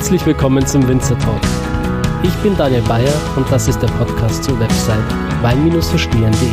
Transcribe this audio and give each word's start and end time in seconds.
Herzlich 0.00 0.24
willkommen 0.24 0.64
zum 0.66 0.88
Winzer 0.88 1.18
Talk. 1.18 1.42
Ich 2.22 2.34
bin 2.42 2.56
Daniel 2.56 2.80
Bayer 2.88 3.12
und 3.36 3.52
das 3.52 3.68
ist 3.68 3.82
der 3.82 3.88
Podcast 3.88 4.42
zur 4.44 4.58
Website 4.58 5.04
wein-verstehen.de. 5.42 6.48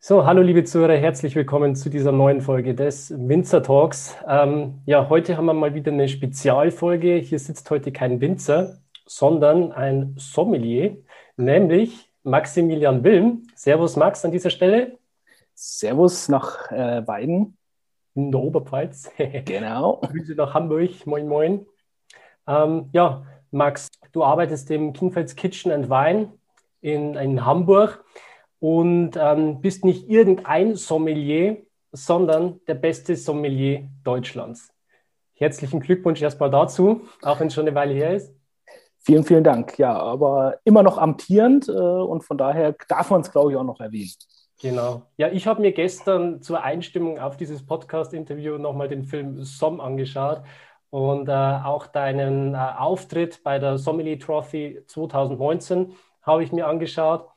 So, 0.00 0.26
hallo 0.26 0.42
liebe 0.42 0.64
Zuhörer, 0.64 0.96
herzlich 0.96 1.36
willkommen 1.36 1.76
zu 1.76 1.88
dieser 1.88 2.10
neuen 2.10 2.40
Folge 2.40 2.74
des 2.74 3.14
Winzer 3.16 3.62
Talks. 3.62 4.16
Ähm, 4.28 4.80
ja, 4.84 5.08
heute 5.08 5.36
haben 5.36 5.46
wir 5.46 5.54
mal 5.54 5.76
wieder 5.76 5.92
eine 5.92 6.08
Spezialfolge. 6.08 7.14
Hier 7.14 7.38
sitzt 7.38 7.70
heute 7.70 7.92
kein 7.92 8.20
Winzer, 8.20 8.78
sondern 9.06 9.70
ein 9.70 10.16
Sommelier, 10.18 10.96
nämlich 11.36 12.10
Maximilian 12.24 13.04
Wilm. 13.04 13.44
Servus 13.54 13.94
Max 13.94 14.24
an 14.24 14.32
dieser 14.32 14.50
Stelle. 14.50 14.98
Servus 15.54 16.28
nach 16.28 16.70
äh, 16.70 17.06
Weiden. 17.06 17.56
In 18.14 18.30
der 18.30 18.40
Oberpfalz. 18.40 19.10
genau. 19.44 20.00
Grüße 20.02 20.34
nach 20.34 20.54
Hamburg. 20.54 21.06
Moin, 21.06 21.26
moin. 21.28 21.66
Ähm, 22.46 22.90
ja, 22.92 23.24
Max, 23.50 23.88
du 24.12 24.24
arbeitest 24.24 24.70
im 24.70 24.92
Kingfelds 24.92 25.36
Kitchen 25.36 25.72
and 25.72 25.88
Wine 25.88 26.32
in, 26.80 27.14
in 27.14 27.44
Hamburg 27.44 28.04
und 28.58 29.12
ähm, 29.16 29.60
bist 29.60 29.84
nicht 29.84 30.08
irgendein 30.08 30.76
Sommelier, 30.76 31.58
sondern 31.92 32.60
der 32.66 32.74
beste 32.74 33.16
Sommelier 33.16 33.88
Deutschlands. 34.04 34.72
Herzlichen 35.34 35.80
Glückwunsch 35.80 36.22
erstmal 36.22 36.50
dazu, 36.50 37.02
auch 37.22 37.40
wenn 37.40 37.48
es 37.48 37.54
schon 37.54 37.66
eine 37.66 37.74
Weile 37.74 37.94
her 37.94 38.14
ist. 38.14 38.32
Vielen, 38.98 39.24
vielen 39.24 39.42
Dank. 39.42 39.78
Ja, 39.78 39.98
aber 39.98 40.58
immer 40.64 40.84
noch 40.84 40.96
amtierend 40.96 41.68
äh, 41.68 41.72
und 41.72 42.22
von 42.22 42.38
daher 42.38 42.76
darf 42.88 43.10
man 43.10 43.22
es, 43.22 43.32
glaube 43.32 43.50
ich, 43.50 43.56
auch 43.56 43.64
noch 43.64 43.80
erwähnen. 43.80 44.12
Genau. 44.62 45.02
Ja, 45.16 45.28
ich 45.28 45.48
habe 45.48 45.60
mir 45.60 45.72
gestern 45.72 46.40
zur 46.40 46.62
Einstimmung 46.62 47.18
auf 47.18 47.36
dieses 47.36 47.66
Podcast-Interview 47.66 48.58
nochmal 48.58 48.86
den 48.86 49.02
Film 49.02 49.42
Somm 49.42 49.80
angeschaut 49.80 50.42
und 50.90 51.28
äh, 51.28 51.32
auch 51.32 51.88
deinen 51.88 52.54
äh, 52.54 52.58
Auftritt 52.78 53.42
bei 53.42 53.58
der 53.58 53.76
Sommelier 53.76 54.20
Trophy 54.20 54.84
2019 54.86 55.94
habe 56.22 56.44
ich 56.44 56.52
mir 56.52 56.68
angeschaut. 56.68 57.28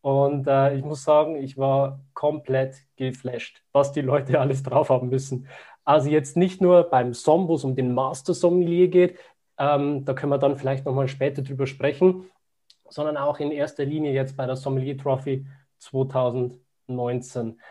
Und 0.00 0.48
äh, 0.48 0.74
ich 0.74 0.84
muss 0.84 1.04
sagen, 1.04 1.36
ich 1.36 1.56
war 1.56 2.00
komplett 2.14 2.74
geflasht, 2.96 3.62
was 3.70 3.92
die 3.92 4.00
Leute 4.00 4.40
alles 4.40 4.64
drauf 4.64 4.90
haben 4.90 5.08
müssen. 5.08 5.46
Also 5.84 6.10
jetzt 6.10 6.36
nicht 6.36 6.60
nur 6.60 6.82
beim 6.82 7.14
Somm, 7.14 7.46
wo 7.46 7.54
es 7.54 7.62
um 7.62 7.76
den 7.76 7.94
Master 7.94 8.34
Sommelier 8.34 8.88
geht, 8.88 9.18
ähm, 9.56 10.04
da 10.04 10.14
können 10.14 10.32
wir 10.32 10.38
dann 10.38 10.56
vielleicht 10.56 10.84
nochmal 10.84 11.06
später 11.06 11.42
drüber 11.42 11.68
sprechen, 11.68 12.24
sondern 12.88 13.16
auch 13.16 13.38
in 13.38 13.52
erster 13.52 13.84
Linie 13.84 14.12
jetzt 14.12 14.36
bei 14.36 14.46
der 14.46 14.56
Sommelier 14.56 14.98
Trophy 14.98 15.46
2019. 15.78 16.71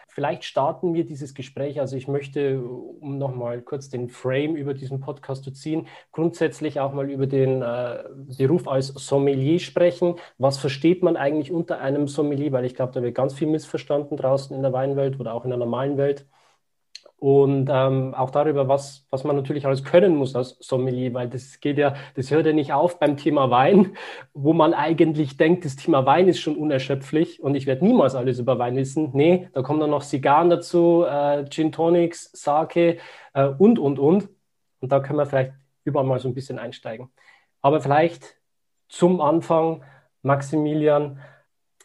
Vielleicht 0.08 0.44
starten 0.44 0.94
wir 0.94 1.06
dieses 1.06 1.34
Gespräch. 1.34 1.80
Also 1.80 1.96
ich 1.96 2.08
möchte, 2.08 2.62
um 2.62 3.18
nochmal 3.18 3.62
kurz 3.62 3.90
den 3.90 4.10
Frame 4.10 4.56
über 4.56 4.74
diesen 4.74 5.00
Podcast 5.00 5.44
zu 5.44 5.52
ziehen, 5.52 5.88
grundsätzlich 6.12 6.80
auch 6.80 6.94
mal 6.94 7.10
über 7.10 7.28
den 7.28 7.62
äh, 7.62 8.04
Beruf 8.38 8.68
als 8.68 8.88
Sommelier 8.88 9.60
sprechen. 9.60 10.16
Was 10.38 10.58
versteht 10.58 11.04
man 11.04 11.18
eigentlich 11.18 11.52
unter 11.52 11.80
einem 11.80 12.08
Sommelier? 12.08 12.52
Weil 12.52 12.66
ich 12.66 12.76
glaube, 12.76 12.94
da 12.94 13.02
wird 13.02 13.16
ganz 13.16 13.34
viel 13.34 13.48
missverstanden 13.48 14.18
draußen 14.18 14.56
in 14.56 14.62
der 14.62 14.74
Weinwelt 14.74 15.20
oder 15.20 15.34
auch 15.34 15.44
in 15.44 15.50
der 15.50 15.60
normalen 15.60 15.98
Welt 15.98 16.26
und 17.22 17.70
ähm, 17.72 18.16
auch 18.16 18.32
darüber, 18.32 18.68
was, 18.68 19.06
was 19.12 19.24
man 19.24 19.36
natürlich 19.36 19.68
alles 19.68 19.84
können 19.84 20.16
muss 20.16 20.36
als 20.36 20.58
Sommelier, 20.60 21.14
weil 21.14 21.30
das 21.30 21.60
geht 21.60 21.78
ja, 21.78 21.94
das 22.16 22.32
hört 22.32 22.48
ja 22.48 22.52
nicht 22.52 22.74
auf 22.74 22.98
beim 22.98 23.16
Thema 23.16 23.52
Wein, 23.52 23.96
wo 24.34 24.54
man 24.54 24.74
eigentlich 24.74 25.38
denkt, 25.38 25.64
das 25.64 25.76
Thema 25.76 26.04
Wein 26.08 26.28
ist 26.28 26.40
schon 26.40 26.56
unerschöpflich 26.56 27.40
und 27.40 27.54
ich 27.54 27.68
werde 27.68 27.86
niemals 27.86 28.16
alles 28.16 28.40
über 28.40 28.58
Wein 28.58 28.76
wissen. 28.76 29.12
Nee, 29.14 29.50
da 29.54 29.62
kommen 29.62 29.80
dann 29.80 29.92
noch 29.92 30.02
Zigarren 30.02 30.50
dazu, 30.50 31.06
äh, 31.08 31.46
Gin 31.48 31.72
Tonics, 31.72 32.32
Sake 32.34 32.98
äh, 33.36 33.46
und, 33.46 33.78
und, 33.78 34.00
und. 34.00 34.28
Und 34.80 34.92
da 34.92 35.00
können 35.00 35.20
wir 35.20 35.28
vielleicht 35.28 35.54
überall 35.84 36.08
mal 36.08 36.18
so 36.18 36.28
ein 36.28 36.34
bisschen 36.34 36.58
einsteigen. 36.58 37.12
Aber 37.62 37.82
vielleicht 37.82 38.36
zum 38.90 39.22
Anfang, 39.22 39.84
Maximilian, 40.24 41.20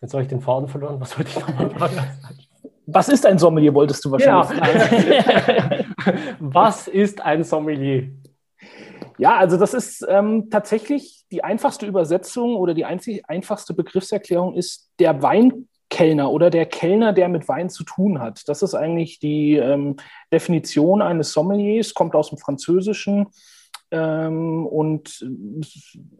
jetzt 0.00 0.14
habe 0.14 0.22
ich 0.22 0.30
den 0.30 0.40
Faden 0.40 0.68
verloren, 0.68 0.98
was 0.98 1.18
wollte 1.18 1.28
ich 1.28 1.46
nochmal 1.46 1.90
sagen? 1.90 2.45
Was 2.86 3.08
ist 3.08 3.26
ein 3.26 3.38
Sommelier, 3.38 3.74
wolltest 3.74 4.04
du 4.04 4.12
wahrscheinlich 4.12 5.08
ja. 5.08 5.84
Was 6.38 6.86
ist 6.86 7.20
ein 7.20 7.42
Sommelier? 7.42 8.10
Ja, 9.18 9.36
also 9.36 9.56
das 9.56 9.74
ist 9.74 10.06
ähm, 10.08 10.50
tatsächlich 10.50 11.24
die 11.32 11.42
einfachste 11.42 11.86
Übersetzung 11.86 12.56
oder 12.56 12.74
die 12.74 12.84
einzig 12.84 13.22
einfachste 13.28 13.74
Begriffserklärung 13.74 14.54
ist 14.54 14.90
der 15.00 15.22
Weinkellner 15.22 16.30
oder 16.30 16.50
der 16.50 16.66
Kellner, 16.66 17.12
der 17.12 17.28
mit 17.28 17.48
Wein 17.48 17.70
zu 17.70 17.82
tun 17.82 18.20
hat. 18.20 18.42
Das 18.46 18.62
ist 18.62 18.74
eigentlich 18.74 19.18
die 19.18 19.56
ähm, 19.56 19.96
Definition 20.32 21.02
eines 21.02 21.32
Sommeliers, 21.32 21.94
kommt 21.94 22.14
aus 22.14 22.28
dem 22.28 22.38
Französischen. 22.38 23.26
Ähm, 23.90 24.66
und 24.66 25.26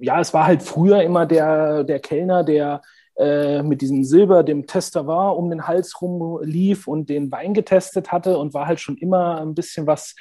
ja, 0.01 0.21
es 0.21 0.33
war 0.33 0.47
halt 0.47 0.63
früher 0.63 1.03
immer 1.03 1.27
der, 1.27 1.85
der 1.85 2.01
Kellner, 2.01 2.45
der 2.45 2.81
äh, 3.19 3.63
mit 3.63 3.81
diesem 3.81 4.05
Silber, 4.05 4.43
dem 4.43 4.67
Tester 4.67 5.07
war, 5.07 5.37
um 5.37 5.49
den 5.51 5.67
Hals 5.67 6.01
rum 6.01 6.39
lief 6.43 6.87
und 6.87 7.09
den 7.09 7.33
Wein 7.33 7.55
getestet 7.55 8.13
hatte 8.13 8.39
und 8.39 8.55
war 8.55 8.67
halt 8.67 8.81
schon 8.81 8.97
immer 8.99 9.41
ein 9.41 9.55
bisschen 9.55 9.87
was 9.87 10.15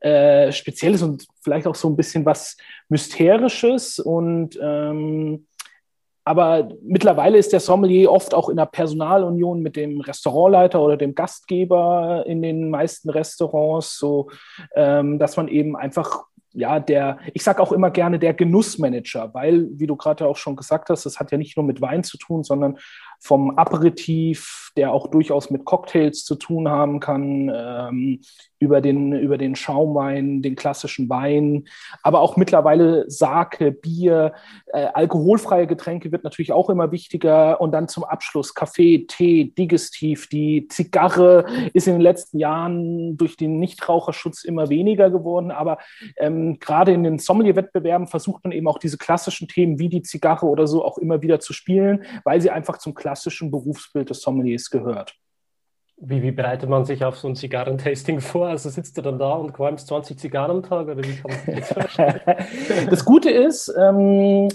äh, 0.00 0.50
Spezielles 0.50 1.02
und 1.02 1.26
vielleicht 1.42 1.66
auch 1.66 1.76
so 1.76 1.88
ein 1.88 1.96
bisschen 1.96 2.26
was 2.26 2.56
Mysterisches 2.88 3.98
und 3.98 4.58
ähm, 4.60 5.46
aber 6.24 6.68
mittlerweile 6.82 7.38
ist 7.38 7.52
der 7.52 7.60
Sommelier 7.60 8.12
oft 8.12 8.34
auch 8.34 8.50
in 8.50 8.56
der 8.56 8.66
Personalunion 8.66 9.62
mit 9.62 9.74
dem 9.74 10.00
Restaurantleiter 10.00 10.80
oder 10.80 10.96
dem 10.96 11.14
Gastgeber 11.14 12.24
in 12.26 12.42
den 12.42 12.68
meisten 12.68 13.10
Restaurants, 13.10 13.98
so 13.98 14.28
ähm, 14.74 15.18
dass 15.18 15.36
man 15.36 15.48
eben 15.48 15.76
einfach 15.76 16.24
ja, 16.52 16.80
der, 16.80 17.18
ich 17.32 17.42
sage 17.42 17.62
auch 17.62 17.72
immer 17.72 17.90
gerne 17.90 18.18
der 18.18 18.34
Genussmanager, 18.34 19.32
weil, 19.34 19.68
wie 19.72 19.86
du 19.86 19.96
gerade 19.96 20.26
auch 20.26 20.36
schon 20.36 20.56
gesagt 20.56 20.90
hast, 20.90 21.06
das 21.06 21.20
hat 21.20 21.30
ja 21.30 21.38
nicht 21.38 21.56
nur 21.56 21.64
mit 21.64 21.80
Wein 21.80 22.02
zu 22.02 22.18
tun, 22.18 22.42
sondern 22.42 22.78
vom 23.20 23.56
Aperitif, 23.58 24.72
der 24.76 24.92
auch 24.92 25.08
durchaus 25.08 25.50
mit 25.50 25.64
Cocktails 25.64 26.24
zu 26.24 26.34
tun 26.34 26.68
haben 26.68 27.00
kann, 27.00 27.52
ähm, 27.54 28.20
über, 28.60 28.80
den, 28.80 29.12
über 29.12 29.38
den 29.38 29.56
Schaumwein, 29.56 30.42
den 30.42 30.54
klassischen 30.54 31.08
Wein, 31.08 31.64
aber 32.02 32.20
auch 32.20 32.36
mittlerweile 32.36 33.10
Sake, 33.10 33.72
Bier, 33.72 34.34
äh, 34.66 34.86
alkoholfreie 34.92 35.66
Getränke 35.66 36.12
wird 36.12 36.24
natürlich 36.24 36.52
auch 36.52 36.68
immer 36.68 36.92
wichtiger 36.92 37.60
und 37.60 37.72
dann 37.72 37.88
zum 37.88 38.04
Abschluss 38.04 38.54
Kaffee, 38.54 39.06
Tee, 39.08 39.52
Digestiv. 39.56 40.28
Die 40.28 40.68
Zigarre 40.68 41.46
ist 41.72 41.88
in 41.88 41.94
den 41.94 42.02
letzten 42.02 42.38
Jahren 42.38 43.16
durch 43.16 43.36
den 43.36 43.58
Nichtraucherschutz 43.58 44.44
immer 44.44 44.68
weniger 44.68 45.10
geworden, 45.10 45.50
aber 45.50 45.78
ähm, 46.18 46.58
gerade 46.60 46.92
in 46.92 47.02
den 47.02 47.18
Sommelier-Wettbewerben 47.18 48.06
versucht 48.06 48.44
man 48.44 48.52
eben 48.52 48.68
auch 48.68 48.78
diese 48.78 48.98
klassischen 48.98 49.48
Themen 49.48 49.78
wie 49.78 49.88
die 49.88 50.02
Zigarre 50.02 50.46
oder 50.46 50.66
so 50.66 50.84
auch 50.84 50.98
immer 50.98 51.22
wieder 51.22 51.40
zu 51.40 51.54
spielen, 51.54 52.04
weil 52.24 52.42
sie 52.42 52.50
einfach 52.50 52.76
zum 52.76 52.94
klassischen 52.94 53.50
Berufsbild 53.50 54.10
des 54.10 54.20
Sommeliers 54.20 54.68
gehört. 54.68 55.16
Wie, 56.02 56.22
wie, 56.22 56.30
bereitet 56.30 56.68
man 56.68 56.86
sich 56.86 57.04
auf 57.04 57.18
so 57.18 57.28
ein 57.28 57.36
Zigarrentasting 57.36 58.20
vor? 58.20 58.48
Also 58.48 58.70
sitzt 58.70 58.96
du 58.96 59.02
dann 59.02 59.18
da 59.18 59.32
und 59.34 59.52
qualmst 59.52 59.86
20 59.86 60.18
Zigarren 60.18 60.50
am 60.50 60.62
Tag 60.62 60.86
oder 60.88 61.04
wie 61.04 61.16
kann 61.16 61.30
man 61.46 61.56
das 61.56 62.86
das 62.90 63.04
Gute 63.04 63.30
ist, 63.30 63.70
ähm, 63.78 64.48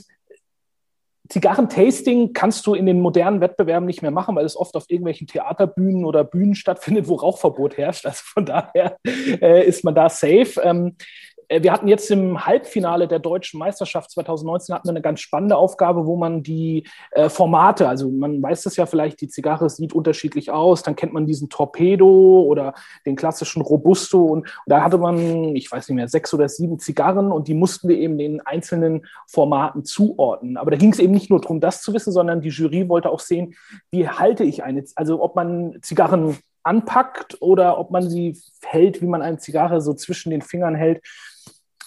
Zigarrentasting 1.29 2.33
kannst 2.33 2.65
du 2.67 2.75
in 2.75 2.85
den 2.85 3.01
modernen 3.01 3.41
Wettbewerben 3.41 3.85
nicht 3.85 4.01
mehr 4.01 4.11
machen, 4.11 4.35
weil 4.35 4.45
es 4.45 4.57
oft 4.57 4.75
auf 4.75 4.85
irgendwelchen 4.89 5.27
Theaterbühnen 5.27 6.05
oder 6.05 6.23
Bühnen 6.23 6.55
stattfindet, 6.55 7.07
wo 7.07 7.15
Rauchverbot 7.15 7.77
herrscht. 7.77 8.05
Also 8.05 8.21
von 8.23 8.45
daher 8.45 8.97
äh, 9.05 9.65
ist 9.65 9.83
man 9.83 9.95
da 9.95 10.09
safe. 10.09 10.61
Ähm, 10.63 10.95
äh, 10.97 11.34
wir 11.49 11.71
hatten 11.71 11.87
jetzt 11.87 12.09
im 12.11 12.45
Halbfinale 12.45 13.07
der 13.07 13.19
deutschen 13.19 13.59
Meisterschaft 13.59 14.11
2019 14.11 14.75
hatten 14.75 14.87
wir 14.87 14.91
eine 14.91 15.01
ganz 15.01 15.19
spannende 15.19 15.57
Aufgabe, 15.57 16.05
wo 16.05 16.15
man 16.15 16.43
die 16.43 16.87
äh, 17.11 17.29
Formate, 17.29 17.87
also 17.87 18.09
man 18.09 18.41
weiß 18.41 18.63
das 18.63 18.75
ja 18.75 18.85
vielleicht, 18.85 19.21
die 19.21 19.27
Zigarre 19.27 19.69
sieht 19.69 19.93
unterschiedlich 19.93 20.51
aus, 20.51 20.83
dann 20.83 20.95
kennt 20.95 21.13
man 21.13 21.25
diesen 21.25 21.49
Torpedo 21.49 22.41
oder 22.41 22.73
den 23.05 23.15
klassischen 23.15 23.61
Robusto 23.61 24.23
und, 24.23 24.39
und 24.39 24.51
da 24.65 24.83
hatte 24.83 24.97
man, 24.97 25.55
ich 25.55 25.71
weiß 25.71 25.89
nicht 25.89 25.95
mehr, 25.95 26.07
sechs 26.07 26.33
oder 26.33 26.49
sieben 26.49 26.79
Zigarren 26.79 27.31
und 27.31 27.47
die 27.47 27.53
mussten 27.53 27.87
wir 27.87 27.97
eben 27.97 28.17
den 28.17 28.41
einzelnen 28.41 29.05
Formaten 29.27 29.85
zuordnen. 29.85 30.57
Aber 30.57 30.71
da 30.71 30.77
ging 30.77 30.91
es 30.91 30.99
eben 30.99 31.13
nicht 31.13 31.29
nur 31.29 31.41
darum, 31.41 31.59
das 31.59 31.81
zu 31.81 31.93
wissen, 31.93 32.11
sondern 32.11 32.41
die 32.41 32.49
Jury 32.49 32.89
wollte 32.89 33.09
auch 33.09 33.19
sehen, 33.19 33.55
wie 33.91 34.07
halte 34.07 34.43
ich 34.43 34.63
eine, 34.63 34.83
also 34.95 35.21
ob 35.21 35.35
man 35.35 35.77
Zigarren 35.81 36.37
anpackt 36.65 37.41
oder 37.41 37.77
ob 37.77 37.91
man 37.91 38.09
sie 38.09 38.37
hält, 38.63 39.01
wie 39.01 39.07
man 39.07 39.21
eine 39.21 39.37
Zigarre 39.37 39.81
so 39.81 39.93
zwischen 39.93 40.31
den 40.31 40.41
Fingern 40.41 40.75
hält. 40.75 41.01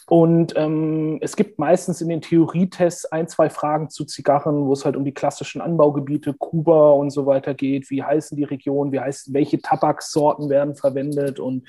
Und 0.09 0.55
ähm, 0.57 1.19
es 1.21 1.37
gibt 1.37 1.59
meistens 1.59 2.01
in 2.01 2.09
den 2.09 2.23
Theorietests 2.23 3.05
ein, 3.07 3.29
zwei 3.29 3.51
Fragen 3.51 3.91
zu 3.91 4.05
Zigarren, 4.05 4.67
wo 4.67 4.73
es 4.73 4.85
halt 4.85 4.97
um 4.97 5.05
die 5.05 5.13
klassischen 5.13 5.61
Anbaugebiete, 5.61 6.33
Kuba 6.33 6.93
und 6.93 7.11
so 7.11 7.27
weiter 7.27 7.55
geht. 7.55 7.91
Wie 7.91 8.03
heißen 8.03 8.37
die 8.37 8.45
Regionen? 8.45 8.91
Wie 8.91 9.01
heißen, 9.01 9.35
welche 9.35 9.61
Tabaksorten 9.61 10.49
werden 10.49 10.75
verwendet? 10.75 11.41
Und 11.41 11.69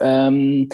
ähm, 0.00 0.68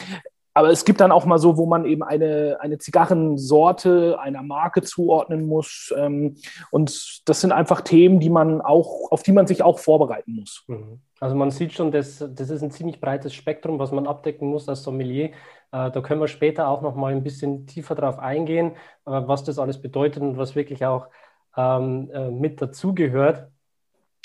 aber 0.57 0.71
es 0.71 0.85
gibt 0.85 1.01
dann 1.01 1.11
auch 1.11 1.27
mal 1.27 1.39
so, 1.39 1.57
wo 1.57 1.67
man 1.67 1.85
eben 1.85 2.05
eine, 2.05 2.59
eine 2.61 2.79
Zigarrensorte 2.79 4.19
einer 4.21 4.43
Marke 4.43 4.83
zuordnen 4.83 5.47
muss. 5.47 5.93
Ähm, 5.97 6.37
und 6.71 7.23
das 7.29 7.41
sind 7.41 7.51
einfach 7.51 7.81
Themen, 7.81 8.21
die 8.21 8.31
man 8.31 8.61
auch, 8.61 9.11
auf 9.11 9.25
die 9.25 9.33
man 9.33 9.49
sich 9.49 9.65
auch 9.65 9.81
vorbereiten 9.81 10.37
muss. 10.37 10.65
Mhm. 10.69 11.01
Also 11.25 11.37
man 11.37 11.51
sieht 11.51 11.73
schon, 11.73 11.91
das, 11.91 12.19
das 12.19 12.51
ist 12.51 12.61
ein 12.61 12.71
ziemlich 12.71 13.01
breites 13.01 13.33
Spektrum, 13.33 13.79
was 13.79 13.93
man 13.93 14.07
abdecken 14.07 14.47
muss 14.51 14.69
als 14.69 14.83
Sommelier. 14.83 15.31
Äh, 15.73 15.91
da 15.91 16.03
können 16.03 16.21
wir 16.21 16.29
später 16.29 16.69
auch 16.69 16.83
noch 16.83 16.97
mal 16.97 17.13
ein 17.13 17.23
bisschen 17.23 17.67
tiefer 17.67 17.95
drauf 17.95 18.19
eingehen, 18.19 18.73
äh, 18.73 18.77
was 19.07 19.43
das 19.43 19.59
alles 19.59 19.81
bedeutet 19.81 20.23
und 20.23 20.37
was 20.37 20.55
wirklich 20.55 20.85
auch 20.85 21.09
ähm, 21.57 22.11
äh, 22.13 22.31
mit 22.31 22.61
dazugehört. 22.61 23.51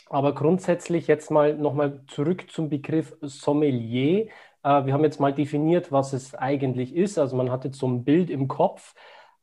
Aber 0.10 0.36
grundsätzlich 0.36 1.08
jetzt 1.08 1.32
mal 1.32 1.56
nochmal 1.56 2.04
zurück 2.08 2.52
zum 2.52 2.68
Begriff 2.68 3.16
Sommelier. 3.22 4.28
Wir 4.62 4.94
haben 4.94 5.04
jetzt 5.06 5.22
mal 5.22 5.34
definiert, 5.34 5.94
was 5.94 6.12
es 6.12 6.36
eigentlich 6.36 6.94
ist. 6.94 7.18
Also 7.18 7.38
man 7.38 7.50
hat 7.50 7.64
jetzt 7.64 7.80
so 7.80 7.88
ein 7.88 8.04
Bild 8.04 8.30
im 8.30 8.50
Kopf. 8.50 8.94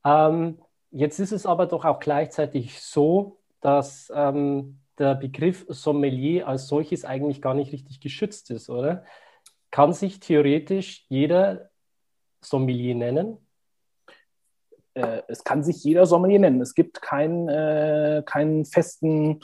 Ähm, 0.05 0.59
jetzt 0.91 1.21
ist 1.21 1.33
es 1.33 1.47
aber 1.47 1.67
doch 1.67 1.87
auch 1.87 2.01
gleichzeitig 2.01 2.83
so, 2.83 3.39
dass 3.63 4.13
ähm, 4.15 4.81
der 4.99 5.15
Begriff 5.15 5.67
Sommelier 5.69 6.49
als 6.49 6.69
solches 6.69 7.05
eigentlich 7.05 7.43
gar 7.43 7.55
nicht 7.55 7.73
richtig 7.73 8.01
geschützt 8.01 8.51
ist, 8.51 8.71
oder? 8.71 9.05
Kann 9.71 9.93
sich 9.93 10.21
theoretisch 10.21 11.05
jeder 11.09 11.71
Sommelier 12.41 12.95
nennen? 12.95 13.39
Äh, 14.95 15.23
es 15.29 15.45
kann 15.45 15.63
sich 15.63 15.85
jeder 15.85 16.07
Sommelier 16.07 16.39
nennen. 16.39 16.61
Es 16.61 16.75
gibt 16.75 17.03
keinen, 17.03 17.49
äh, 17.49 18.23
keinen 18.25 18.65
festen 18.65 19.41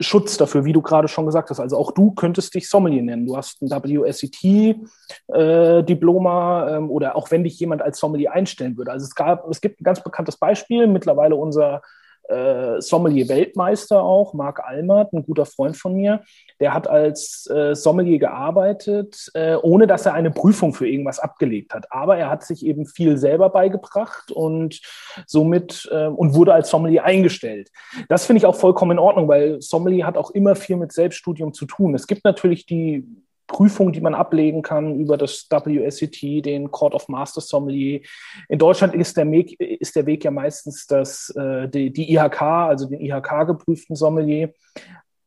Schutz 0.00 0.36
dafür, 0.36 0.64
wie 0.64 0.72
du 0.72 0.82
gerade 0.82 1.08
schon 1.08 1.26
gesagt 1.26 1.50
hast. 1.50 1.60
Also 1.60 1.76
auch 1.76 1.92
du 1.92 2.12
könntest 2.12 2.54
dich 2.54 2.68
Sommelier 2.68 3.02
nennen. 3.02 3.26
Du 3.26 3.36
hast 3.36 3.62
ein 3.62 3.70
WSET-Diploma 3.70 6.68
äh, 6.68 6.76
ähm, 6.76 6.90
oder 6.90 7.16
auch 7.16 7.30
wenn 7.30 7.44
dich 7.44 7.58
jemand 7.58 7.82
als 7.82 7.98
Sommelier 7.98 8.32
einstellen 8.32 8.76
würde. 8.76 8.92
Also 8.92 9.04
es, 9.04 9.14
gab, 9.14 9.48
es 9.48 9.60
gibt 9.60 9.80
ein 9.80 9.84
ganz 9.84 10.02
bekanntes 10.02 10.36
Beispiel, 10.36 10.86
mittlerweile 10.86 11.36
unser 11.36 11.82
äh, 12.28 12.80
Sommelier-Weltmeister 12.80 14.02
auch, 14.02 14.34
Marc 14.34 14.60
Almert, 14.60 15.12
ein 15.12 15.24
guter 15.24 15.46
Freund 15.46 15.76
von 15.76 15.94
mir, 15.94 16.22
der 16.60 16.74
hat 16.74 16.88
als 16.88 17.48
äh, 17.50 17.74
Sommelier 17.74 18.18
gearbeitet, 18.18 19.30
äh, 19.34 19.56
ohne 19.56 19.86
dass 19.86 20.06
er 20.06 20.14
eine 20.14 20.30
Prüfung 20.30 20.74
für 20.74 20.88
irgendwas 20.88 21.18
abgelegt 21.18 21.74
hat. 21.74 21.90
Aber 21.90 22.16
er 22.16 22.30
hat 22.30 22.44
sich 22.44 22.64
eben 22.64 22.86
viel 22.86 23.18
selber 23.18 23.50
beigebracht 23.50 24.30
und 24.30 24.80
somit 25.26 25.88
äh, 25.92 26.06
und 26.06 26.34
wurde 26.34 26.54
als 26.54 26.70
Sommelier 26.70 27.04
eingestellt. 27.04 27.70
Das 28.08 28.26
finde 28.26 28.38
ich 28.38 28.46
auch 28.46 28.56
vollkommen 28.56 28.92
in 28.92 28.98
Ordnung, 28.98 29.28
weil 29.28 29.60
Sommelier 29.60 30.06
hat 30.06 30.16
auch 30.16 30.30
immer 30.30 30.54
viel 30.54 30.76
mit 30.76 30.92
Selbststudium 30.92 31.52
zu 31.52 31.66
tun. 31.66 31.94
Es 31.94 32.06
gibt 32.06 32.24
natürlich 32.24 32.66
die 32.66 33.06
Prüfungen, 33.52 33.92
die 33.92 34.00
man 34.00 34.14
ablegen 34.14 34.62
kann 34.62 34.98
über 34.98 35.16
das 35.16 35.46
WSET, 35.48 36.44
den 36.44 36.70
Court 36.70 36.94
of 36.94 37.08
Master 37.08 37.40
Sommelier. 37.40 38.00
In 38.48 38.58
Deutschland 38.58 38.94
ist 38.94 39.16
der 39.16 39.30
Weg, 39.30 39.60
ist 39.60 39.94
der 39.94 40.06
Weg 40.06 40.24
ja 40.24 40.30
meistens 40.30 40.86
das, 40.86 41.28
äh, 41.36 41.68
die, 41.68 41.92
die 41.92 42.12
IHK, 42.12 42.42
also 42.42 42.88
den 42.88 43.00
IHK-geprüften 43.00 43.94
Sommelier. 43.94 44.52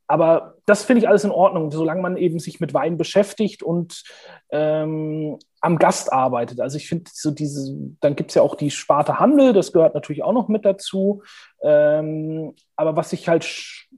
Aber 0.08 0.56
das 0.66 0.84
finde 0.84 1.02
ich 1.02 1.08
alles 1.08 1.24
in 1.24 1.32
Ordnung, 1.32 1.72
solange 1.72 2.02
man 2.02 2.18
eben 2.18 2.40
sich 2.40 2.60
mit 2.60 2.74
Wein 2.74 2.98
beschäftigt 2.98 3.64
und 3.64 4.04
ähm, 4.52 5.38
am 5.66 5.80
Gast 5.80 6.14
arbeitet. 6.14 6.62
Also 6.62 6.78
ich 6.78 6.88
finde 6.88 7.10
so 7.12 7.32
diese, 7.32 7.76
dann 8.00 8.16
gibt 8.16 8.30
es 8.30 8.36
ja 8.36 8.44
auch 8.44 8.56
die 8.56 8.70
Sparte 8.70 9.20
Handel, 9.20 9.52
das 9.52 9.74
gehört 9.74 9.96
natürlich 9.96 10.24
auch 10.24 10.32
noch 10.32 10.48
mit 10.48 10.64
dazu. 10.64 11.24
Ähm, 11.64 12.54
aber 12.76 12.96
was 12.96 13.14
ich 13.14 13.28
halt 13.28 13.48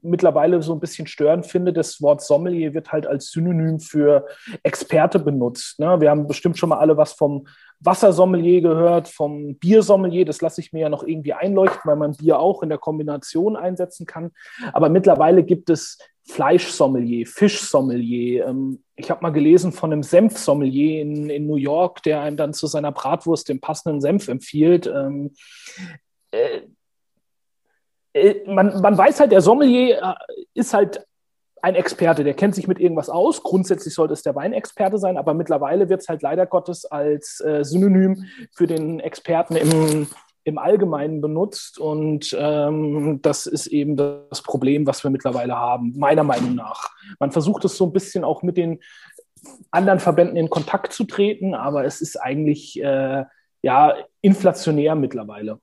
mittlerweile 0.02 0.62
so 0.62 0.74
ein 0.74 0.80
bisschen 0.80 1.08
störend 1.08 1.46
finde, 1.46 1.74
das 1.74 2.02
Wort 2.02 2.22
Sommelier 2.22 2.74
wird 2.74 2.94
halt 2.94 3.06
als 3.06 3.32
Synonym 3.32 3.82
für 3.82 4.26
Experte 4.64 5.20
benutzt. 5.20 5.80
Ne? 5.80 6.00
Wir 6.00 6.10
haben 6.10 6.28
bestimmt 6.28 6.58
schon 6.58 6.70
mal 6.70 6.80
alle 6.80 6.96
was 6.96 7.14
vom 7.14 7.48
Wassersommelier 7.82 8.62
gehört, 8.62 9.10
vom 9.10 9.56
Biersommelier. 9.56 10.24
Das 10.24 10.42
lasse 10.42 10.62
ich 10.62 10.72
mir 10.72 10.82
ja 10.82 10.90
noch 10.90 11.04
irgendwie 11.04 11.34
einleuchten, 11.34 11.82
weil 11.84 11.98
man 11.98 12.16
Bier 12.16 12.40
auch 12.40 12.64
in 12.64 12.70
der 12.70 12.78
Kombination 12.78 13.58
einsetzen 13.58 14.06
kann. 14.06 14.32
Aber 14.72 14.88
mittlerweile 14.88 15.44
gibt 15.44 15.70
es 15.70 15.98
Fleischsommelier, 16.28 17.26
Fischsommelier. 17.26 18.48
Ähm, 18.48 18.84
ich 18.96 19.10
habe 19.10 19.22
mal 19.22 19.32
gelesen 19.32 19.72
von 19.72 19.92
einem 19.92 20.04
Senfsommelier 20.04 21.02
in, 21.02 21.30
in 21.30 21.48
New 21.48 21.56
York, 21.56 22.04
der 22.04 22.22
einem 22.22 22.38
dann 22.38 22.54
zu 22.54 22.68
seiner 22.68 22.92
Bratwurst 22.92 23.50
den 23.50 23.62
passenden 23.62 24.02
Senf 24.02 24.28
empfiehlt. 24.28 24.88
Ähm, 24.88 25.32
äh, 26.32 26.62
äh, 28.14 28.44
man, 28.46 28.82
man 28.82 28.98
weiß 28.98 29.20
halt, 29.20 29.32
der 29.32 29.42
Sommelier 29.42 30.02
äh, 30.02 30.44
ist 30.54 30.74
halt 30.74 31.06
ein 31.62 31.76
Experte, 31.76 32.24
der 32.24 32.34
kennt 32.34 32.56
sich 32.56 32.68
mit 32.68 32.80
irgendwas 32.80 33.10
aus. 33.10 33.42
Grundsätzlich 33.42 33.94
sollte 33.94 34.14
es 34.14 34.22
der 34.22 34.36
Weinexperte 34.36 34.98
sein, 34.98 35.18
aber 35.18 35.34
mittlerweile 35.34 35.90
wird 35.90 36.02
es 36.02 36.08
halt 36.08 36.22
leider 36.22 36.46
Gottes 36.46 36.86
als 36.86 37.40
äh, 37.42 37.64
Synonym 37.64 38.26
für 38.54 38.68
den 38.68 39.00
Experten 39.00 39.56
im, 39.56 40.08
im 40.48 40.58
Allgemeinen 40.58 41.20
benutzt. 41.20 41.78
Und 41.78 42.34
ähm, 42.40 43.22
das 43.22 43.48
ist 43.48 43.68
eben 43.68 43.98
das 43.98 44.42
Problem, 44.42 44.88
was 44.88 45.04
wir 45.04 45.12
mittlerweile 45.12 45.58
haben, 45.58 45.94
meiner 45.98 46.24
Meinung 46.24 46.56
nach. 46.56 46.90
Man 47.20 47.34
versucht 47.34 47.66
es 47.66 47.76
so 47.76 47.86
ein 47.86 47.92
bisschen 47.92 48.24
auch 48.24 48.44
mit 48.44 48.56
den 48.56 48.80
anderen 49.72 50.00
Verbänden 50.00 50.38
in 50.38 50.50
Kontakt 50.50 50.94
zu 50.94 51.04
treten, 51.04 51.54
aber 51.54 51.84
es 51.84 52.00
ist 52.00 52.16
eigentlich 52.16 52.82
äh, 52.82 53.26
ja 53.62 53.96
inflationär 54.22 54.96
mittlerweile. 54.96 55.60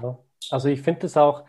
Ja. 0.00 0.18
Also 0.50 0.68
ich 0.68 0.82
finde 0.82 1.06
es 1.06 1.16
auch, 1.16 1.42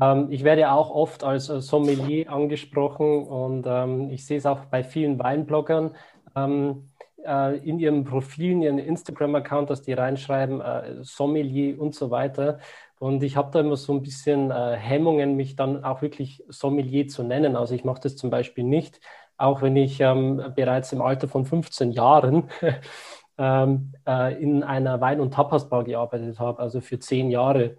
ähm, 0.00 0.28
ich 0.30 0.44
werde 0.44 0.70
auch 0.70 0.90
oft 0.90 1.24
als 1.24 1.48
äh, 1.48 1.60
Sommelier 1.60 2.30
angesprochen 2.30 3.24
und 3.24 3.66
ähm, 3.66 4.10
ich 4.10 4.24
sehe 4.24 4.38
es 4.38 4.46
auch 4.46 4.66
bei 4.66 4.84
vielen 4.84 5.18
Weinbloggern 5.18 5.96
ähm, 6.36 6.90
äh, 7.28 7.56
in 7.58 7.78
ihrem 7.78 8.04
Profil, 8.04 8.52
in 8.52 8.62
ihrem 8.62 8.78
Instagram-Account, 8.78 9.70
dass 9.70 9.82
die 9.82 9.92
reinschreiben, 9.92 10.60
äh, 10.60 11.04
Sommelier 11.04 11.80
und 11.80 11.94
so 11.94 12.10
weiter. 12.10 12.58
Und 12.98 13.22
ich 13.22 13.36
habe 13.36 13.50
da 13.52 13.60
immer 13.60 13.76
so 13.76 13.92
ein 13.92 14.02
bisschen 14.02 14.50
äh, 14.50 14.76
Hemmungen, 14.76 15.36
mich 15.36 15.54
dann 15.56 15.84
auch 15.84 16.02
wirklich 16.02 16.42
Sommelier 16.48 17.06
zu 17.08 17.22
nennen. 17.22 17.54
Also 17.56 17.74
ich 17.74 17.84
mache 17.84 18.00
das 18.00 18.16
zum 18.16 18.30
Beispiel 18.30 18.64
nicht, 18.64 19.00
auch 19.36 19.62
wenn 19.62 19.76
ich 19.76 20.00
ähm, 20.00 20.42
bereits 20.56 20.92
im 20.92 21.02
Alter 21.02 21.28
von 21.28 21.44
15 21.44 21.92
Jahren 21.92 22.48
ähm, 23.38 23.92
äh, 24.06 24.42
in 24.42 24.62
einer 24.64 25.00
Wein- 25.00 25.20
und 25.20 25.34
Tapasbar 25.34 25.84
gearbeitet 25.84 26.40
habe, 26.40 26.60
also 26.60 26.80
für 26.80 26.98
zehn 26.98 27.30
Jahre. 27.30 27.76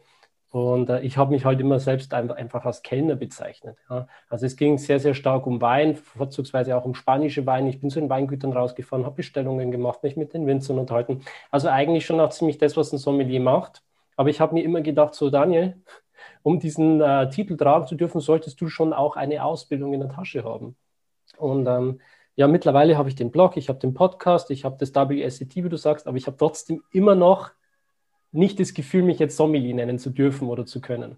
Und 0.51 0.89
äh, 0.89 1.01
ich 1.01 1.17
habe 1.17 1.31
mich 1.31 1.45
halt 1.45 1.59
immer 1.59 1.79
selbst 1.79 2.13
einfach, 2.13 2.65
als 2.65 2.81
Kellner 2.81 3.15
bezeichnet. 3.15 3.77
Ja. 3.89 4.07
Also 4.29 4.47
es 4.47 4.55
ging 4.55 4.77
sehr, 4.77 4.99
sehr 4.99 5.13
stark 5.13 5.45
um 5.45 5.61
Wein, 5.61 5.95
vorzugsweise 5.95 6.75
auch 6.75 6.85
um 6.85 6.95
spanische 6.95 7.45
Weine. 7.45 7.69
Ich 7.69 7.79
bin 7.79 7.89
zu 7.89 7.99
den 7.99 8.09
Weingütern 8.09 8.53
rausgefahren, 8.53 9.05
habe 9.05 9.17
Bestellungen 9.17 9.71
gemacht, 9.71 10.01
mich 10.01 10.17
mit 10.17 10.33
den 10.33 10.47
Winzern 10.47 10.79
unterhalten. 10.79 11.21
Also 11.51 11.69
eigentlich 11.69 12.05
schon 12.05 12.19
auch 12.19 12.31
ziemlich 12.31 12.57
das, 12.57 12.75
was 12.77 12.91
ein 12.91 12.97
Sommelier 12.97 13.41
macht. 13.41 13.83
Aber 14.15 14.29
ich 14.29 14.41
habe 14.41 14.55
mir 14.55 14.63
immer 14.63 14.81
gedacht, 14.81 15.13
so 15.13 15.29
Daniel, 15.29 15.81
um 16.41 16.59
diesen 16.59 16.99
äh, 16.99 17.29
Titel 17.29 17.55
tragen 17.55 17.85
zu 17.87 17.95
dürfen, 17.95 18.19
solltest 18.19 18.59
du 18.59 18.69
schon 18.69 18.91
auch 18.91 19.15
eine 19.15 19.43
Ausbildung 19.43 19.93
in 19.93 19.99
der 19.99 20.09
Tasche 20.09 20.43
haben. 20.43 20.75
Und 21.37 21.67
ähm, 21.67 22.01
ja, 22.35 22.47
mittlerweile 22.47 22.97
habe 22.97 23.09
ich 23.09 23.15
den 23.15 23.31
Blog, 23.31 23.55
ich 23.55 23.69
habe 23.69 23.79
den 23.79 23.93
Podcast, 23.93 24.49
ich 24.49 24.65
habe 24.65 24.77
das 24.79 24.95
WSET, 24.95 25.55
wie 25.57 25.69
du 25.69 25.77
sagst, 25.77 26.07
aber 26.07 26.17
ich 26.17 26.25
habe 26.25 26.37
trotzdem 26.37 26.81
immer 26.91 27.13
noch 27.13 27.51
nicht 28.31 28.59
das 28.59 28.73
Gefühl, 28.73 29.03
mich 29.03 29.19
jetzt 29.19 29.37
Sommelier 29.37 29.75
nennen 29.75 29.99
zu 29.99 30.09
dürfen 30.09 30.47
oder 30.47 30.65
zu 30.65 30.81
können. 30.81 31.17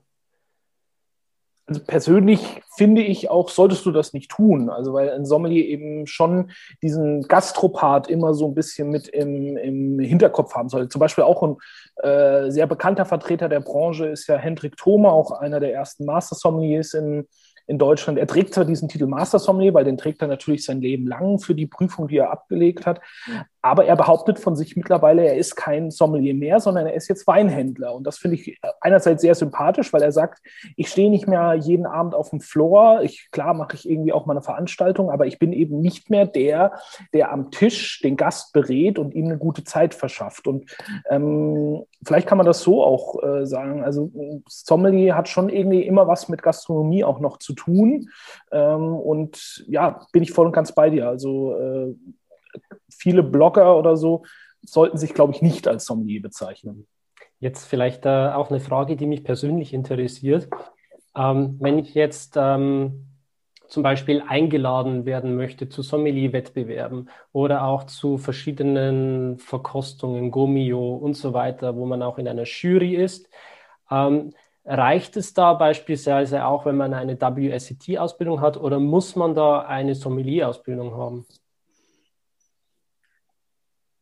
Also 1.68 1.82
persönlich 1.86 2.62
finde 2.76 3.02
ich 3.02 3.30
auch, 3.30 3.48
solltest 3.48 3.86
du 3.86 3.92
das 3.92 4.12
nicht 4.14 4.30
tun. 4.30 4.70
Also 4.70 4.94
weil 4.94 5.10
ein 5.10 5.26
Sommelier 5.26 5.66
eben 5.66 6.06
schon 6.06 6.52
diesen 6.82 7.22
Gastropart 7.24 8.10
immer 8.10 8.34
so 8.34 8.48
ein 8.48 8.56
bisschen 8.56 8.90
mit 8.90 9.08
im, 9.08 9.56
im 9.56 10.00
Hinterkopf 10.00 10.54
haben 10.54 10.70
soll. 10.70 10.90
Zum 10.90 11.00
Beispiel 11.00 11.24
auch 11.24 11.44
ein 11.44 11.58
äh, 12.04 12.52
sehr 12.52 12.68
bekannter 12.68 13.06
Vertreter 13.06 13.48
der 13.48 13.62
Branche 13.62 14.08
ist 14.08 14.28
ja 14.28 14.36
Hendrik 14.36 14.76
Thome, 14.76 15.10
auch 15.10 15.32
einer 15.32 15.60
der 15.60 15.74
ersten 15.74 16.04
Master 16.04 16.36
Sommeliers 16.36 16.94
in, 16.94 17.28
in 17.68 17.78
Deutschland. 17.78 18.20
Er 18.20 18.28
trägt 18.28 18.54
zwar 18.54 18.66
diesen 18.66 18.90
Titel 18.90 19.06
Master 19.06 19.40
Sommelier, 19.40 19.74
weil 19.74 19.86
den 19.86 19.98
trägt 19.98 20.22
er 20.22 20.28
natürlich 20.28 20.66
sein 20.66 20.82
Leben 20.82 21.08
lang 21.08 21.40
für 21.40 21.56
die 21.56 21.68
Prüfung, 21.68 22.10
die 22.10 22.18
er 22.18 22.32
abgelegt 22.32 22.86
hat. 22.86 23.00
Aber 23.62 23.86
er 23.86 23.96
behauptet 23.96 24.40
von 24.40 24.56
sich 24.56 24.76
mittlerweile, 24.76 25.26
er 25.26 25.38
ist 25.38 25.56
kein 25.56 25.92
Sommelier 25.92 26.34
mehr, 26.34 26.60
sondern 26.60 26.88
er 26.88 26.94
ist 26.94 27.08
jetzt 27.08 27.28
Weinhändler. 27.28 27.94
Und 27.94 28.06
das 28.06 28.18
finde 28.18 28.38
ich 28.38 28.60
einerseits 28.80 29.22
sehr 29.22 29.36
sympathisch, 29.36 29.94
weil 29.94 30.02
er 30.02 30.12
sagt, 30.12 30.42
ich 30.76 30.90
stehe 30.90 31.10
nicht 31.10 31.28
mehr 31.28 31.54
jeden 31.54 31.86
Abend 31.86 32.16
auf 32.16 32.32
dem 32.32 32.42
Floor. 32.42 33.02
Ich, 33.04 33.30
klar 33.32 33.54
mache 33.54 33.76
ich 33.76 33.90
irgendwie 33.90 34.14
auch 34.14 34.26
mal 34.26 34.34
eine 34.34 34.42
Veranstaltung, 34.42 35.12
aber 35.12 35.28
ich 35.28 35.38
bin 35.38 35.54
eben 35.54 35.80
nicht 35.80 36.10
mehr 36.10 36.26
der, 36.26 36.74
der 37.14 37.32
am 37.32 37.52
Tisch 37.52 38.02
den 38.02 38.18
Gast 38.18 38.54
berät 38.54 38.98
und 38.98 39.14
ihm 39.14 39.26
eine 39.26 39.38
gute 39.38 39.64
Zeit 39.64 39.94
verschafft. 39.94 40.48
Und 40.48 40.72
ähm, 41.10 41.84
vielleicht 42.06 42.28
kann 42.28 42.38
man 42.38 42.48
das 42.48 42.62
so 42.62 42.84
auch 42.84 43.22
äh, 43.22 43.46
sagen. 43.46 43.84
Also 43.84 44.12
Sommelier 44.48 45.16
hat 45.16 45.28
schon 45.28 45.50
irgendwie 45.50 45.84
immer 45.84 46.08
was 46.08 46.30
mit 46.30 46.42
Gastronomie 46.42 47.04
auch 47.04 47.20
noch 47.20 47.38
zu 47.38 47.54
tun. 47.54 48.10
Ähm, 48.52 48.96
und 48.96 49.64
ja, 49.68 50.02
bin 50.12 50.24
ich 50.24 50.32
voll 50.32 50.48
und 50.48 50.52
ganz 50.52 50.72
bei 50.72 50.90
dir. 50.90 51.08
Also 51.08 51.56
äh, 51.56 51.96
viele 52.90 53.24
Blogger 53.24 53.78
oder 53.78 53.98
so 53.98 54.24
sollten 54.64 54.98
sich, 54.98 55.14
glaube 55.14 55.34
ich, 55.34 55.42
nicht 55.42 55.68
als 55.68 55.86
Sommelier 55.86 56.22
bezeichnen. 56.22 56.88
Jetzt 57.40 57.66
vielleicht 57.66 58.06
äh, 58.06 58.30
auch 58.30 58.52
eine 58.52 58.60
Frage, 58.60 58.96
die 58.96 59.08
mich 59.08 59.24
persönlich 59.24 59.74
interessiert. 59.74 60.48
Ähm, 61.16 61.58
wenn 61.60 61.80
ich 61.80 61.96
jetzt 61.96 62.36
ähm, 62.38 63.08
zum 63.72 63.84
Beispiel 63.84 64.22
eingeladen 64.28 65.06
werden 65.06 65.38
möchte 65.38 65.70
zu 65.70 65.82
Sommelier-Wettbewerben 65.82 67.10
oder 67.32 67.66
auch 67.66 67.86
zu 67.86 68.18
verschiedenen 68.18 69.40
Verkostungen, 69.40 70.30
Gomio 70.30 70.94
und 70.96 71.16
so 71.16 71.34
weiter, 71.34 71.78
wo 71.78 71.86
man 71.86 72.04
auch 72.04 72.18
in 72.18 72.28
einer 72.28 72.44
Jury 72.44 72.96
ist. 72.96 73.30
Ähm, 73.90 74.34
reicht 74.66 75.16
es 75.16 75.34
da 75.34 75.54
beispielsweise 75.54 76.46
auch, 76.46 76.66
wenn 76.66 76.76
man 76.76 76.94
eine 76.94 77.20
WSET-Ausbildung 77.20 78.42
hat 78.42 78.58
oder 78.58 78.78
muss 78.80 79.16
man 79.16 79.36
da 79.36 79.62
eine 79.62 79.96
Sommelier-Ausbildung 79.96 80.94
haben? 80.94 81.26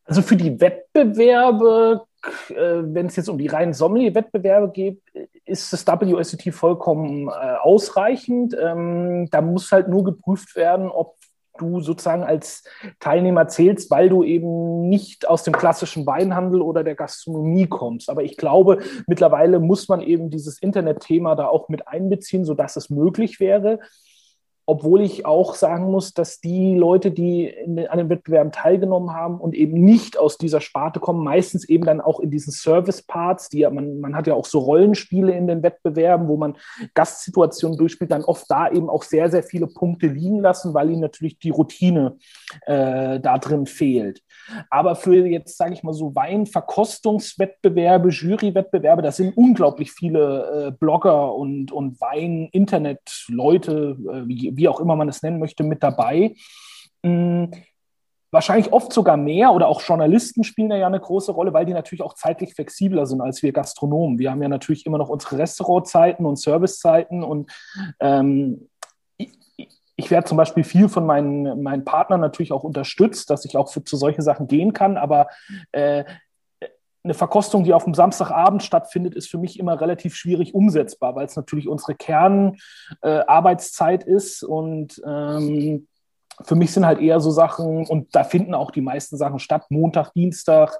Also 0.09 0.23
für 0.23 0.35
die 0.35 0.59
Wettbewerbe, 0.59 2.01
äh, 2.49 2.81
wenn 2.81 3.05
es 3.05 3.15
jetzt 3.15 3.29
um 3.29 3.37
die 3.37 3.45
reinen 3.45 3.73
Sommelier-Wettbewerbe 3.73 4.71
geht, 4.71 5.01
ist 5.45 5.71
das 5.71 5.85
WSET 5.85 6.51
vollkommen 6.51 7.27
äh, 7.27 7.31
ausreichend. 7.61 8.57
Ähm, 8.59 9.29
da 9.29 9.41
muss 9.41 9.71
halt 9.71 9.87
nur 9.87 10.03
geprüft 10.03 10.55
werden, 10.55 10.89
ob 10.89 11.15
du 11.59 11.79
sozusagen 11.81 12.23
als 12.23 12.63
Teilnehmer 12.99 13.47
zählst, 13.49 13.91
weil 13.91 14.09
du 14.09 14.23
eben 14.23 14.89
nicht 14.89 15.27
aus 15.27 15.43
dem 15.43 15.53
klassischen 15.53 16.07
Weinhandel 16.07 16.61
oder 16.61 16.83
der 16.83 16.95
Gastronomie 16.95 17.67
kommst. 17.67 18.09
Aber 18.09 18.23
ich 18.23 18.35
glaube, 18.35 18.79
mittlerweile 19.05 19.59
muss 19.59 19.87
man 19.89 20.01
eben 20.01 20.31
dieses 20.31 20.59
Internetthema 20.59 21.35
da 21.35 21.47
auch 21.47 21.69
mit 21.69 21.87
einbeziehen, 21.87 22.45
sodass 22.45 22.77
es 22.77 22.89
möglich 22.89 23.39
wäre 23.39 23.79
obwohl 24.69 25.01
ich 25.01 25.25
auch 25.25 25.55
sagen 25.55 25.89
muss, 25.89 26.13
dass 26.13 26.41
die 26.41 26.75
Leute, 26.75 27.09
die 27.09 27.47
in, 27.47 27.88
an 27.88 27.97
den 27.97 28.09
Wettbewerben 28.09 28.51
teilgenommen 28.51 29.15
haben 29.15 29.41
und 29.41 29.55
eben 29.55 29.83
nicht 29.83 30.15
aus 30.15 30.38
dieser 30.38 30.61
Sparte 30.61 30.99
kommen, 30.99 31.23
meistens 31.23 31.67
eben 31.67 31.85
dann 31.85 31.99
auch 31.99 32.19
in 32.19 32.29
diesen 32.29 32.53
Service-Parts, 32.53 33.49
die 33.49 33.61
ja, 33.61 33.71
man, 33.71 33.99
man 33.99 34.15
hat 34.15 34.27
ja 34.27 34.35
auch 34.35 34.45
so 34.45 34.59
Rollenspiele 34.59 35.31
in 35.31 35.47
den 35.47 35.63
Wettbewerben, 35.63 36.27
wo 36.27 36.38
man 36.38 36.55
Gastsituationen 36.93 37.79
durchspielt, 37.79 38.11
dann 38.11 38.23
oft 38.23 38.45
da 38.47 38.69
eben 38.69 38.91
auch 38.91 39.01
sehr, 39.01 39.31
sehr 39.31 39.41
viele 39.41 39.65
Punkte 39.65 40.05
liegen 40.05 40.39
lassen, 40.39 40.75
weil 40.75 40.91
ihnen 40.91 41.01
natürlich 41.01 41.39
die 41.39 41.49
Routine 41.49 42.17
äh, 42.67 43.19
da 43.19 43.39
drin 43.39 43.65
fehlt. 43.65 44.21
Aber 44.69 44.95
für 44.95 45.25
jetzt, 45.25 45.57
sage 45.57 45.73
ich 45.73 45.81
mal 45.81 45.93
so, 45.93 46.13
Weinverkostungswettbewerbe, 46.13 48.09
Jurywettbewerbe, 48.09 49.01
da 49.01 49.11
sind 49.11 49.35
unglaublich 49.35 49.91
viele 49.91 50.67
äh, 50.67 50.71
Blogger 50.71 51.33
und, 51.33 51.71
und 51.71 51.99
Wein-Internet-Leute, 51.99 53.97
äh, 53.99 54.27
wie, 54.27 54.58
wie 54.59 54.67
auch 54.67 54.79
immer 54.79 54.95
man 54.95 55.09
es 55.09 55.23
nennen 55.23 55.39
möchte, 55.39 55.63
mit 55.63 55.81
dabei. 55.81 56.35
Mhm. 57.01 57.51
Wahrscheinlich 58.31 58.71
oft 58.71 58.93
sogar 58.93 59.17
mehr 59.17 59.53
oder 59.53 59.67
auch 59.67 59.81
Journalisten 59.81 60.43
spielen 60.43 60.69
da 60.69 60.75
ja 60.75 60.85
eine 60.85 60.99
große 60.99 61.31
Rolle, 61.31 61.51
weil 61.51 61.65
die 61.65 61.73
natürlich 61.73 62.03
auch 62.03 62.13
zeitlich 62.13 62.53
flexibler 62.53 63.07
sind 63.07 63.21
als 63.21 63.41
wir 63.41 63.51
Gastronomen. 63.51 64.19
Wir 64.19 64.29
haben 64.29 64.43
ja 64.43 64.49
natürlich 64.49 64.85
immer 64.85 64.99
noch 64.99 65.09
unsere 65.09 65.39
Restaurantzeiten 65.39 66.27
und 66.27 66.37
Servicezeiten 66.37 67.23
und 67.23 67.51
ähm, 67.99 68.69
ich 69.99 70.11
werde 70.11 70.27
zum 70.27 70.37
Beispiel 70.37 70.63
viel 70.63 70.89
von 70.89 71.05
meinen, 71.05 71.63
meinen 71.63 71.83
Partnern 71.83 72.21
natürlich 72.21 72.51
auch 72.51 72.63
unterstützt, 72.63 73.31
dass 73.31 73.45
ich 73.45 73.57
auch 73.57 73.69
für, 73.69 73.83
zu 73.83 73.97
solchen 73.97 74.21
Sachen 74.21 74.47
gehen 74.47 74.73
kann, 74.73 74.95
aber 74.95 75.27
äh, 75.71 76.05
eine 77.09 77.15
Verkostung, 77.15 77.63
die 77.63 77.73
auf 77.73 77.85
dem 77.85 77.95
Samstagabend 77.95 78.61
stattfindet, 78.61 79.15
ist 79.15 79.29
für 79.29 79.39
mich 79.39 79.57
immer 79.59 79.81
relativ 79.81 80.15
schwierig 80.15 80.53
umsetzbar, 80.53 81.15
weil 81.15 81.25
es 81.25 81.35
natürlich 81.35 81.67
unsere 81.67 81.95
Kernarbeitszeit 81.95 84.07
äh, 84.07 84.11
ist 84.11 84.43
und 84.43 85.01
ähm, 85.05 85.87
für 86.41 86.55
mich 86.55 86.71
sind 86.71 86.85
halt 86.85 87.01
eher 87.01 87.19
so 87.19 87.31
Sachen, 87.31 87.85
und 87.87 88.15
da 88.15 88.23
finden 88.23 88.53
auch 88.53 88.71
die 88.71 88.79
meisten 88.79 89.17
Sachen 89.17 89.39
statt, 89.39 89.65
Montag, 89.69 90.13
Dienstag. 90.13 90.79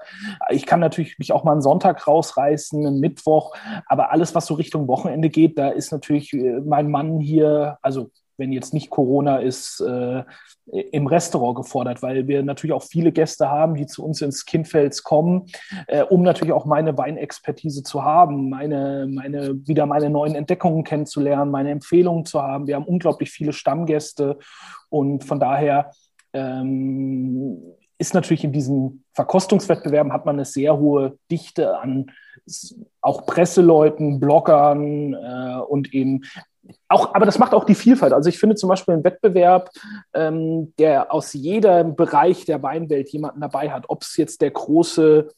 Ich 0.52 0.66
kann 0.66 0.80
natürlich 0.80 1.20
mich 1.20 1.34
auch 1.34 1.44
mal 1.44 1.52
einen 1.52 1.62
Sonntag 1.62 2.08
rausreißen, 2.08 2.86
einen 2.86 3.02
Mittwoch, 3.02 3.54
aber 3.88 4.12
alles, 4.12 4.34
was 4.36 4.46
so 4.46 4.54
Richtung 4.54 4.88
Wochenende 4.88 5.30
geht, 5.30 5.58
da 5.58 5.68
ist 5.70 5.92
natürlich 5.92 6.32
äh, 6.34 6.62
mein 6.64 6.90
Mann 6.90 7.20
hier, 7.20 7.78
also 7.82 8.10
wenn 8.40 8.52
jetzt 8.52 8.74
nicht 8.74 8.90
Corona 8.90 9.38
ist, 9.38 9.82
äh, 9.82 10.24
im 10.66 11.08
Restaurant 11.08 11.58
gefordert, 11.58 12.02
weil 12.02 12.28
wir 12.28 12.42
natürlich 12.44 12.74
auch 12.74 12.84
viele 12.84 13.12
Gäste 13.12 13.50
haben, 13.50 13.76
die 13.76 13.86
zu 13.86 14.04
uns 14.04 14.22
ins 14.22 14.46
Kindfels 14.46 15.04
kommen, 15.04 15.48
äh, 15.88 16.04
um 16.04 16.24
natürlich 16.24 16.54
auch 16.54 16.66
meine 16.66 16.98
Weinexpertise 16.98 17.84
zu 17.84 18.04
haben, 18.04 18.50
meine, 18.50 19.08
meine, 19.10 19.56
wieder 19.68 19.86
meine 19.86 20.10
neuen 20.10 20.36
Entdeckungen 20.36 20.84
kennenzulernen, 20.84 21.52
meine 21.52 21.72
Empfehlungen 21.72 22.26
zu 22.26 22.42
haben. 22.42 22.68
Wir 22.68 22.76
haben 22.76 22.86
unglaublich 22.86 23.30
viele 23.30 23.54
Stammgäste 23.54 24.40
und 24.90 25.24
von 25.24 25.40
daher 25.40 25.92
ähm, 26.34 27.62
ist 27.98 28.14
natürlich 28.14 28.44
in 28.44 28.54
diesen 28.54 29.04
Verkostungswettbewerben 29.14 30.14
hat 30.14 30.26
man 30.26 30.36
eine 30.36 30.46
sehr 30.46 30.78
hohe 30.78 31.18
Dichte 31.30 31.78
an 31.78 32.12
auch 33.02 33.26
Presseleuten, 33.26 34.20
Bloggern 34.20 35.14
äh, 35.14 35.60
und 35.68 35.94
eben 35.94 36.22
auch, 36.88 37.14
aber 37.14 37.26
das 37.26 37.40
macht 37.40 37.54
auch 37.54 37.66
die 37.66 37.76
Vielfalt. 37.76 38.14
Also 38.14 38.30
ich 38.30 38.40
finde 38.40 38.56
zum 38.56 38.70
Beispiel 38.70 38.94
einen 38.94 39.04
Wettbewerb, 39.04 39.70
ähm, 40.14 40.74
der 40.78 41.14
aus 41.14 41.34
jedem 41.34 41.96
Bereich 41.96 42.46
der 42.46 42.62
Weinwelt 42.64 43.10
jemanden 43.10 43.42
dabei 43.42 43.72
hat, 43.72 43.86
ob 43.88 44.02
es 44.02 44.18
jetzt 44.18 44.42
der 44.42 44.52
große 44.52 45.30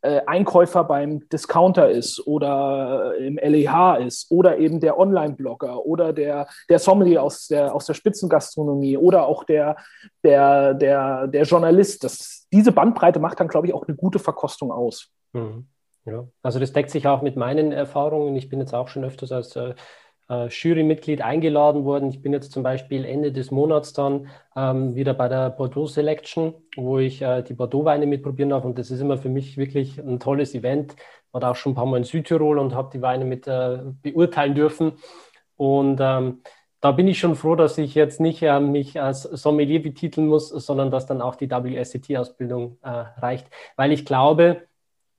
äh, 0.00 0.20
Einkäufer 0.26 0.84
beim 0.84 1.28
Discounter 1.28 1.90
ist 1.90 2.24
oder 2.26 3.16
im 3.18 3.36
LEH 3.36 3.98
ist 4.06 4.30
oder 4.30 4.58
eben 4.58 4.80
der 4.80 4.98
Online-Blogger 4.98 5.84
oder 5.84 6.12
der, 6.12 6.46
der 6.68 6.78
Sommelier 6.78 7.22
aus 7.22 7.48
der, 7.48 7.74
aus 7.74 7.86
der 7.86 7.94
Spitzengastronomie 7.94 8.96
oder 8.96 9.26
auch 9.26 9.44
der, 9.44 9.76
der, 10.22 10.74
der, 10.74 11.26
der 11.26 11.42
Journalist. 11.42 12.04
Das, 12.04 12.46
diese 12.52 12.70
Bandbreite 12.70 13.18
macht 13.18 13.40
dann, 13.40 13.48
glaube 13.48 13.66
ich, 13.66 13.74
auch 13.74 13.88
eine 13.88 13.96
gute 13.96 14.18
Verkostung 14.20 14.70
aus. 14.70 15.10
Mhm. 15.32 15.66
Ja, 16.04 16.26
also 16.42 16.58
das 16.58 16.72
deckt 16.72 16.90
sich 16.90 17.06
auch 17.06 17.20
mit 17.20 17.36
meinen 17.36 17.72
Erfahrungen. 17.72 18.34
Ich 18.36 18.48
bin 18.48 18.60
jetzt 18.60 18.74
auch 18.74 18.88
schon 18.88 19.04
öfters 19.04 19.30
als 19.30 19.56
äh, 19.56 19.74
äh, 20.28 20.48
Jurymitglied 20.48 21.22
eingeladen 21.22 21.84
worden. 21.84 22.08
Ich 22.10 22.22
bin 22.22 22.32
jetzt 22.32 22.52
zum 22.52 22.62
Beispiel 22.62 23.04
Ende 23.04 23.32
des 23.32 23.50
Monats 23.50 23.92
dann 23.92 24.28
ähm, 24.56 24.94
wieder 24.94 25.14
bei 25.14 25.28
der 25.28 25.50
Bordeaux 25.50 25.86
Selection, 25.86 26.54
wo 26.76 26.98
ich 26.98 27.22
äh, 27.22 27.42
die 27.42 27.54
Bordeaux-Weine 27.54 28.06
mitprobieren 28.06 28.50
darf. 28.50 28.64
Und 28.64 28.78
das 28.78 28.90
ist 28.90 29.00
immer 29.00 29.18
für 29.18 29.28
mich 29.28 29.56
wirklich 29.56 29.98
ein 29.98 30.20
tolles 30.20 30.54
Event. 30.54 30.96
War 31.32 31.40
da 31.40 31.50
auch 31.50 31.56
schon 31.56 31.72
ein 31.72 31.74
paar 31.74 31.86
Mal 31.86 31.98
in 31.98 32.04
Südtirol 32.04 32.58
und 32.58 32.74
habe 32.74 32.90
die 32.92 33.02
Weine 33.02 33.24
mit 33.24 33.46
äh, 33.46 33.78
beurteilen 34.02 34.54
dürfen. 34.54 34.92
Und 35.56 35.98
ähm, 36.00 36.42
da 36.80 36.92
bin 36.92 37.08
ich 37.08 37.18
schon 37.18 37.34
froh, 37.34 37.56
dass 37.56 37.76
ich 37.78 37.94
jetzt 37.94 38.20
nicht 38.20 38.42
äh, 38.42 38.60
mich 38.60 39.00
als 39.00 39.22
Sommelier 39.22 39.82
betiteln 39.82 40.28
muss, 40.28 40.48
sondern 40.48 40.90
dass 40.90 41.06
dann 41.06 41.20
auch 41.20 41.34
die 41.34 41.50
WSET-Ausbildung 41.50 42.78
äh, 42.82 42.88
reicht. 42.88 43.48
Weil 43.76 43.92
ich 43.92 44.04
glaube, 44.04 44.67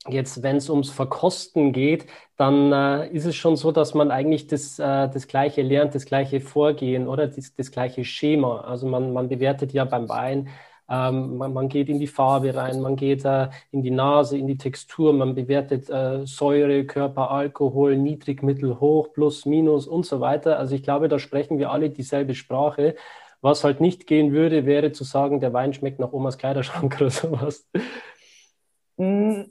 Jetzt, 0.08 0.42
wenn 0.42 0.56
es 0.56 0.70
ums 0.70 0.90
Verkosten 0.90 1.72
geht, 1.72 2.06
dann 2.36 2.72
äh, 2.72 3.08
ist 3.10 3.26
es 3.26 3.36
schon 3.36 3.56
so, 3.56 3.70
dass 3.70 3.92
man 3.92 4.10
eigentlich 4.10 4.46
das, 4.46 4.78
äh, 4.78 5.08
das 5.10 5.26
Gleiche 5.28 5.60
lernt, 5.60 5.94
das 5.94 6.06
gleiche 6.06 6.40
Vorgehen 6.40 7.06
oder 7.06 7.26
das, 7.26 7.54
das 7.54 7.70
gleiche 7.70 8.04
Schema. 8.04 8.62
Also 8.62 8.86
man, 8.86 9.12
man 9.12 9.28
bewertet 9.28 9.74
ja 9.74 9.84
beim 9.84 10.08
Wein, 10.08 10.48
ähm, 10.88 11.36
man, 11.36 11.52
man, 11.52 11.68
geht 11.68 11.88
in 11.88 12.00
die 12.00 12.06
Farbe 12.06 12.54
rein, 12.54 12.80
man 12.80 12.96
geht 12.96 13.24
äh, 13.26 13.48
in 13.70 13.82
die 13.82 13.90
Nase, 13.90 14.38
in 14.38 14.46
die 14.46 14.56
Textur, 14.56 15.12
man 15.12 15.34
bewertet 15.34 15.88
äh, 15.90 16.26
Säure, 16.26 16.84
Körper, 16.84 17.30
Alkohol, 17.30 17.96
Niedrig, 17.96 18.42
Mittel, 18.42 18.80
Hoch, 18.80 19.12
Plus, 19.12 19.46
Minus 19.46 19.86
und 19.86 20.06
so 20.06 20.20
weiter. 20.20 20.58
Also 20.58 20.74
ich 20.74 20.82
glaube, 20.82 21.08
da 21.08 21.18
sprechen 21.18 21.58
wir 21.58 21.70
alle 21.70 21.90
dieselbe 21.90 22.34
Sprache. 22.34 22.96
Was 23.42 23.64
halt 23.64 23.80
nicht 23.80 24.06
gehen 24.06 24.32
würde, 24.32 24.66
wäre 24.66 24.92
zu 24.92 25.04
sagen, 25.04 25.40
der 25.40 25.52
Wein 25.52 25.72
schmeckt 25.72 26.00
nach 26.00 26.12
Omas 26.12 26.38
Kleiderschrank 26.38 26.96
oder 27.00 27.10
sowas. 27.10 27.68
Hm, 28.98 29.50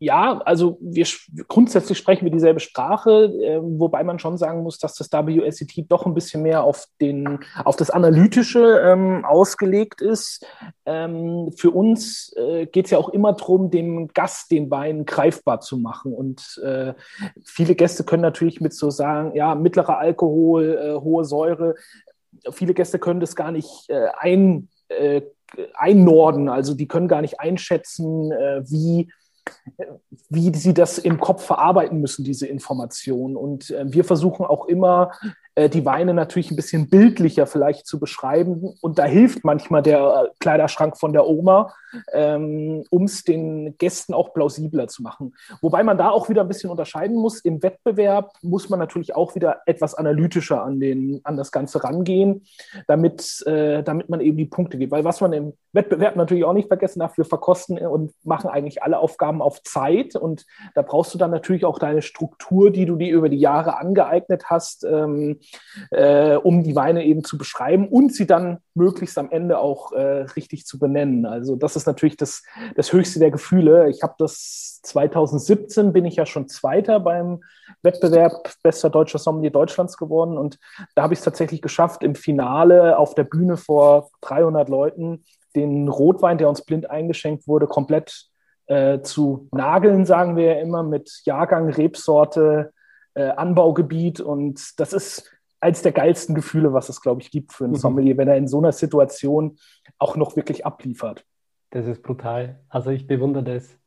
ja, 0.00 0.38
also 0.44 0.78
wir 0.80 1.06
grundsätzlich 1.48 1.98
sprechen 1.98 2.24
wir 2.24 2.30
dieselbe 2.30 2.60
Sprache, 2.60 3.24
äh, 3.42 3.58
wobei 3.60 4.04
man 4.04 4.20
schon 4.20 4.38
sagen 4.38 4.62
muss, 4.62 4.78
dass 4.78 4.94
das 4.94 5.10
WSET 5.10 5.90
doch 5.90 6.06
ein 6.06 6.14
bisschen 6.14 6.42
mehr 6.42 6.62
auf, 6.62 6.84
den, 7.00 7.40
auf 7.64 7.74
das 7.74 7.90
Analytische 7.90 8.80
ähm, 8.84 9.24
ausgelegt 9.24 10.00
ist. 10.00 10.46
Ähm, 10.86 11.50
für 11.56 11.72
uns 11.72 12.32
äh, 12.36 12.66
geht 12.66 12.84
es 12.84 12.92
ja 12.92 12.98
auch 12.98 13.08
immer 13.08 13.32
darum, 13.32 13.70
dem 13.70 14.06
Gast 14.08 14.52
den 14.52 14.70
Wein 14.70 15.04
greifbar 15.04 15.60
zu 15.60 15.76
machen. 15.76 16.14
Und 16.14 16.60
äh, 16.64 16.94
viele 17.44 17.74
Gäste 17.74 18.04
können 18.04 18.22
natürlich 18.22 18.60
mit 18.60 18.74
so 18.74 18.90
sagen, 18.90 19.34
ja, 19.34 19.56
mittlerer 19.56 19.98
Alkohol, 19.98 20.78
äh, 20.80 21.00
hohe 21.00 21.24
Säure. 21.24 21.74
Viele 22.52 22.72
Gäste 22.72 23.00
können 23.00 23.18
das 23.18 23.34
gar 23.34 23.50
nicht 23.50 23.90
äh, 23.90 24.06
ein, 24.16 24.68
äh, 24.90 25.22
einnorden, 25.74 26.48
also 26.48 26.74
die 26.74 26.86
können 26.86 27.08
gar 27.08 27.22
nicht 27.22 27.40
einschätzen, 27.40 28.30
wie 28.66 29.08
wie 30.28 30.54
sie 30.54 30.74
das 30.74 30.98
im 30.98 31.20
Kopf 31.20 31.44
verarbeiten 31.44 32.00
müssen, 32.00 32.24
diese 32.24 32.46
Informationen. 32.46 33.36
Und 33.36 33.70
äh, 33.70 33.84
wir 33.92 34.04
versuchen 34.04 34.44
auch 34.44 34.66
immer, 34.66 35.12
die 35.68 35.84
Weine 35.84 36.14
natürlich 36.14 36.50
ein 36.50 36.56
bisschen 36.56 36.88
bildlicher 36.88 37.46
vielleicht 37.46 37.86
zu 37.86 37.98
beschreiben. 37.98 38.74
Und 38.80 38.98
da 38.98 39.04
hilft 39.04 39.44
manchmal 39.44 39.82
der 39.82 40.30
Kleiderschrank 40.40 40.96
von 40.96 41.12
der 41.12 41.26
Oma, 41.26 41.72
ähm, 42.12 42.84
um 42.90 43.04
es 43.04 43.24
den 43.24 43.76
Gästen 43.78 44.14
auch 44.14 44.32
plausibler 44.32 44.88
zu 44.88 45.02
machen. 45.02 45.34
Wobei 45.60 45.82
man 45.82 45.98
da 45.98 46.10
auch 46.10 46.28
wieder 46.28 46.42
ein 46.42 46.48
bisschen 46.48 46.70
unterscheiden 46.70 47.16
muss. 47.16 47.40
Im 47.40 47.62
Wettbewerb 47.62 48.32
muss 48.42 48.68
man 48.68 48.78
natürlich 48.78 49.16
auch 49.16 49.34
wieder 49.34 49.62
etwas 49.66 49.94
analytischer 49.94 50.62
an, 50.62 50.80
den, 50.80 51.20
an 51.24 51.36
das 51.36 51.50
Ganze 51.50 51.82
rangehen, 51.82 52.46
damit, 52.86 53.44
äh, 53.46 53.82
damit 53.82 54.08
man 54.08 54.20
eben 54.20 54.36
die 54.36 54.46
Punkte 54.46 54.78
gibt. 54.78 54.92
Weil 54.92 55.04
was 55.04 55.20
man 55.20 55.32
im 55.32 55.52
Wettbewerb 55.72 56.16
natürlich 56.16 56.44
auch 56.44 56.52
nicht 56.52 56.68
vergessen 56.68 57.00
darf, 57.00 57.16
wir 57.16 57.24
verkosten 57.24 57.78
und 57.78 58.12
machen 58.24 58.50
eigentlich 58.50 58.82
alle 58.82 58.98
Aufgaben 58.98 59.42
auf 59.42 59.62
Zeit. 59.62 60.14
Und 60.14 60.44
da 60.74 60.82
brauchst 60.82 61.14
du 61.14 61.18
dann 61.18 61.30
natürlich 61.30 61.64
auch 61.64 61.78
deine 61.78 62.02
Struktur, 62.02 62.70
die 62.70 62.86
du 62.86 62.96
dir 62.96 63.14
über 63.14 63.28
die 63.28 63.38
Jahre 63.38 63.78
angeeignet 63.78 64.44
hast. 64.46 64.84
Ähm, 64.84 65.40
äh, 65.90 66.36
um 66.36 66.62
die 66.62 66.76
Weine 66.76 67.04
eben 67.04 67.24
zu 67.24 67.38
beschreiben 67.38 67.88
und 67.88 68.14
sie 68.14 68.26
dann 68.26 68.58
möglichst 68.74 69.18
am 69.18 69.30
Ende 69.30 69.58
auch 69.58 69.92
äh, 69.92 70.22
richtig 70.36 70.66
zu 70.66 70.78
benennen. 70.78 71.26
Also 71.26 71.56
das 71.56 71.76
ist 71.76 71.86
natürlich 71.86 72.16
das, 72.16 72.42
das 72.76 72.92
höchste 72.92 73.18
der 73.18 73.30
Gefühle. 73.30 73.88
Ich 73.90 74.02
habe 74.02 74.14
das 74.18 74.80
2017 74.82 75.92
bin 75.92 76.04
ich 76.04 76.16
ja 76.16 76.26
schon 76.26 76.48
Zweiter 76.48 77.00
beim 77.00 77.40
Wettbewerb 77.82 78.52
Bester 78.62 78.90
Deutscher 78.90 79.18
Sommelier 79.18 79.50
Deutschlands 79.50 79.96
geworden 79.96 80.38
und 80.38 80.58
da 80.94 81.02
habe 81.02 81.14
ich 81.14 81.20
es 81.20 81.24
tatsächlich 81.24 81.62
geschafft, 81.62 82.02
im 82.02 82.14
Finale 82.14 82.98
auf 82.98 83.14
der 83.14 83.24
Bühne 83.24 83.56
vor 83.56 84.10
300 84.22 84.68
Leuten 84.68 85.24
den 85.56 85.88
Rotwein, 85.88 86.38
der 86.38 86.48
uns 86.48 86.62
blind 86.62 86.90
eingeschenkt 86.90 87.46
wurde, 87.48 87.66
komplett 87.66 88.28
äh, 88.66 89.00
zu 89.00 89.48
nageln, 89.52 90.04
sagen 90.04 90.36
wir 90.36 90.54
ja 90.54 90.60
immer, 90.60 90.82
mit 90.82 91.22
Jahrgang, 91.24 91.70
Rebsorte, 91.70 92.72
äh, 93.14 93.28
Anbaugebiet. 93.30 94.20
Und 94.20 94.78
das 94.78 94.92
ist 94.92 95.32
eines 95.60 95.82
der 95.82 95.92
geilsten 95.92 96.34
Gefühle, 96.34 96.72
was 96.72 96.88
es, 96.88 97.00
glaube 97.00 97.20
ich, 97.20 97.30
gibt 97.30 97.52
für 97.52 97.64
einen 97.64 97.74
mhm. 97.74 97.78
Sommelier, 97.78 98.16
wenn 98.16 98.28
er 98.28 98.36
in 98.36 98.48
so 98.48 98.58
einer 98.58 98.72
Situation 98.72 99.58
auch 99.98 100.16
noch 100.16 100.36
wirklich 100.36 100.64
abliefert. 100.64 101.24
Das 101.70 101.86
ist 101.86 102.02
brutal. 102.02 102.60
Also 102.68 102.90
ich 102.90 103.06
bewundere 103.06 103.44
das. 103.44 103.78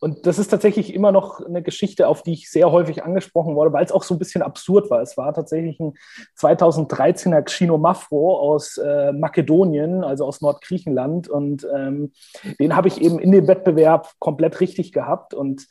Und 0.00 0.26
das 0.26 0.38
ist 0.38 0.48
tatsächlich 0.48 0.94
immer 0.94 1.12
noch 1.12 1.44
eine 1.44 1.62
Geschichte, 1.62 2.08
auf 2.08 2.22
die 2.22 2.32
ich 2.32 2.50
sehr 2.50 2.72
häufig 2.72 3.04
angesprochen 3.04 3.54
wurde, 3.54 3.74
weil 3.74 3.84
es 3.84 3.92
auch 3.92 4.02
so 4.02 4.14
ein 4.14 4.18
bisschen 4.18 4.40
absurd 4.40 4.90
war. 4.90 5.02
Es 5.02 5.18
war 5.18 5.34
tatsächlich 5.34 5.78
ein 5.78 5.92
2013er 6.38 7.42
Xino 7.42 7.76
Mafro 7.76 8.38
aus 8.38 8.78
äh, 8.78 9.12
Makedonien, 9.12 10.02
also 10.02 10.24
aus 10.24 10.40
Nordgriechenland. 10.40 11.28
Und 11.28 11.68
ähm, 11.76 12.12
den 12.58 12.74
habe 12.74 12.88
ich 12.88 13.02
eben 13.02 13.18
in 13.18 13.30
dem 13.30 13.46
Wettbewerb 13.46 14.12
komplett 14.18 14.60
richtig 14.60 14.92
gehabt. 14.92 15.34
Und 15.34 15.66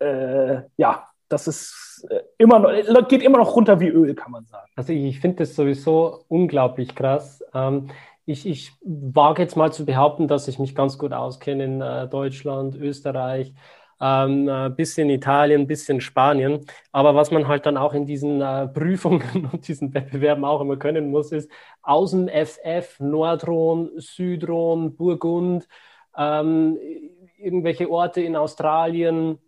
äh, 0.00 0.62
ja, 0.76 1.08
das 1.28 1.46
ist 1.46 2.06
äh, 2.10 2.20
immer 2.38 2.58
noch, 2.58 3.08
geht 3.08 3.22
immer 3.22 3.38
noch 3.38 3.54
runter 3.54 3.80
wie 3.80 3.88
Öl, 3.88 4.14
kann 4.14 4.32
man 4.32 4.44
sagen. 4.46 4.70
Also 4.76 4.92
ich 4.92 5.20
finde 5.20 5.38
das 5.38 5.54
sowieso 5.54 6.24
unglaublich 6.28 6.94
krass. 6.94 7.44
Ähm, 7.54 7.90
ich, 8.24 8.46
ich 8.46 8.72
wage 8.82 9.42
jetzt 9.42 9.56
mal 9.56 9.72
zu 9.72 9.86
behaupten, 9.86 10.28
dass 10.28 10.48
ich 10.48 10.58
mich 10.58 10.74
ganz 10.74 10.98
gut 10.98 11.12
auskenne 11.12 11.64
in 11.64 11.80
äh, 11.80 12.08
Deutschland, 12.08 12.76
Österreich, 12.76 13.54
ähm, 14.00 14.48
ein 14.48 14.76
bisschen 14.76 15.10
Italien, 15.10 15.62
ein 15.62 15.66
bisschen 15.66 16.00
Spanien. 16.00 16.64
Aber 16.92 17.14
was 17.14 17.30
man 17.30 17.48
halt 17.48 17.66
dann 17.66 17.76
auch 17.76 17.94
in 17.94 18.06
diesen 18.06 18.40
äh, 18.40 18.68
Prüfungen 18.74 19.48
und 19.52 19.66
diesen 19.66 19.92
Wettbewerben 19.94 20.44
auch 20.44 20.60
immer 20.60 20.76
können 20.76 21.10
muss, 21.10 21.32
ist 21.32 21.50
Außen 21.82 22.28
FF, 22.28 23.00
Nordrhon, 23.00 23.90
Südrhon, 23.96 24.94
Burgund, 24.94 25.66
ähm, 26.16 26.78
irgendwelche 27.38 27.90
Orte 27.90 28.20
in 28.20 28.36
Australien, 28.36 29.38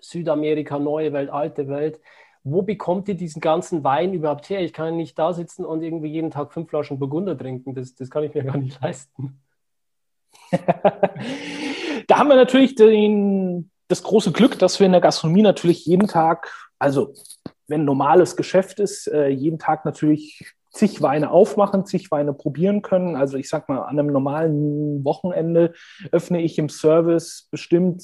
Südamerika, 0.00 0.78
Neue 0.78 1.12
Welt, 1.12 1.30
Alte 1.30 1.68
Welt 1.68 2.00
wo 2.44 2.62
bekommt 2.62 3.08
ihr 3.08 3.14
diesen 3.14 3.40
ganzen 3.40 3.84
Wein 3.84 4.12
überhaupt 4.12 4.48
her? 4.48 4.60
Ich 4.60 4.72
kann 4.72 4.96
nicht 4.96 5.18
da 5.18 5.32
sitzen 5.32 5.64
und 5.64 5.82
irgendwie 5.82 6.08
jeden 6.08 6.30
Tag 6.30 6.52
fünf 6.52 6.70
Flaschen 6.70 6.98
Burgunder 6.98 7.36
trinken. 7.36 7.74
Das, 7.74 7.94
das 7.94 8.10
kann 8.10 8.24
ich 8.24 8.34
mir 8.34 8.44
gar 8.44 8.56
nicht 8.56 8.80
leisten. 8.80 9.40
da 10.50 12.18
haben 12.18 12.28
wir 12.28 12.36
natürlich 12.36 12.74
den, 12.74 13.70
das 13.88 14.02
große 14.02 14.32
Glück, 14.32 14.58
dass 14.58 14.78
wir 14.78 14.86
in 14.86 14.92
der 14.92 15.00
Gastronomie 15.00 15.42
natürlich 15.42 15.84
jeden 15.84 16.08
Tag, 16.08 16.52
also 16.78 17.14
wenn 17.66 17.84
normales 17.84 18.36
Geschäft 18.36 18.80
ist, 18.80 19.08
äh, 19.08 19.28
jeden 19.28 19.58
Tag 19.58 19.84
natürlich 19.84 20.54
zig 20.70 21.02
Weine 21.02 21.30
aufmachen, 21.30 21.84
zig 21.86 22.10
Weine 22.10 22.32
probieren 22.32 22.82
können. 22.82 23.16
Also 23.16 23.36
ich 23.36 23.48
sag 23.48 23.68
mal, 23.68 23.80
an 23.80 23.98
einem 23.98 24.12
normalen 24.12 25.04
Wochenende 25.04 25.74
öffne 26.12 26.40
ich 26.40 26.58
im 26.58 26.68
Service 26.68 27.48
bestimmt 27.50 28.02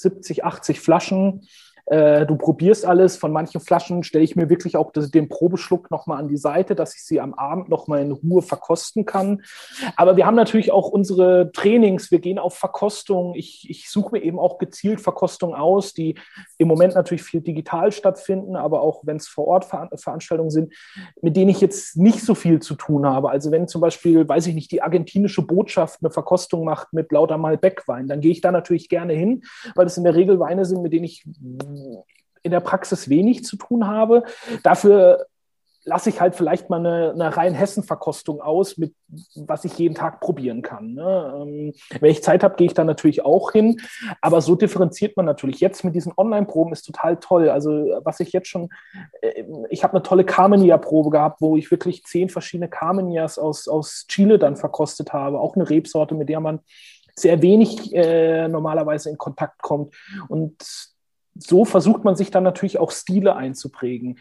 70, 0.00 0.44
80 0.44 0.80
Flaschen 0.80 1.42
äh, 1.90 2.24
du 2.24 2.36
probierst 2.36 2.86
alles. 2.86 3.16
Von 3.16 3.32
manchen 3.32 3.60
Flaschen 3.60 4.04
stelle 4.04 4.22
ich 4.22 4.36
mir 4.36 4.48
wirklich 4.48 4.76
auch 4.76 4.92
das, 4.92 5.10
den 5.10 5.28
Probeschluck 5.28 5.90
nochmal 5.90 6.20
an 6.20 6.28
die 6.28 6.36
Seite, 6.36 6.76
dass 6.76 6.94
ich 6.94 7.04
sie 7.04 7.20
am 7.20 7.34
Abend 7.34 7.68
nochmal 7.68 8.00
in 8.00 8.12
Ruhe 8.12 8.42
verkosten 8.42 9.04
kann. 9.04 9.42
Aber 9.96 10.16
wir 10.16 10.24
haben 10.24 10.36
natürlich 10.36 10.70
auch 10.70 10.88
unsere 10.88 11.50
Trainings. 11.52 12.12
Wir 12.12 12.20
gehen 12.20 12.38
auf 12.38 12.54
Verkostung. 12.54 13.34
Ich, 13.34 13.68
ich 13.68 13.90
suche 13.90 14.12
mir 14.12 14.22
eben 14.22 14.38
auch 14.38 14.58
gezielt 14.58 15.00
Verkostungen 15.00 15.56
aus, 15.56 15.92
die 15.92 16.14
im 16.58 16.68
Moment 16.68 16.94
natürlich 16.94 17.24
viel 17.24 17.40
digital 17.40 17.90
stattfinden, 17.90 18.54
aber 18.54 18.82
auch 18.82 19.02
wenn 19.04 19.16
es 19.16 19.26
vor 19.26 19.48
Ort 19.48 19.64
Ver 19.64 19.90
Veranstaltungen 19.96 20.50
sind, 20.50 20.72
mit 21.22 21.36
denen 21.36 21.50
ich 21.50 21.60
jetzt 21.60 21.96
nicht 21.96 22.20
so 22.20 22.36
viel 22.36 22.60
zu 22.60 22.76
tun 22.76 23.04
habe. 23.04 23.30
Also 23.30 23.50
wenn 23.50 23.66
zum 23.66 23.80
Beispiel, 23.80 24.28
weiß 24.28 24.46
ich 24.46 24.54
nicht, 24.54 24.70
die 24.70 24.82
argentinische 24.82 25.42
Botschaft 25.42 25.98
eine 26.02 26.10
Verkostung 26.10 26.64
macht 26.64 26.92
mit 26.92 27.10
lauter 27.10 27.38
Malbec-Wein, 27.38 28.06
dann 28.06 28.20
gehe 28.20 28.30
ich 28.30 28.40
da 28.40 28.52
natürlich 28.52 28.88
gerne 28.88 29.14
hin, 29.14 29.42
weil 29.74 29.86
es 29.86 29.96
in 29.96 30.04
der 30.04 30.14
Regel 30.14 30.38
Weine 30.38 30.64
sind, 30.64 30.82
mit 30.82 30.92
denen 30.92 31.04
ich 31.04 31.24
in 32.42 32.50
der 32.50 32.60
Praxis 32.60 33.08
wenig 33.08 33.44
zu 33.44 33.56
tun 33.56 33.86
habe. 33.86 34.24
Dafür 34.62 35.26
lasse 35.84 36.10
ich 36.10 36.20
halt 36.20 36.34
vielleicht 36.34 36.68
mal 36.68 36.78
eine, 36.78 37.12
eine 37.12 37.36
Rhein-Hessen-Verkostung 37.36 38.40
aus, 38.42 38.76
mit 38.76 38.94
was 39.34 39.64
ich 39.64 39.78
jeden 39.78 39.94
Tag 39.94 40.20
probieren 40.20 40.60
kann. 40.60 40.92
Ne? 40.92 41.34
Ähm, 41.36 41.72
wenn 42.00 42.10
ich 42.10 42.22
Zeit 42.22 42.44
habe, 42.44 42.56
gehe 42.56 42.66
ich 42.66 42.74
da 42.74 42.84
natürlich 42.84 43.24
auch 43.24 43.52
hin. 43.52 43.80
Aber 44.20 44.42
so 44.42 44.54
differenziert 44.54 45.16
man 45.16 45.24
natürlich. 45.24 45.60
Jetzt 45.60 45.82
mit 45.82 45.94
diesen 45.94 46.12
Online-Proben 46.16 46.72
ist 46.72 46.82
total 46.82 47.16
toll. 47.16 47.48
Also 47.48 47.70
was 48.04 48.20
ich 48.20 48.32
jetzt 48.32 48.48
schon, 48.48 48.68
äh, 49.22 49.44
ich 49.70 49.82
habe 49.82 49.94
eine 49.94 50.02
tolle 50.02 50.24
Carmenia-Probe 50.24 51.10
gehabt, 51.10 51.40
wo 51.40 51.56
ich 51.56 51.70
wirklich 51.70 52.04
zehn 52.04 52.28
verschiedene 52.28 52.68
Carmenias 52.68 53.38
aus, 53.38 53.66
aus 53.66 54.04
Chile 54.06 54.38
dann 54.38 54.56
verkostet 54.56 55.14
habe. 55.14 55.40
Auch 55.40 55.56
eine 55.56 55.68
Rebsorte, 55.68 56.14
mit 56.14 56.28
der 56.28 56.40
man 56.40 56.60
sehr 57.16 57.40
wenig 57.40 57.94
äh, 57.94 58.48
normalerweise 58.48 59.08
in 59.08 59.18
Kontakt 59.18 59.62
kommt. 59.62 59.94
Und 60.28 60.56
so 61.42 61.64
versucht 61.64 62.04
man 62.04 62.16
sich 62.16 62.30
dann 62.30 62.44
natürlich 62.44 62.78
auch 62.78 62.90
Stile 62.90 63.36
einzuprägen. 63.36 64.18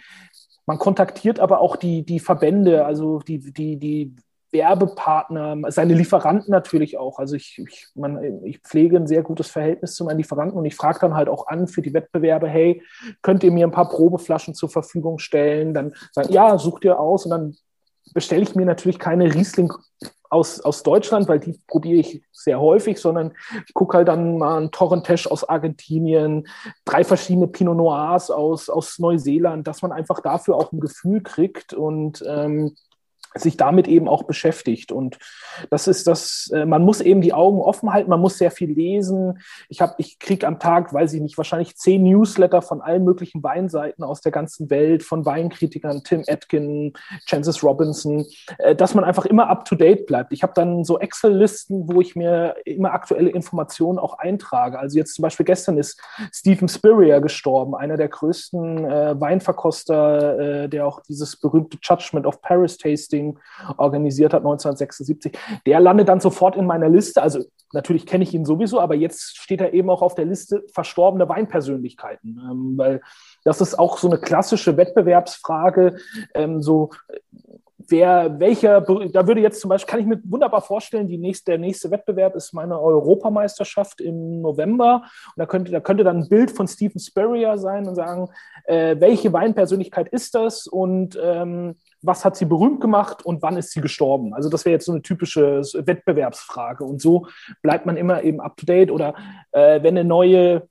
Man 0.65 0.77
kontaktiert 0.77 1.39
aber 1.39 1.61
auch 1.61 1.75
die, 1.75 2.05
die 2.05 2.19
Verbände, 2.19 2.85
also 2.85 3.19
die, 3.19 3.39
die, 3.39 3.77
die 3.77 4.15
Werbepartner, 4.51 5.57
seine 5.71 5.93
Lieferanten 5.93 6.51
natürlich 6.51 6.97
auch. 6.97 7.19
Also 7.19 7.35
ich, 7.35 7.61
ich, 7.67 7.87
man, 7.95 8.43
ich 8.43 8.59
pflege 8.59 8.97
ein 8.97 9.07
sehr 9.07 9.23
gutes 9.23 9.47
Verhältnis 9.47 9.93
zu 9.95 10.05
meinen 10.05 10.17
Lieferanten 10.17 10.57
und 10.57 10.65
ich 10.65 10.75
frage 10.75 10.99
dann 11.01 11.15
halt 11.15 11.29
auch 11.29 11.47
an 11.47 11.67
für 11.67 11.81
die 11.81 11.93
Wettbewerbe, 11.93 12.47
hey, 12.47 12.81
könnt 13.21 13.43
ihr 13.43 13.51
mir 13.51 13.67
ein 13.67 13.71
paar 13.71 13.89
Probeflaschen 13.89 14.55
zur 14.55 14.69
Verfügung 14.69 15.19
stellen? 15.19 15.73
Dann 15.73 15.93
sagen, 16.11 16.31
ja, 16.31 16.57
sucht 16.57 16.85
ihr 16.85 16.99
aus 16.99 17.25
und 17.25 17.31
dann 17.31 17.55
bestelle 18.13 18.41
ich 18.41 18.55
mir 18.55 18.65
natürlich 18.65 18.97
keine 18.97 19.33
Riesling 19.33 19.71
aus, 20.29 20.61
aus 20.61 20.83
Deutschland, 20.83 21.27
weil 21.27 21.39
die 21.39 21.59
probiere 21.67 21.99
ich 21.99 22.21
sehr 22.31 22.59
häufig, 22.59 22.99
sondern 22.99 23.33
ich 23.67 23.73
gucke 23.73 23.97
halt 23.97 24.07
dann 24.07 24.37
mal 24.37 24.57
einen 24.57 24.71
Torrentesch 24.71 25.27
aus 25.27 25.47
Argentinien, 25.47 26.47
drei 26.85 27.03
verschiedene 27.03 27.47
Pinot 27.47 27.77
Noirs 27.77 28.29
aus, 28.29 28.69
aus 28.69 28.99
Neuseeland, 28.99 29.67
dass 29.67 29.81
man 29.81 29.91
einfach 29.91 30.21
dafür 30.21 30.55
auch 30.55 30.71
ein 30.71 30.79
Gefühl 30.79 31.21
kriegt. 31.21 31.73
Und 31.73 32.23
ähm, 32.27 32.75
sich 33.35 33.57
damit 33.57 33.87
eben 33.87 34.07
auch 34.07 34.23
beschäftigt. 34.23 34.91
Und 34.91 35.19
das 35.69 35.87
ist 35.87 36.07
das, 36.07 36.49
äh, 36.53 36.65
man 36.65 36.83
muss 36.83 37.01
eben 37.01 37.21
die 37.21 37.33
Augen 37.33 37.61
offen 37.61 37.91
halten, 37.91 38.09
man 38.09 38.19
muss 38.19 38.37
sehr 38.37 38.51
viel 38.51 38.71
lesen. 38.71 39.39
Ich 39.67 39.81
habe, 39.81 39.95
ich 39.97 40.19
kriege 40.19 40.47
am 40.47 40.59
Tag, 40.59 40.93
weiß 40.93 41.13
ich 41.13 41.21
nicht, 41.21 41.37
wahrscheinlich 41.37 41.77
zehn 41.77 42.03
Newsletter 42.03 42.61
von 42.61 42.81
allen 42.81 43.03
möglichen 43.03 43.43
Weinseiten 43.43 44.03
aus 44.03 44.21
der 44.21 44.31
ganzen 44.31 44.69
Welt, 44.69 45.03
von 45.03 45.25
Weinkritikern, 45.25 46.03
Tim 46.03 46.23
Atkin, 46.27 46.93
Chances 47.25 47.63
Robinson, 47.63 48.25
äh, 48.57 48.75
dass 48.75 48.95
man 48.95 49.03
einfach 49.03 49.25
immer 49.25 49.47
up 49.49 49.65
to 49.65 49.75
date 49.75 50.07
bleibt. 50.07 50.33
Ich 50.33 50.43
habe 50.43 50.53
dann 50.55 50.83
so 50.83 50.99
Excel-Listen, 50.99 51.87
wo 51.91 52.01
ich 52.01 52.15
mir 52.15 52.55
immer 52.65 52.93
aktuelle 52.93 53.29
Informationen 53.29 53.99
auch 53.99 54.17
eintrage. 54.17 54.79
Also 54.79 54.97
jetzt 54.97 55.15
zum 55.15 55.23
Beispiel 55.23 55.45
gestern 55.45 55.77
ist 55.77 56.01
Stephen 56.33 56.67
Spurrier 56.67 57.21
gestorben, 57.21 57.75
einer 57.75 57.97
der 57.97 58.07
größten 58.07 58.85
äh, 58.85 59.19
Weinverkoster, 59.19 60.67
der 60.67 60.87
auch 60.87 61.01
dieses 61.01 61.37
berühmte 61.37 61.77
Judgment 61.81 62.25
of 62.25 62.41
Paris 62.41 62.77
Tasting 62.77 63.18
Tasting 63.19 63.39
organisiert 63.77 64.33
hat, 64.33 64.41
1976, 64.41 65.37
der 65.65 65.79
landet 65.79 66.09
dann 66.09 66.19
sofort 66.19 66.55
in 66.55 66.65
meiner 66.65 66.89
Liste. 66.89 67.21
Also 67.21 67.43
natürlich 67.73 68.05
kenne 68.05 68.23
ich 68.23 68.33
ihn 68.33 68.45
sowieso, 68.45 68.79
aber 68.79 68.95
jetzt 68.95 69.37
steht 69.37 69.61
er 69.61 69.73
eben 69.73 69.89
auch 69.89 70.01
auf 70.01 70.15
der 70.15 70.25
Liste 70.25 70.63
verstorbene 70.73 71.27
Weinpersönlichkeiten, 71.29 72.41
ähm, 72.49 72.73
weil 72.77 73.01
das 73.43 73.61
ist 73.61 73.77
auch 73.77 73.97
so 73.97 74.09
eine 74.09 74.19
klassische 74.19 74.77
Wettbewerbsfrage. 74.77 75.97
Ähm, 76.33 76.61
so 76.61 76.91
wer, 77.89 78.39
welcher, 78.39 78.81
da 78.81 79.27
würde 79.27 79.41
jetzt 79.41 79.61
zum 79.61 79.69
Beispiel, 79.69 79.89
kann 79.89 79.99
ich 79.99 80.05
mir 80.05 80.19
wunderbar 80.23 80.61
vorstellen, 80.61 81.07
die 81.07 81.17
nächste, 81.17 81.51
der 81.51 81.59
nächste 81.59 81.91
Wettbewerb 81.91 82.35
ist 82.35 82.53
meine 82.53 82.79
Europameisterschaft 82.79 84.01
im 84.01 84.41
November. 84.41 85.03
Und 85.27 85.37
da 85.37 85.45
könnte, 85.45 85.71
da 85.71 85.79
könnte 85.79 86.03
dann 86.03 86.17
ein 86.17 86.29
Bild 86.29 86.51
von 86.51 86.67
Stephen 86.67 86.99
Spurrier 86.99 87.57
sein 87.57 87.87
und 87.87 87.95
sagen, 87.95 88.29
äh, 88.65 88.95
welche 88.99 89.33
Weinpersönlichkeit 89.33 90.09
ist 90.09 90.35
das 90.35 90.67
und 90.67 91.19
ähm, 91.21 91.75
was 92.01 92.23
hat 92.23 92.35
sie 92.35 92.45
berühmt 92.45 92.81
gemacht 92.81 93.25
und 93.25 93.41
wann 93.41 93.57
ist 93.57 93.71
sie 93.71 93.81
gestorben? 93.81 94.33
Also 94.33 94.49
das 94.49 94.65
wäre 94.65 94.73
jetzt 94.73 94.85
so 94.85 94.91
eine 94.91 95.01
typische 95.01 95.61
Wettbewerbsfrage. 95.73 96.83
Und 96.83 97.01
so 97.01 97.27
bleibt 97.61 97.85
man 97.85 97.97
immer 97.97 98.23
eben 98.23 98.39
up 98.39 98.55
to 98.57 98.65
date. 98.65 98.91
Oder 98.91 99.15
äh, 99.51 99.83
wenn 99.83 99.97
eine 99.97 100.07
neue 100.07 100.67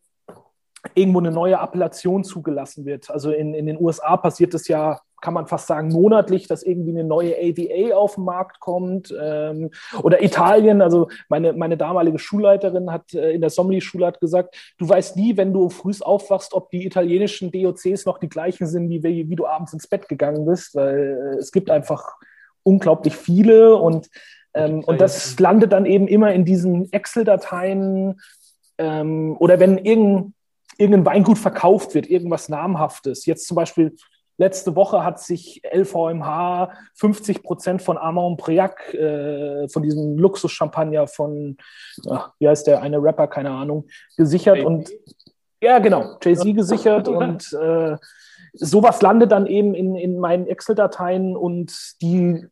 irgendwo 0.94 1.20
eine 1.20 1.30
neue 1.30 1.58
Appellation 1.58 2.24
zugelassen 2.24 2.84
wird. 2.84 3.10
Also 3.10 3.30
in, 3.30 3.54
in 3.54 3.66
den 3.66 3.80
USA 3.80 4.16
passiert 4.16 4.54
es 4.54 4.68
ja 4.68 5.00
kann 5.20 5.34
man 5.34 5.46
fast 5.46 5.66
sagen, 5.66 5.88
monatlich, 5.88 6.46
dass 6.46 6.62
irgendwie 6.62 6.90
eine 6.90 7.04
neue 7.04 7.34
AVA 7.36 7.96
auf 7.96 8.14
den 8.14 8.24
Markt 8.24 8.60
kommt. 8.60 9.14
Ähm, 9.20 9.70
oder 10.02 10.22
Italien, 10.22 10.80
also 10.80 11.08
meine, 11.28 11.52
meine 11.52 11.76
damalige 11.76 12.18
Schulleiterin 12.18 12.92
hat 12.92 13.14
äh, 13.14 13.32
in 13.32 13.40
der 13.40 13.50
Sommelier-Schule 13.50 14.06
hat 14.06 14.20
gesagt, 14.20 14.56
du 14.78 14.88
weißt 14.88 15.16
nie, 15.16 15.36
wenn 15.36 15.52
du 15.52 15.70
früh 15.70 15.92
aufwachst, 16.00 16.52
ob 16.52 16.70
die 16.70 16.86
italienischen 16.86 17.50
DOCs 17.50 18.04
noch 18.04 18.18
die 18.18 18.28
gleichen 18.28 18.66
sind, 18.66 18.90
wie, 18.90 19.02
wie 19.02 19.36
du 19.36 19.46
abends 19.46 19.72
ins 19.72 19.86
Bett 19.86 20.08
gegangen 20.08 20.44
bist, 20.44 20.74
weil 20.74 21.34
äh, 21.34 21.38
es 21.38 21.50
gibt 21.50 21.70
einfach 21.70 22.16
unglaublich 22.62 23.16
viele 23.16 23.76
und, 23.76 24.08
ähm, 24.54 24.84
und 24.84 25.00
das 25.00 25.38
landet 25.40 25.72
dann 25.72 25.86
eben 25.86 26.06
immer 26.06 26.32
in 26.32 26.44
diesen 26.44 26.92
Excel-Dateien 26.92 28.20
ähm, 28.76 29.36
oder 29.38 29.58
wenn 29.58 29.78
irgendein, 29.78 30.34
irgendein 30.78 31.04
Weingut 31.04 31.38
verkauft 31.38 31.94
wird, 31.94 32.08
irgendwas 32.08 32.48
Namhaftes. 32.48 33.26
Jetzt 33.26 33.46
zum 33.46 33.56
Beispiel 33.56 33.94
Letzte 34.40 34.76
Woche 34.76 35.02
hat 35.02 35.20
sich 35.20 35.60
LVMH 35.68 36.70
50 36.94 37.42
Prozent 37.42 37.82
von 37.82 37.98
Armand 37.98 38.38
Priac, 38.38 38.94
äh, 38.94 39.68
von 39.68 39.82
diesem 39.82 40.16
Luxus-Champagner 40.16 41.08
von, 41.08 41.56
ach, 42.08 42.30
wie 42.38 42.48
heißt 42.48 42.68
der, 42.68 42.80
eine 42.80 43.02
Rapper, 43.02 43.26
keine 43.26 43.50
Ahnung, 43.50 43.88
gesichert. 44.16 44.64
Und 44.64 44.92
ja, 45.60 45.80
genau, 45.80 46.18
Jay-Z 46.22 46.54
gesichert 46.54 47.08
und 47.08 47.52
äh, 47.52 47.96
sowas 48.52 49.02
landet 49.02 49.32
dann 49.32 49.46
eben 49.46 49.74
in, 49.74 49.96
in 49.96 50.20
meinen 50.20 50.46
Excel-Dateien 50.46 51.36
und 51.36 52.00
die 52.00 52.46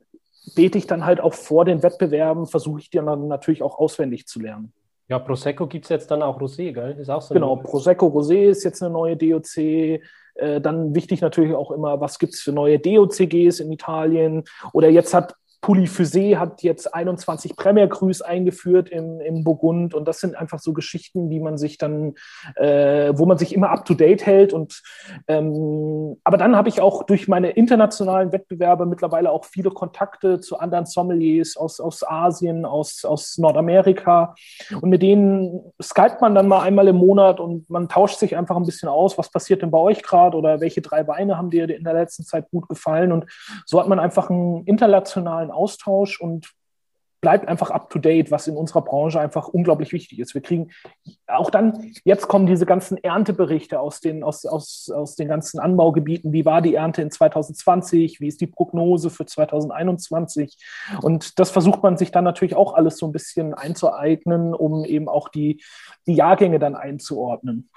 bete 0.56 0.78
ich 0.78 0.88
dann 0.88 1.06
halt 1.06 1.20
auch 1.20 1.34
vor 1.34 1.64
den 1.64 1.84
Wettbewerben, 1.84 2.46
versuche 2.46 2.80
ich 2.80 2.90
die 2.90 2.98
dann 2.98 3.28
natürlich 3.28 3.62
auch 3.62 3.78
auswendig 3.78 4.26
zu 4.26 4.40
lernen. 4.40 4.72
Ja, 5.08 5.20
Prosecco 5.20 5.66
gibt 5.66 5.84
es 5.84 5.88
jetzt 5.88 6.10
dann 6.10 6.22
auch 6.22 6.40
Rosé, 6.40 6.72
gell? 6.72 6.96
Ist 6.98 7.10
auch 7.10 7.22
so 7.22 7.32
genau, 7.32 7.56
Prosecco 7.56 8.06
Rosé 8.06 8.48
ist 8.48 8.64
jetzt 8.64 8.82
eine 8.82 8.92
neue 8.92 9.16
DOC. 9.16 9.56
Äh, 9.58 10.60
dann 10.60 10.94
wichtig 10.94 11.20
natürlich 11.20 11.54
auch 11.54 11.70
immer, 11.70 12.00
was 12.00 12.18
gibt 12.18 12.34
es 12.34 12.40
für 12.40 12.52
neue 12.52 12.78
DOCGs 12.78 13.60
in 13.60 13.72
Italien? 13.72 14.44
Oder 14.72 14.88
jetzt 14.88 15.14
hat 15.14 15.34
Polyphysé 15.60 16.36
hat 16.36 16.62
jetzt 16.62 16.94
21 16.94 17.56
Premier 17.56 17.88
Crus 17.88 18.22
eingeführt 18.22 18.88
im, 18.88 19.20
im 19.20 19.44
Burgund 19.44 19.94
und 19.94 20.06
das 20.06 20.20
sind 20.20 20.36
einfach 20.36 20.58
so 20.58 20.72
Geschichten, 20.72 21.28
die 21.30 21.40
man 21.40 21.58
sich 21.58 21.78
dann, 21.78 22.14
äh, 22.56 23.12
wo 23.16 23.26
man 23.26 23.38
sich 23.38 23.54
immer 23.54 23.70
up 23.70 23.84
to 23.84 23.94
date 23.94 24.24
hält. 24.26 24.52
Und 24.52 24.82
ähm, 25.28 26.16
aber 26.24 26.36
dann 26.36 26.56
habe 26.56 26.68
ich 26.68 26.80
auch 26.80 27.02
durch 27.04 27.28
meine 27.28 27.50
internationalen 27.50 28.32
Wettbewerbe 28.32 28.86
mittlerweile 28.86 29.30
auch 29.30 29.44
viele 29.44 29.70
Kontakte 29.70 30.40
zu 30.40 30.58
anderen 30.58 30.86
Sommeliers 30.86 31.56
aus, 31.56 31.80
aus 31.80 32.06
Asien, 32.06 32.64
aus, 32.64 33.04
aus 33.04 33.38
Nordamerika. 33.38 34.34
Und 34.80 34.90
mit 34.90 35.02
denen 35.02 35.72
skypt 35.82 36.20
man 36.20 36.34
dann 36.34 36.48
mal 36.48 36.62
einmal 36.62 36.88
im 36.88 36.96
Monat 36.96 37.40
und 37.40 37.68
man 37.68 37.88
tauscht 37.88 38.18
sich 38.18 38.36
einfach 38.36 38.56
ein 38.56 38.66
bisschen 38.66 38.88
aus, 38.88 39.18
was 39.18 39.30
passiert 39.30 39.62
denn 39.62 39.70
bei 39.70 39.78
euch 39.78 40.02
gerade 40.02 40.36
oder 40.36 40.60
welche 40.60 40.80
drei 40.80 41.06
Weine 41.08 41.36
haben 41.36 41.50
dir 41.50 41.68
in 41.68 41.84
der 41.84 41.94
letzten 41.94 42.24
Zeit 42.24 42.50
gut 42.50 42.68
gefallen. 42.68 43.12
Und 43.12 43.26
so 43.64 43.80
hat 43.80 43.88
man 43.88 43.98
einfach 43.98 44.30
einen 44.30 44.64
internationalen 44.64 45.50
Austausch 45.56 46.20
und 46.20 46.54
bleibt 47.26 47.48
einfach 47.48 47.70
up 47.70 47.90
to 47.90 47.98
date, 47.98 48.30
was 48.30 48.46
in 48.46 48.56
unserer 48.56 48.82
Branche 48.82 49.18
einfach 49.18 49.48
unglaublich 49.48 49.92
wichtig 49.92 50.20
ist. 50.20 50.34
Wir 50.34 50.42
kriegen 50.42 50.70
auch 51.26 51.50
dann, 51.50 51.92
jetzt 52.04 52.28
kommen 52.28 52.46
diese 52.46 52.66
ganzen 52.66 52.98
Ernteberichte 52.98 53.80
aus 53.80 54.00
den, 54.00 54.22
aus, 54.22 54.44
aus, 54.46 54.90
aus 54.94 55.16
den 55.16 55.26
ganzen 55.26 55.58
Anbaugebieten. 55.58 56.32
Wie 56.32 56.44
war 56.44 56.62
die 56.62 56.74
Ernte 56.74 57.02
in 57.02 57.10
2020? 57.10 58.20
Wie 58.20 58.28
ist 58.28 58.40
die 58.40 58.46
Prognose 58.46 59.10
für 59.10 59.26
2021? 59.26 60.56
Und 61.02 61.40
das 61.40 61.50
versucht 61.50 61.82
man 61.82 61.96
sich 61.96 62.12
dann 62.12 62.24
natürlich 62.24 62.54
auch 62.54 62.74
alles 62.74 62.98
so 62.98 63.06
ein 63.06 63.12
bisschen 63.12 63.54
einzueignen, 63.54 64.54
um 64.54 64.84
eben 64.84 65.08
auch 65.08 65.28
die, 65.28 65.62
die 66.06 66.14
Jahrgänge 66.14 66.58
dann 66.58 66.76
einzuordnen. 66.76 67.70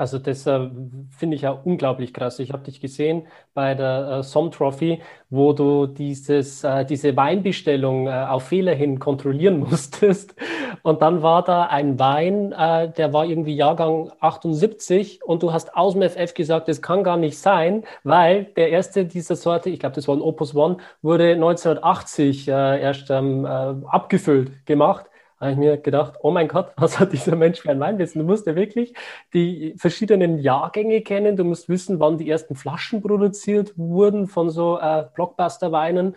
Also 0.00 0.18
das 0.18 0.46
äh, 0.46 0.70
finde 1.10 1.36
ich 1.36 1.42
ja 1.42 1.50
unglaublich 1.50 2.14
krass. 2.14 2.38
Ich 2.38 2.54
habe 2.54 2.62
dich 2.62 2.80
gesehen 2.80 3.26
bei 3.52 3.74
der 3.74 4.20
äh, 4.20 4.22
Som 4.22 4.50
Trophy, 4.50 5.02
wo 5.28 5.52
du 5.52 5.86
dieses, 5.86 6.64
äh, 6.64 6.86
diese 6.86 7.14
Weinbestellung 7.18 8.06
äh, 8.06 8.10
auf 8.10 8.44
Fehler 8.44 8.74
hin 8.74 8.98
kontrollieren 8.98 9.58
musstest. 9.70 10.34
Und 10.82 11.02
dann 11.02 11.20
war 11.20 11.44
da 11.44 11.64
ein 11.66 11.98
Wein, 11.98 12.52
äh, 12.52 12.90
der 12.90 13.12
war 13.12 13.26
irgendwie 13.26 13.54
Jahrgang 13.54 14.10
78 14.20 15.22
und 15.22 15.42
du 15.42 15.52
hast 15.52 15.76
aus 15.76 15.92
dem 15.92 16.00
FF 16.08 16.32
gesagt, 16.32 16.68
das 16.68 16.80
kann 16.80 17.04
gar 17.04 17.18
nicht 17.18 17.36
sein, 17.36 17.84
weil 18.02 18.44
der 18.56 18.70
erste 18.70 19.04
dieser 19.04 19.36
Sorte, 19.36 19.68
ich 19.68 19.80
glaube, 19.80 19.96
das 19.96 20.08
war 20.08 20.16
ein 20.16 20.22
Opus 20.22 20.54
One, 20.54 20.78
wurde 21.02 21.32
1980 21.32 22.48
äh, 22.48 22.80
erst 22.80 23.10
ähm, 23.10 23.44
abgefüllt 23.44 24.64
gemacht 24.64 25.09
habe 25.40 25.52
ich 25.52 25.58
mir 25.58 25.78
gedacht, 25.78 26.14
oh 26.22 26.30
mein 26.30 26.48
Gott, 26.48 26.72
was 26.76 27.00
hat 27.00 27.12
dieser 27.12 27.36
Mensch 27.36 27.60
für 27.60 27.70
ein 27.70 27.80
Weinwissen? 27.80 28.20
Du 28.20 28.26
musst 28.26 28.46
ja 28.46 28.54
wirklich 28.54 28.94
die 29.32 29.74
verschiedenen 29.76 30.38
Jahrgänge 30.38 31.00
kennen, 31.02 31.36
du 31.36 31.44
musst 31.44 31.68
wissen, 31.68 31.98
wann 32.00 32.18
die 32.18 32.30
ersten 32.30 32.54
Flaschen 32.54 33.02
produziert 33.02 33.72
wurden 33.76 34.26
von 34.28 34.50
so 34.50 34.78
äh, 34.78 35.06
Blockbuster-Weinen 35.14 36.14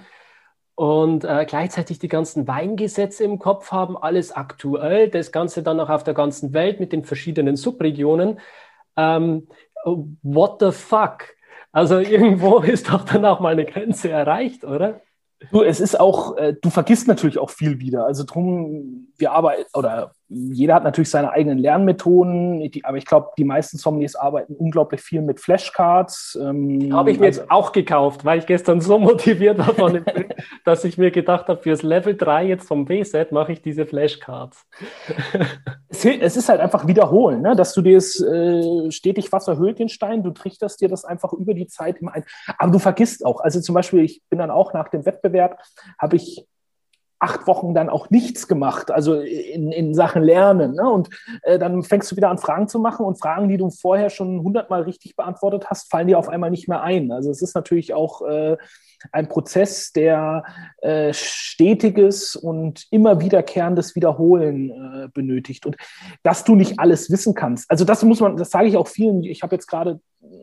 und 0.75 1.23
äh, 1.23 1.45
gleichzeitig 1.47 1.99
die 1.99 2.07
ganzen 2.07 2.47
Weingesetze 2.47 3.23
im 3.23 3.39
Kopf 3.39 3.71
haben, 3.71 3.95
alles 3.95 4.31
aktuell, 4.31 5.09
das 5.09 5.31
Ganze 5.31 5.63
dann 5.63 5.79
auch 5.79 5.89
auf 5.89 6.03
der 6.03 6.15
ganzen 6.15 6.53
Welt 6.53 6.79
mit 6.79 6.91
den 6.91 7.03
verschiedenen 7.05 7.55
Subregionen. 7.55 8.39
Ähm, 8.97 9.47
what 9.85 10.59
the 10.59 10.71
fuck? 10.71 11.35
Also 11.71 11.99
irgendwo 11.99 12.59
ist 12.59 12.89
doch 12.89 13.05
dann 13.05 13.25
auch 13.25 13.39
mal 13.39 13.53
eine 13.53 13.65
Grenze 13.65 14.09
erreicht, 14.09 14.63
oder? 14.65 15.01
Du, 15.51 15.61
es 15.63 15.79
ist 15.79 15.99
auch, 15.99 16.37
äh, 16.37 16.55
du 16.61 16.69
vergisst 16.69 17.07
natürlich 17.07 17.37
auch 17.37 17.49
viel 17.49 17.79
wieder. 17.79 18.05
Also 18.05 18.23
drum, 18.23 19.07
wir 19.17 19.31
arbeiten, 19.31 19.65
oder 19.73 20.13
jeder 20.33 20.75
hat 20.75 20.83
natürlich 20.83 21.09
seine 21.09 21.31
eigenen 21.31 21.57
Lernmethoden, 21.57 22.59
die, 22.71 22.83
aber 22.83 22.97
ich 22.97 23.05
glaube, 23.05 23.29
die 23.37 23.43
meisten 23.43 23.77
Sommeliers 23.77 24.15
arbeiten 24.15 24.55
unglaublich 24.55 25.01
viel 25.01 25.21
mit 25.21 25.39
Flashcards. 25.39 26.37
Ähm, 26.41 26.93
habe 26.93 27.11
ich 27.11 27.19
mir 27.19 27.27
also, 27.27 27.41
jetzt 27.41 27.51
auch 27.51 27.71
gekauft, 27.71 28.25
weil 28.25 28.39
ich 28.39 28.45
gestern 28.45 28.81
so 28.81 28.97
motiviert 28.99 29.57
war 29.57 29.73
von 29.73 29.93
dem 29.93 30.03
Film, 30.05 30.29
dass 30.65 30.83
ich 30.83 30.97
mir 30.97 31.11
gedacht 31.11 31.47
habe, 31.47 31.61
fürs 31.61 31.83
Level 31.83 32.15
3 32.15 32.45
jetzt 32.45 32.67
vom 32.67 32.85
B-Set 32.85 33.31
mache 33.31 33.53
ich 33.53 33.61
diese 33.61 33.85
Flashcards. 33.85 34.65
es, 35.89 36.05
es, 36.05 36.37
ist 36.37 36.49
halt 36.49 36.59
einfach 36.59 36.87
wiederholen, 36.87 37.41
ne? 37.41 37.55
dass 37.55 37.73
du 37.73 37.81
dir 37.81 37.97
es 37.97 38.19
äh, 38.21 38.91
stetig 38.91 39.31
Wasser 39.31 39.57
höhlt 39.57 39.79
den 39.79 39.89
Stein, 39.89 40.23
du 40.23 40.31
trichterst 40.31 40.81
dir 40.81 40.89
das 40.89 41.05
einfach 41.05 41.33
über 41.33 41.53
die 41.53 41.67
Zeit 41.67 41.97
immer 41.99 42.13
ein. 42.13 42.23
Aber 42.57 42.71
du 42.71 42.79
vergisst 42.79 43.25
auch, 43.25 43.41
also 43.41 43.61
zum 43.61 43.75
Beispiel, 43.75 44.03
ich 44.03 44.21
bin 44.29 44.39
dann 44.39 44.51
auch 44.51 44.73
nach 44.73 44.89
dem 44.89 45.05
Wettbewerb, 45.05 45.59
habe 45.99 46.15
ich 46.15 46.45
acht 47.23 47.47
Wochen 47.47 47.73
dann 47.73 47.89
auch 47.89 48.09
nichts 48.09 48.49
gemacht, 48.49 48.91
also 48.91 49.21
in, 49.21 49.71
in 49.71 49.93
Sachen 49.93 50.21
Lernen. 50.23 50.73
Ne? 50.73 50.89
Und 50.89 51.09
äh, 51.43 51.57
dann 51.57 51.81
fängst 51.81 52.11
du 52.11 52.17
wieder 52.17 52.29
an, 52.29 52.37
Fragen 52.37 52.67
zu 52.67 52.79
machen 52.79 53.05
und 53.05 53.17
Fragen, 53.17 53.47
die 53.47 53.55
du 53.55 53.69
vorher 53.69 54.09
schon 54.09 54.43
hundertmal 54.43 54.81
richtig 54.81 55.15
beantwortet 55.15 55.67
hast, 55.69 55.89
fallen 55.89 56.07
dir 56.07 56.19
auf 56.19 56.27
einmal 56.27 56.51
nicht 56.51 56.67
mehr 56.67 56.81
ein. 56.81 57.13
Also 57.13 57.31
es 57.31 57.41
ist 57.41 57.55
natürlich 57.55 57.93
auch 57.93 58.21
äh, 58.23 58.57
ein 59.11 59.27
Prozess, 59.27 59.91
der 59.91 60.43
äh, 60.81 61.13
stetiges 61.13 62.35
und 62.35 62.85
immer 62.91 63.19
wiederkehrendes 63.19 63.95
Wiederholen 63.95 64.69
äh, 64.69 65.07
benötigt. 65.13 65.65
Und 65.65 65.75
dass 66.23 66.43
du 66.43 66.55
nicht 66.55 66.79
alles 66.79 67.11
wissen 67.11 67.33
kannst. 67.33 67.69
Also 67.69 67.85
das 67.85 68.03
muss 68.03 68.19
man, 68.19 68.37
das 68.37 68.51
sage 68.51 68.67
ich 68.67 68.77
auch 68.77 68.87
vielen. 68.87 69.23
Ich 69.23 69.43
habe 69.43 69.55
jetzt 69.55 69.67
gerade 69.67 69.99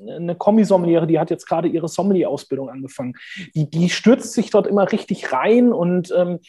eine 0.09 0.35
Kommisommeliere, 0.35 1.07
die 1.07 1.19
hat 1.19 1.31
jetzt 1.31 1.47
gerade 1.47 1.69
ihre 1.69 1.89
Sommelier-Ausbildung 1.89 2.69
angefangen. 2.69 3.15
Die, 3.55 3.69
die 3.69 3.89
stürzt 3.89 4.33
sich 4.33 4.51
dort 4.51 4.67
immer 4.67 4.91
richtig 4.91 5.33
rein 5.33 5.73
und 5.73 6.13
ähm, 6.17 6.41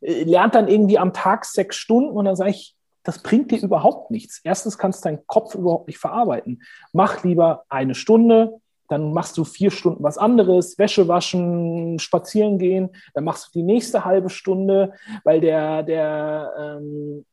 lernt 0.00 0.54
dann 0.54 0.68
irgendwie 0.68 0.98
am 0.98 1.12
Tag 1.12 1.44
sechs 1.44 1.76
Stunden 1.76 2.10
und 2.10 2.24
dann 2.24 2.36
sage 2.36 2.50
ich, 2.50 2.74
das 3.02 3.22
bringt 3.22 3.50
dir 3.50 3.62
überhaupt 3.62 4.10
nichts. 4.10 4.40
Erstens 4.44 4.78
kannst 4.78 5.04
du 5.04 5.08
deinen 5.08 5.26
Kopf 5.26 5.54
überhaupt 5.54 5.88
nicht 5.88 5.98
verarbeiten. 5.98 6.62
Mach 6.92 7.22
lieber 7.22 7.64
eine 7.68 7.94
Stunde, 7.94 8.60
dann 8.88 9.12
machst 9.12 9.36
du 9.38 9.44
vier 9.44 9.70
Stunden 9.70 10.02
was 10.02 10.18
anderes, 10.18 10.78
Wäsche 10.78 11.08
waschen, 11.08 11.98
spazieren 11.98 12.58
gehen, 12.58 12.90
dann 13.14 13.24
machst 13.24 13.46
du 13.46 13.58
die 13.58 13.62
nächste 13.62 14.04
halbe 14.04 14.30
Stunde, 14.30 14.92
weil 15.24 15.40
der, 15.40 15.82
der, 15.82 16.52
ähm, 16.58 17.24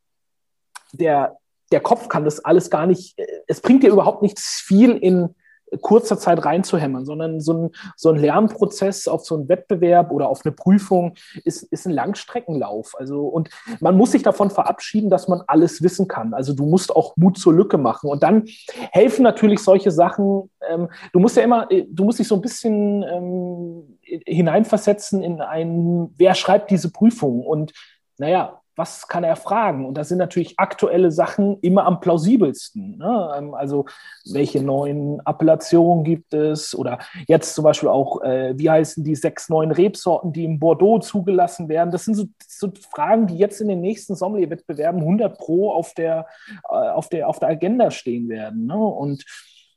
der, 0.94 1.38
der 1.72 1.80
Kopf 1.80 2.08
kann 2.08 2.26
das 2.26 2.44
alles 2.44 2.70
gar 2.70 2.86
nicht, 2.86 3.18
es 3.48 3.62
bringt 3.62 3.84
dir 3.84 3.92
überhaupt 3.92 4.22
nichts 4.22 4.62
viel 4.66 4.92
in 4.92 5.36
kurzer 5.80 6.18
Zeit 6.18 6.44
reinzuhämmern, 6.44 7.06
sondern 7.06 7.40
so 7.40 7.54
ein, 7.54 7.70
so 7.96 8.10
ein 8.10 8.18
Lernprozess 8.18 9.08
auf 9.08 9.26
so 9.26 9.36
einen 9.36 9.48
Wettbewerb 9.48 10.12
oder 10.12 10.28
auf 10.28 10.42
eine 10.44 10.52
Prüfung 10.52 11.14
ist, 11.46 11.64
ist 11.64 11.86
ein 11.86 11.94
Langstreckenlauf. 11.94 12.94
Also, 12.98 13.22
und 13.28 13.50
man 13.80 13.96
muss 13.96 14.12
sich 14.12 14.24
davon 14.24 14.50
verabschieden, 14.50 15.10
dass 15.10 15.28
man 15.28 15.42
alles 15.48 15.82
wissen 15.82 16.08
kann. 16.08 16.34
Also 16.34 16.54
du 16.54 16.66
musst 16.66 16.96
auch 16.96 17.16
Mut 17.16 17.38
zur 17.38 17.54
Lücke 17.54 17.78
machen. 17.78 18.10
Und 18.10 18.24
dann 18.24 18.46
helfen 18.92 19.24
natürlich 19.24 19.60
solche 19.60 19.92
Sachen. 19.92 20.50
Ähm, 20.70 20.90
du 21.14 21.20
musst 21.20 21.38
ja 21.38 21.44
immer, 21.44 21.68
du 21.68 22.04
musst 22.04 22.20
dich 22.20 22.28
so 22.28 22.36
ein 22.36 22.42
bisschen 22.42 23.04
ähm, 23.04 23.98
hineinversetzen 24.26 25.24
in 25.24 25.42
ein, 25.42 26.14
wer 26.18 26.36
schreibt 26.36 26.72
diese 26.72 26.92
Prüfung? 26.92 27.46
Und 27.46 27.72
naja, 28.18 28.61
was 28.76 29.08
kann 29.08 29.24
er 29.24 29.36
fragen? 29.36 29.86
Und 29.86 29.96
da 29.96 30.04
sind 30.04 30.18
natürlich 30.18 30.58
aktuelle 30.58 31.12
Sachen 31.12 31.58
immer 31.62 31.86
am 31.86 32.00
plausibelsten. 32.00 32.98
Ne? 32.98 33.34
Ähm, 33.38 33.54
also 33.54 33.86
welche 34.26 34.64
neuen 34.64 35.20
Appellationen 35.22 36.04
gibt 36.04 36.34
es? 36.34 36.74
Oder 36.76 37.00
jetzt 37.28 37.54
zum 37.54 37.64
Beispiel 37.64 37.90
auch, 37.90 38.22
äh, 38.22 38.58
wie 38.58 38.70
heißen 38.70 39.04
die 39.04 39.16
sechs 39.16 39.50
neuen 39.50 39.72
Rebsorten, 39.72 40.34
die 40.34 40.46
im 40.46 40.60
Bordeaux 40.60 41.00
zugelassen 41.00 41.70
werden? 41.70 41.92
Das 41.92 42.06
sind 42.06 42.16
so, 42.16 42.26
so 42.48 42.72
Fragen, 42.92 43.28
die 43.28 43.38
jetzt 43.38 43.62
in 43.62 43.68
den 43.68 43.82
nächsten 43.82 44.16
Sommelier-Wettbewerben 44.16 45.02
100 45.02 45.38
Pro 45.38 45.72
auf 45.72 45.94
der, 45.94 46.28
äh, 46.70 46.74
auf 46.74 47.10
der, 47.10 47.28
auf 47.28 47.40
der 47.40 47.50
Agenda 47.50 47.92
stehen 47.92 48.30
werden. 48.30 48.68
Ne? 48.68 48.78
Und 48.78 49.26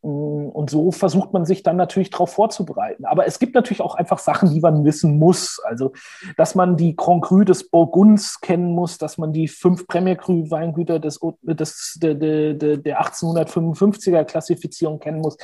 und 0.04 0.68
so 0.68 0.92
versucht 0.92 1.32
man 1.32 1.46
sich 1.46 1.62
dann 1.62 1.76
natürlich 1.76 2.10
darauf 2.10 2.30
vorzubereiten. 2.30 3.06
Aber 3.06 3.26
es 3.26 3.38
gibt 3.38 3.54
natürlich 3.54 3.80
auch 3.80 3.94
einfach 3.94 4.18
Sachen, 4.18 4.52
die 4.52 4.60
man 4.60 4.84
wissen 4.84 5.18
muss. 5.18 5.58
Also, 5.64 5.92
dass 6.36 6.54
man 6.54 6.76
die 6.76 6.94
Grand 6.94 7.24
Cru 7.24 7.42
des 7.42 7.70
Burgunds 7.70 8.38
kennen 8.42 8.72
muss, 8.72 8.98
dass 8.98 9.16
man 9.16 9.32
die 9.32 9.48
fünf 9.48 9.86
Premier 9.86 10.16
Cru 10.16 10.50
Weingüter 10.50 10.98
des, 10.98 11.20
des, 11.42 11.98
der, 12.02 12.14
der, 12.14 12.54
der 12.76 13.00
1855er 13.00 14.24
Klassifizierung 14.24 14.98
kennen 14.98 15.22
muss. 15.22 15.38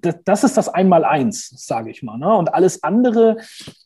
Das, 0.00 0.14
das 0.24 0.44
ist 0.44 0.56
das 0.56 0.68
Einmaleins, 0.68 1.50
sage 1.56 1.90
ich 1.90 2.04
mal. 2.04 2.16
Ne? 2.16 2.32
Und 2.32 2.54
alles 2.54 2.84
andere 2.84 3.38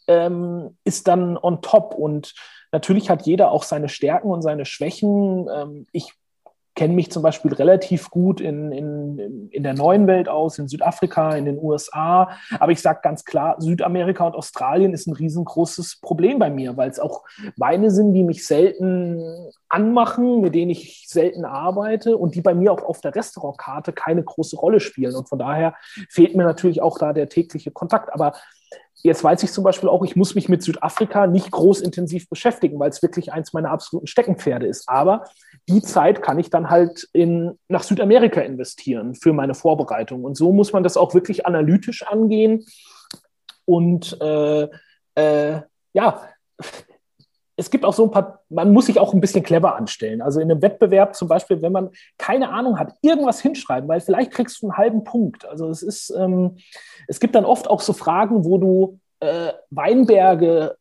ähm, 0.08 0.76
ist 0.84 1.08
dann 1.08 1.38
on 1.38 1.62
top. 1.62 1.94
Und 1.94 2.34
natürlich 2.70 3.08
hat 3.08 3.22
jeder 3.22 3.50
auch 3.50 3.62
seine 3.62 3.88
Stärken 3.88 4.28
und 4.28 4.42
seine 4.42 4.66
Schwächen. 4.66 5.48
Ähm, 5.50 5.86
ich 5.92 6.12
kenne 6.78 6.94
mich 6.94 7.10
zum 7.10 7.24
Beispiel 7.24 7.52
relativ 7.52 8.08
gut 8.08 8.40
in, 8.40 8.70
in, 8.70 9.48
in 9.50 9.62
der 9.64 9.74
neuen 9.74 10.06
Welt 10.06 10.28
aus, 10.28 10.60
in 10.60 10.68
Südafrika, 10.68 11.32
in 11.32 11.44
den 11.44 11.58
USA. 11.60 12.30
Aber 12.60 12.70
ich 12.70 12.80
sage 12.80 13.00
ganz 13.02 13.24
klar, 13.24 13.56
Südamerika 13.58 14.24
und 14.24 14.36
Australien 14.36 14.94
ist 14.94 15.08
ein 15.08 15.12
riesengroßes 15.12 15.98
Problem 16.00 16.38
bei 16.38 16.50
mir, 16.50 16.76
weil 16.76 16.88
es 16.88 17.00
auch 17.00 17.24
Weine 17.56 17.90
sind, 17.90 18.12
die 18.12 18.22
mich 18.22 18.46
selten 18.46 19.50
anmachen, 19.68 20.40
mit 20.40 20.54
denen 20.54 20.70
ich 20.70 21.06
selten 21.08 21.44
arbeite 21.44 22.16
und 22.16 22.36
die 22.36 22.42
bei 22.42 22.54
mir 22.54 22.72
auch 22.72 22.84
auf 22.84 23.00
der 23.00 23.12
Restaurantkarte 23.12 23.92
keine 23.92 24.22
große 24.22 24.54
Rolle 24.54 24.78
spielen. 24.78 25.16
Und 25.16 25.28
von 25.28 25.40
daher 25.40 25.74
fehlt 26.08 26.36
mir 26.36 26.44
natürlich 26.44 26.80
auch 26.80 26.96
da 26.96 27.12
der 27.12 27.28
tägliche 27.28 27.72
Kontakt. 27.72 28.14
Aber 28.14 28.34
Jetzt 29.02 29.22
weiß 29.22 29.44
ich 29.44 29.52
zum 29.52 29.62
Beispiel 29.62 29.88
auch, 29.88 30.04
ich 30.04 30.16
muss 30.16 30.34
mich 30.34 30.48
mit 30.48 30.62
Südafrika 30.62 31.28
nicht 31.28 31.52
groß 31.52 31.82
intensiv 31.82 32.28
beschäftigen, 32.28 32.80
weil 32.80 32.90
es 32.90 33.00
wirklich 33.00 33.32
eins 33.32 33.52
meiner 33.52 33.70
absoluten 33.70 34.08
Steckenpferde 34.08 34.66
ist. 34.66 34.88
Aber 34.88 35.24
die 35.68 35.82
Zeit 35.82 36.22
kann 36.22 36.38
ich 36.38 36.50
dann 36.50 36.70
halt 36.70 37.08
in, 37.12 37.58
nach 37.68 37.82
Südamerika 37.82 38.40
investieren 38.40 39.14
für 39.14 39.32
meine 39.32 39.54
Vorbereitung. 39.54 40.24
Und 40.24 40.36
so 40.36 40.52
muss 40.52 40.72
man 40.72 40.82
das 40.82 40.96
auch 40.96 41.14
wirklich 41.14 41.46
analytisch 41.46 42.06
angehen. 42.06 42.64
Und 43.64 44.18
äh, 44.20 44.68
äh, 45.14 45.60
ja, 45.92 46.22
es 47.56 47.70
gibt 47.70 47.84
auch 47.84 47.92
so 47.92 48.04
ein 48.04 48.10
paar, 48.10 48.42
man 48.48 48.72
muss 48.72 48.86
sich 48.86 49.00
auch 49.00 49.12
ein 49.12 49.20
bisschen 49.20 49.42
clever 49.42 49.74
anstellen. 49.74 50.22
Also 50.22 50.40
in 50.40 50.50
einem 50.50 50.62
Wettbewerb 50.62 51.16
zum 51.16 51.28
Beispiel, 51.28 51.60
wenn 51.60 51.72
man 51.72 51.90
keine 52.16 52.50
Ahnung 52.50 52.78
hat, 52.78 52.94
irgendwas 53.02 53.40
hinschreiben, 53.40 53.88
weil 53.88 54.00
vielleicht 54.00 54.30
kriegst 54.30 54.62
du 54.62 54.66
einen 54.66 54.78
halben 54.78 55.04
Punkt. 55.04 55.44
Also 55.44 55.68
es 55.68 55.82
ist, 55.82 56.10
ähm, 56.16 56.56
es 57.08 57.18
gibt 57.18 57.34
dann 57.34 57.44
oft 57.44 57.68
auch 57.68 57.80
so 57.80 57.92
Fragen, 57.92 58.44
wo 58.44 58.58
du 58.58 59.00
äh, 59.20 59.52
Weinberge 59.70 60.76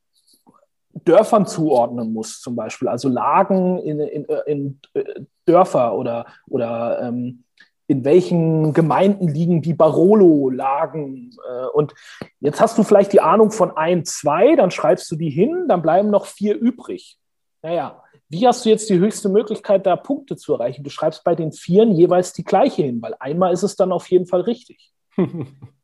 Dörfern 1.05 1.45
zuordnen 1.45 2.13
musst, 2.13 2.41
zum 2.43 2.55
Beispiel, 2.55 2.87
also 2.87 3.09
Lagen 3.09 3.79
in, 3.79 3.99
in, 3.99 4.25
in 4.45 4.79
äh, 4.93 5.03
Dörfer 5.45 5.95
oder, 5.95 6.25
oder 6.47 7.01
ähm, 7.01 7.43
in 7.87 8.03
welchen 8.03 8.73
Gemeinden 8.73 9.27
liegen 9.27 9.61
die 9.61 9.73
Barolo-Lagen. 9.73 11.31
Äh, 11.49 11.65
und 11.73 11.93
jetzt 12.39 12.59
hast 12.59 12.77
du 12.77 12.83
vielleicht 12.83 13.13
die 13.13 13.21
Ahnung 13.21 13.51
von 13.51 13.75
ein, 13.75 14.05
zwei, 14.05 14.55
dann 14.55 14.71
schreibst 14.71 15.09
du 15.09 15.15
die 15.15 15.29
hin, 15.29 15.65
dann 15.67 15.81
bleiben 15.81 16.09
noch 16.09 16.25
vier 16.25 16.57
übrig. 16.57 17.17
Naja, 17.61 18.03
wie 18.29 18.45
hast 18.45 18.65
du 18.65 18.69
jetzt 18.69 18.89
die 18.89 18.99
höchste 18.99 19.29
Möglichkeit, 19.29 19.85
da 19.85 19.95
Punkte 19.95 20.35
zu 20.35 20.53
erreichen? 20.53 20.83
Du 20.83 20.89
schreibst 20.89 21.23
bei 21.23 21.33
den 21.33 21.53
Vieren 21.53 21.93
jeweils 21.93 22.33
die 22.33 22.43
gleiche 22.43 22.83
hin, 22.83 23.01
weil 23.01 23.15
einmal 23.19 23.53
ist 23.53 23.63
es 23.63 23.77
dann 23.77 23.93
auf 23.93 24.09
jeden 24.09 24.27
Fall 24.27 24.41
richtig. 24.41 24.91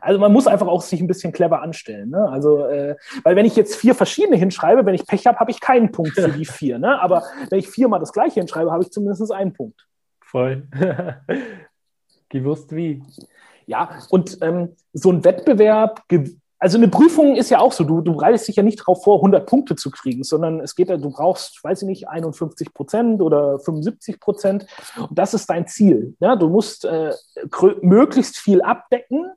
Also 0.00 0.18
man 0.20 0.32
muss 0.32 0.46
einfach 0.46 0.66
auch 0.66 0.82
sich 0.82 1.00
ein 1.00 1.06
bisschen 1.06 1.32
clever 1.32 1.62
anstellen. 1.62 2.10
Ne? 2.10 2.28
Also, 2.28 2.66
äh, 2.66 2.96
weil 3.22 3.36
wenn 3.36 3.46
ich 3.46 3.56
jetzt 3.56 3.76
vier 3.76 3.94
verschiedene 3.94 4.36
hinschreibe, 4.36 4.84
wenn 4.86 4.94
ich 4.94 5.06
Pech 5.06 5.26
habe, 5.26 5.38
habe 5.38 5.50
ich 5.50 5.60
keinen 5.60 5.92
Punkt 5.92 6.12
für 6.12 6.30
die 6.30 6.44
vier. 6.44 6.78
Ne? 6.78 7.00
Aber 7.00 7.22
wenn 7.50 7.58
ich 7.58 7.68
viermal 7.68 8.00
das 8.00 8.12
gleiche 8.12 8.40
hinschreibe, 8.40 8.72
habe 8.72 8.82
ich 8.82 8.90
zumindest 8.90 9.32
einen 9.32 9.52
Punkt. 9.52 9.86
Voll. 10.20 10.68
Gewusst 12.28 12.74
wie. 12.74 13.02
Ja, 13.66 13.98
und 14.10 14.38
ähm, 14.42 14.76
so 14.92 15.10
ein 15.10 15.24
Wettbewerb, 15.24 16.02
also 16.64 16.78
eine 16.78 16.88
Prüfung 16.88 17.36
ist 17.36 17.50
ja 17.50 17.58
auch 17.58 17.72
so, 17.72 17.84
du, 17.84 18.00
du 18.00 18.14
bereitest 18.14 18.48
dich 18.48 18.56
ja 18.56 18.62
nicht 18.62 18.80
darauf 18.80 19.04
vor, 19.04 19.16
100 19.16 19.46
Punkte 19.46 19.76
zu 19.76 19.90
kriegen, 19.90 20.24
sondern 20.24 20.60
es 20.60 20.74
geht 20.74 20.88
ja, 20.88 20.96
du 20.96 21.10
brauchst, 21.10 21.62
weiß 21.62 21.82
ich 21.82 21.88
nicht, 21.88 22.08
51 22.08 22.72
Prozent 22.72 23.20
oder 23.20 23.58
75 23.58 24.18
Prozent. 24.18 24.66
Und 24.96 25.18
das 25.18 25.34
ist 25.34 25.50
dein 25.50 25.66
Ziel. 25.66 26.16
Ja, 26.20 26.36
du 26.36 26.48
musst 26.48 26.86
äh, 26.86 27.12
möglichst 27.82 28.38
viel 28.38 28.62
abdecken, 28.62 29.30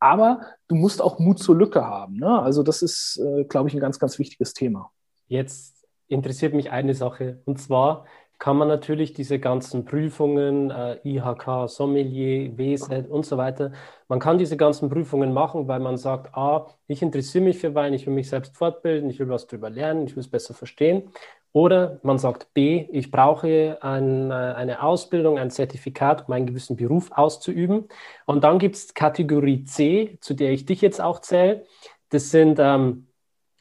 aber 0.00 0.40
du 0.68 0.74
musst 0.74 1.02
auch 1.02 1.18
Mut 1.18 1.38
zur 1.38 1.56
Lücke 1.56 1.84
haben. 1.84 2.16
Ne? 2.16 2.40
Also 2.40 2.62
das 2.62 2.82
ist, 2.82 3.18
äh, 3.18 3.44
glaube 3.44 3.68
ich, 3.68 3.74
ein 3.74 3.80
ganz, 3.80 3.98
ganz 3.98 4.18
wichtiges 4.18 4.54
Thema. 4.54 4.90
Jetzt 5.26 5.86
interessiert 6.08 6.54
mich 6.54 6.70
eine 6.70 6.94
Sache, 6.94 7.40
und 7.44 7.60
zwar, 7.60 8.06
kann 8.38 8.56
man 8.56 8.68
natürlich 8.68 9.12
diese 9.12 9.40
ganzen 9.40 9.84
Prüfungen, 9.84 10.70
äh, 10.70 10.98
IHK, 11.02 11.68
Sommelier, 11.68 12.56
WSET 12.56 13.08
und 13.08 13.26
so 13.26 13.36
weiter, 13.36 13.72
man 14.06 14.20
kann 14.20 14.38
diese 14.38 14.56
ganzen 14.56 14.88
Prüfungen 14.88 15.32
machen, 15.32 15.66
weil 15.66 15.80
man 15.80 15.96
sagt, 15.96 16.34
A, 16.36 16.68
ich 16.86 17.02
interessiere 17.02 17.44
mich 17.44 17.58
für 17.58 17.74
Wein, 17.74 17.94
ich 17.94 18.06
will 18.06 18.14
mich 18.14 18.28
selbst 18.28 18.56
fortbilden, 18.56 19.10
ich 19.10 19.18
will 19.18 19.28
was 19.28 19.48
darüber 19.48 19.70
lernen, 19.70 20.06
ich 20.06 20.14
will 20.14 20.20
es 20.20 20.30
besser 20.30 20.54
verstehen. 20.54 21.10
Oder 21.52 21.98
man 22.02 22.18
sagt 22.18 22.52
B, 22.54 22.86
ich 22.92 23.10
brauche 23.10 23.78
ein, 23.80 24.30
äh, 24.30 24.34
eine 24.34 24.82
Ausbildung, 24.82 25.38
ein 25.38 25.50
Zertifikat, 25.50 26.28
um 26.28 26.34
einen 26.34 26.46
gewissen 26.46 26.76
Beruf 26.76 27.10
auszuüben. 27.12 27.88
Und 28.26 28.44
dann 28.44 28.58
gibt 28.58 28.76
es 28.76 28.94
Kategorie 28.94 29.64
C, 29.64 30.18
zu 30.20 30.34
der 30.34 30.52
ich 30.52 30.66
dich 30.66 30.80
jetzt 30.82 31.00
auch 31.00 31.20
zähle. 31.20 31.64
Das 32.10 32.30
sind 32.30 32.58
ähm, 32.60 33.08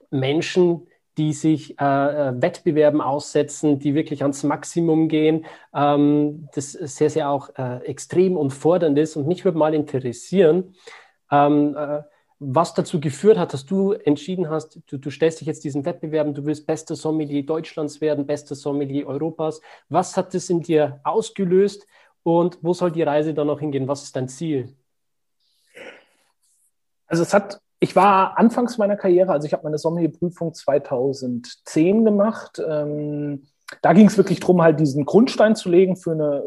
Menschen, 0.10 0.88
die 1.18 1.34
sich 1.34 1.80
äh, 1.80 1.84
äh, 2.30 2.42
Wettbewerben 2.42 3.02
aussetzen, 3.02 3.80
die 3.80 3.96
wirklich 3.96 4.22
ans 4.22 4.44
Maximum 4.44 5.08
gehen, 5.08 5.46
ähm, 5.74 6.48
das 6.54 6.74
sehr, 6.74 7.10
sehr 7.10 7.30
auch 7.30 7.50
äh, 7.58 7.78
extrem 7.86 8.38
und 8.38 8.52
fordernd 8.52 8.98
ist. 9.00 9.16
Und 9.16 9.28
mich 9.28 9.44
würde 9.44 9.58
mal 9.58 9.74
interessieren, 9.74 10.76
ähm, 11.32 11.76
äh, 11.76 12.02
was 12.40 12.74
dazu 12.74 13.00
geführt 13.00 13.38
hat, 13.38 13.54
dass 13.54 13.66
du 13.66 13.94
entschieden 13.94 14.50
hast, 14.50 14.80
du, 14.88 14.98
du 14.98 15.10
stellst 15.10 15.42
dich 15.42 15.48
jetzt 15.48 15.64
diesen 15.64 15.86
Wettbewerben, 15.86 16.34
du 16.34 16.46
willst 16.46 16.68
bester 16.68 16.96
Sommelier 16.96 17.46
Deutschlands 17.46 18.00
werden, 18.00 18.28
bester 18.28 18.56
Sommelier 18.56 19.08
Europas. 19.08 19.62
Was 19.90 20.16
hat 20.18 20.34
das 20.34 20.50
in 20.50 20.62
dir 20.62 21.00
ausgelöst 21.04 21.88
und 22.24 22.60
wo 22.62 22.74
soll 22.74 22.92
die 22.92 23.04
Reise 23.04 23.34
dann 23.34 23.48
noch 23.48 23.60
hingehen? 23.60 23.88
Was 23.88 24.04
ist 24.04 24.16
dein 24.16 24.28
Ziel? 24.28 24.76
Also 27.08 27.24
es 27.24 27.34
hat 27.34 27.60
ich 27.80 27.96
war 27.96 28.38
anfangs 28.38 28.78
meiner 28.78 28.96
Karriere, 28.96 29.32
also 29.32 29.46
ich 29.46 29.54
habe 29.54 29.64
meine 29.64 29.78
Sommelierprüfung 29.78 30.54
2010 30.54 32.06
gemacht. 32.06 32.62
Ähm, 32.66 33.48
da 33.82 33.94
ging 33.94 34.08
es 34.08 34.18
wirklich 34.18 34.40
darum, 34.40 34.62
halt 34.62 34.80
diesen 34.80 35.06
Grundstein 35.06 35.56
zu 35.56 35.70
legen 35.70 35.96
für 35.96 36.12
eine 36.14 36.44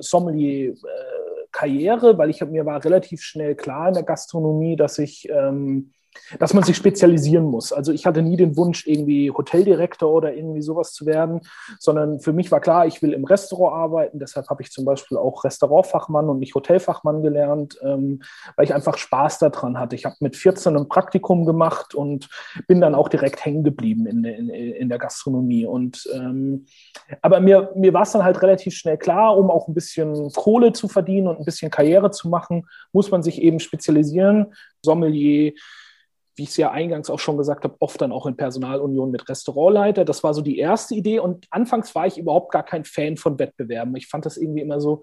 Sommelier-Karriere, 1.50 2.18
weil 2.18 2.30
ich 2.30 2.40
mir 2.44 2.66
war 2.66 2.84
relativ 2.84 3.22
schnell 3.22 3.54
klar 3.54 3.88
in 3.88 3.94
der 3.94 4.02
Gastronomie, 4.02 4.76
dass 4.76 4.98
ich 4.98 5.28
ähm, 5.30 5.92
dass 6.38 6.54
man 6.54 6.64
sich 6.64 6.76
spezialisieren 6.76 7.44
muss. 7.44 7.72
Also 7.72 7.92
ich 7.92 8.06
hatte 8.06 8.22
nie 8.22 8.36
den 8.36 8.56
Wunsch, 8.56 8.86
irgendwie 8.86 9.30
Hoteldirektor 9.30 10.10
oder 10.10 10.34
irgendwie 10.34 10.62
sowas 10.62 10.92
zu 10.92 11.06
werden, 11.06 11.40
sondern 11.78 12.20
für 12.20 12.32
mich 12.32 12.50
war 12.50 12.60
klar, 12.60 12.86
ich 12.86 13.02
will 13.02 13.12
im 13.12 13.24
Restaurant 13.24 13.74
arbeiten. 13.74 14.18
Deshalb 14.18 14.48
habe 14.48 14.62
ich 14.62 14.70
zum 14.70 14.84
Beispiel 14.84 15.16
auch 15.16 15.44
Restaurantfachmann 15.44 16.28
und 16.28 16.38
nicht 16.38 16.54
Hotelfachmann 16.54 17.22
gelernt, 17.22 17.78
ähm, 17.82 18.22
weil 18.56 18.64
ich 18.64 18.74
einfach 18.74 18.96
Spaß 18.96 19.38
daran 19.38 19.78
hatte. 19.78 19.96
Ich 19.96 20.04
habe 20.04 20.16
mit 20.20 20.36
14 20.36 20.76
ein 20.76 20.88
Praktikum 20.88 21.46
gemacht 21.46 21.94
und 21.94 22.28
bin 22.66 22.80
dann 22.80 22.94
auch 22.94 23.08
direkt 23.08 23.44
hängen 23.44 23.64
geblieben 23.64 24.06
in, 24.06 24.24
in, 24.24 24.48
in 24.50 24.88
der 24.88 24.98
Gastronomie. 24.98 25.66
Und 25.66 26.08
ähm, 26.14 26.66
aber 27.22 27.40
mir, 27.40 27.72
mir 27.74 27.92
war 27.92 28.02
es 28.02 28.12
dann 28.12 28.24
halt 28.24 28.42
relativ 28.42 28.74
schnell 28.74 28.98
klar, 28.98 29.36
um 29.36 29.50
auch 29.50 29.68
ein 29.68 29.74
bisschen 29.74 30.32
Kohle 30.32 30.72
zu 30.72 30.88
verdienen 30.88 31.28
und 31.28 31.38
ein 31.38 31.44
bisschen 31.44 31.70
Karriere 31.70 32.10
zu 32.10 32.28
machen, 32.28 32.66
muss 32.92 33.10
man 33.10 33.22
sich 33.22 33.40
eben 33.42 33.60
spezialisieren. 33.60 34.52
Sommelier, 34.82 35.52
wie 36.40 36.44
ich 36.44 36.50
es 36.50 36.56
ja 36.56 36.70
eingangs 36.70 37.10
auch 37.10 37.18
schon 37.18 37.36
gesagt 37.36 37.64
habe, 37.64 37.76
oft 37.80 38.00
dann 38.00 38.12
auch 38.12 38.24
in 38.24 38.34
Personalunion 38.34 39.10
mit 39.10 39.28
Restaurantleiter. 39.28 40.06
Das 40.06 40.24
war 40.24 40.32
so 40.32 40.40
die 40.40 40.56
erste 40.56 40.94
Idee. 40.94 41.18
Und 41.18 41.46
anfangs 41.50 41.94
war 41.94 42.06
ich 42.06 42.16
überhaupt 42.16 42.50
gar 42.50 42.62
kein 42.62 42.86
Fan 42.86 43.18
von 43.18 43.38
Wettbewerben. 43.38 43.94
Ich 43.96 44.06
fand 44.06 44.24
das 44.24 44.38
irgendwie 44.38 44.62
immer 44.62 44.80
so, 44.80 45.02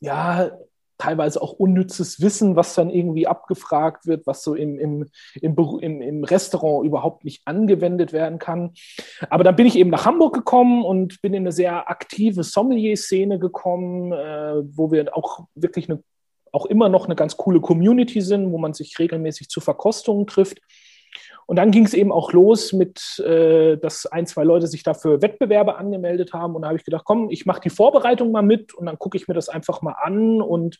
ja, 0.00 0.50
teilweise 0.98 1.40
auch 1.40 1.54
unnützes 1.54 2.20
Wissen, 2.20 2.56
was 2.56 2.74
dann 2.74 2.90
irgendwie 2.90 3.26
abgefragt 3.26 4.06
wird, 4.06 4.26
was 4.26 4.42
so 4.42 4.54
im, 4.54 4.78
im, 4.78 5.06
im, 5.40 6.02
im, 6.02 6.24
Restaurant 6.24 6.84
überhaupt 6.84 7.24
nicht 7.24 7.40
angewendet 7.46 8.12
werden 8.12 8.38
kann. 8.38 8.74
Aber 9.30 9.44
dann 9.44 9.56
bin 9.56 9.64
ich 9.64 9.76
eben 9.76 9.88
nach 9.88 10.04
Hamburg 10.04 10.34
gekommen 10.34 10.84
und 10.84 11.22
bin 11.22 11.32
in 11.32 11.44
eine 11.44 11.52
sehr 11.52 11.88
aktive 11.88 12.44
Sommelier-Szene 12.44 13.38
gekommen, 13.38 14.12
äh, 14.12 14.62
wo 14.76 14.92
wir 14.92 15.16
auch 15.16 15.46
wirklich 15.54 15.88
eine 15.88 16.02
auch 16.52 16.66
immer 16.66 16.88
noch 16.88 17.06
eine 17.06 17.16
ganz 17.16 17.36
coole 17.36 17.60
Community 17.60 18.20
sind, 18.20 18.50
wo 18.52 18.58
man 18.58 18.74
sich 18.74 18.98
regelmäßig 18.98 19.48
zu 19.48 19.60
Verkostungen 19.60 20.26
trifft. 20.26 20.60
Und 21.50 21.56
dann 21.56 21.72
ging 21.72 21.84
es 21.84 21.94
eben 21.94 22.12
auch 22.12 22.32
los 22.32 22.72
mit, 22.72 23.18
äh, 23.26 23.76
dass 23.76 24.06
ein, 24.06 24.24
zwei 24.24 24.44
Leute 24.44 24.68
sich 24.68 24.84
dafür 24.84 25.20
Wettbewerbe 25.20 25.74
angemeldet 25.74 26.32
haben. 26.32 26.54
Und 26.54 26.62
da 26.62 26.68
habe 26.68 26.78
ich 26.78 26.84
gedacht, 26.84 27.04
komm, 27.04 27.28
ich 27.28 27.44
mache 27.44 27.60
die 27.60 27.70
Vorbereitung 27.70 28.30
mal 28.30 28.42
mit 28.42 28.72
und 28.72 28.86
dann 28.86 29.00
gucke 29.00 29.16
ich 29.16 29.26
mir 29.26 29.34
das 29.34 29.48
einfach 29.48 29.82
mal 29.82 29.96
an 30.00 30.40
und 30.40 30.78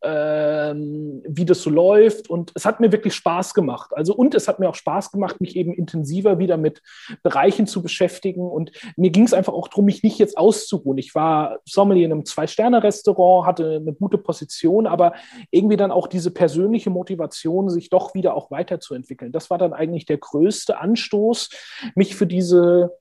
ähm, 0.00 1.22
wie 1.28 1.44
das 1.44 1.60
so 1.60 1.68
läuft. 1.68 2.30
Und 2.30 2.50
es 2.54 2.64
hat 2.64 2.80
mir 2.80 2.92
wirklich 2.92 3.12
Spaß 3.12 3.52
gemacht. 3.52 3.90
Also 3.94 4.14
und 4.14 4.34
es 4.34 4.48
hat 4.48 4.58
mir 4.58 4.70
auch 4.70 4.74
Spaß 4.74 5.12
gemacht, 5.12 5.42
mich 5.42 5.54
eben 5.54 5.74
intensiver 5.74 6.38
wieder 6.38 6.56
mit 6.56 6.80
Bereichen 7.22 7.66
zu 7.66 7.82
beschäftigen. 7.82 8.48
Und 8.48 8.72
mir 8.96 9.10
ging 9.10 9.24
es 9.24 9.34
einfach 9.34 9.52
auch 9.52 9.68
darum, 9.68 9.84
mich 9.84 10.02
nicht 10.02 10.18
jetzt 10.18 10.38
auszuruhen. 10.38 10.96
Ich 10.96 11.14
war 11.14 11.58
Sommelier 11.66 12.06
in 12.06 12.12
einem 12.12 12.24
Zwei-Sterne-Restaurant, 12.24 13.46
hatte 13.46 13.82
eine 13.82 13.92
gute 13.92 14.16
Position, 14.16 14.86
aber 14.86 15.12
irgendwie 15.50 15.76
dann 15.76 15.92
auch 15.92 16.06
diese 16.06 16.30
persönliche 16.30 16.88
Motivation, 16.88 17.68
sich 17.68 17.90
doch 17.90 18.14
wieder 18.14 18.34
auch 18.34 18.50
weiterzuentwickeln. 18.50 19.30
Das 19.30 19.50
war 19.50 19.58
dann 19.58 19.74
eigentlich 19.74 20.05
der 20.08 20.18
größte 20.18 20.78
Anstoß, 20.78 21.50
mich 21.94 22.16
für 22.16 22.26
diese 22.26 22.92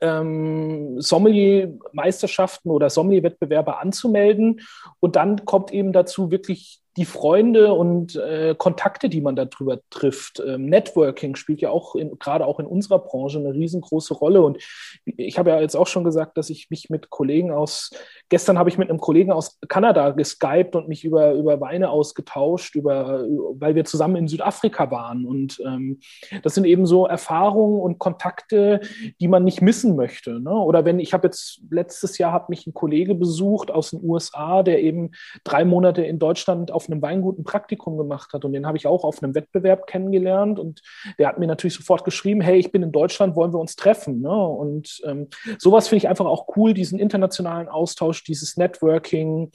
ähm, 0.00 1.00
Sommelier-Meisterschaften 1.00 2.70
oder 2.70 2.90
Sommelier-Wettbewerbe 2.90 3.78
anzumelden. 3.78 4.60
Und 5.00 5.16
dann 5.16 5.44
kommt 5.44 5.72
eben 5.72 5.92
dazu 5.92 6.30
wirklich 6.30 6.80
die 6.98 7.04
Freunde 7.04 7.72
und 7.72 8.16
äh, 8.16 8.56
Kontakte, 8.58 9.08
die 9.08 9.20
man 9.20 9.36
darüber 9.36 9.78
trifft. 9.88 10.42
Ähm, 10.44 10.66
Networking 10.66 11.36
spielt 11.36 11.60
ja 11.60 11.70
auch 11.70 11.94
gerade 12.18 12.44
auch 12.44 12.58
in 12.58 12.66
unserer 12.66 12.98
Branche 12.98 13.38
eine 13.38 13.54
riesengroße 13.54 14.14
Rolle. 14.14 14.42
Und 14.42 14.58
ich 15.04 15.38
habe 15.38 15.50
ja 15.50 15.60
jetzt 15.60 15.76
auch 15.76 15.86
schon 15.86 16.02
gesagt, 16.02 16.36
dass 16.36 16.50
ich 16.50 16.70
mich 16.70 16.90
mit 16.90 17.08
Kollegen 17.08 17.52
aus, 17.52 17.90
gestern 18.30 18.58
habe 18.58 18.68
ich 18.68 18.78
mit 18.78 18.90
einem 18.90 18.98
Kollegen 18.98 19.30
aus 19.30 19.60
Kanada 19.68 20.10
geskypt 20.10 20.74
und 20.74 20.88
mich 20.88 21.04
über, 21.04 21.34
über 21.34 21.60
Weine 21.60 21.90
ausgetauscht, 21.90 22.74
über, 22.74 23.24
weil 23.52 23.76
wir 23.76 23.84
zusammen 23.84 24.16
in 24.16 24.26
Südafrika 24.26 24.90
waren. 24.90 25.24
Und 25.24 25.62
ähm, 25.64 26.00
das 26.42 26.56
sind 26.56 26.64
eben 26.64 26.84
so 26.84 27.06
Erfahrungen 27.06 27.80
und 27.80 28.00
Kontakte, 28.00 28.80
die 29.20 29.28
man 29.28 29.44
nicht 29.44 29.62
missen 29.62 29.94
möchte. 29.94 30.40
Ne? 30.40 30.50
Oder 30.50 30.84
wenn 30.84 30.98
ich 30.98 31.14
habe 31.14 31.28
jetzt 31.28 31.60
letztes 31.70 32.18
Jahr 32.18 32.32
hat 32.32 32.48
mich 32.48 32.66
ein 32.66 32.74
Kollege 32.74 33.14
besucht 33.14 33.70
aus 33.70 33.90
den 33.90 34.00
USA, 34.02 34.64
der 34.64 34.82
eben 34.82 35.12
drei 35.44 35.64
Monate 35.64 36.02
in 36.02 36.18
Deutschland 36.18 36.72
auf 36.72 36.87
einem 36.90 37.02
Weingut 37.02 37.38
ein 37.38 37.44
Praktikum 37.44 37.96
gemacht 37.96 38.32
hat 38.32 38.44
und 38.44 38.52
den 38.52 38.66
habe 38.66 38.76
ich 38.76 38.86
auch 38.86 39.04
auf 39.04 39.22
einem 39.22 39.34
Wettbewerb 39.34 39.86
kennengelernt 39.86 40.58
und 40.58 40.82
der 41.18 41.28
hat 41.28 41.38
mir 41.38 41.46
natürlich 41.46 41.74
sofort 41.74 42.04
geschrieben, 42.04 42.40
hey, 42.40 42.58
ich 42.58 42.72
bin 42.72 42.82
in 42.82 42.92
Deutschland, 42.92 43.36
wollen 43.36 43.52
wir 43.52 43.60
uns 43.60 43.76
treffen? 43.76 44.20
Ne? 44.20 44.30
Und 44.30 45.00
ähm, 45.04 45.28
sowas 45.58 45.88
finde 45.88 46.04
ich 46.04 46.08
einfach 46.08 46.26
auch 46.26 46.56
cool, 46.56 46.74
diesen 46.74 46.98
internationalen 46.98 47.68
Austausch, 47.68 48.24
dieses 48.24 48.56
Networking, 48.56 49.50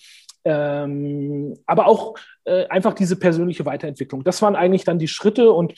ähm, 0.45 1.57
aber 1.65 1.87
auch 1.87 2.15
äh, 2.45 2.65
einfach 2.67 2.93
diese 2.93 3.15
persönliche 3.15 3.65
Weiterentwicklung. 3.65 4.23
Das 4.23 4.41
waren 4.41 4.55
eigentlich 4.55 4.83
dann 4.83 4.99
die 4.99 5.07
Schritte 5.07 5.51
und 5.51 5.73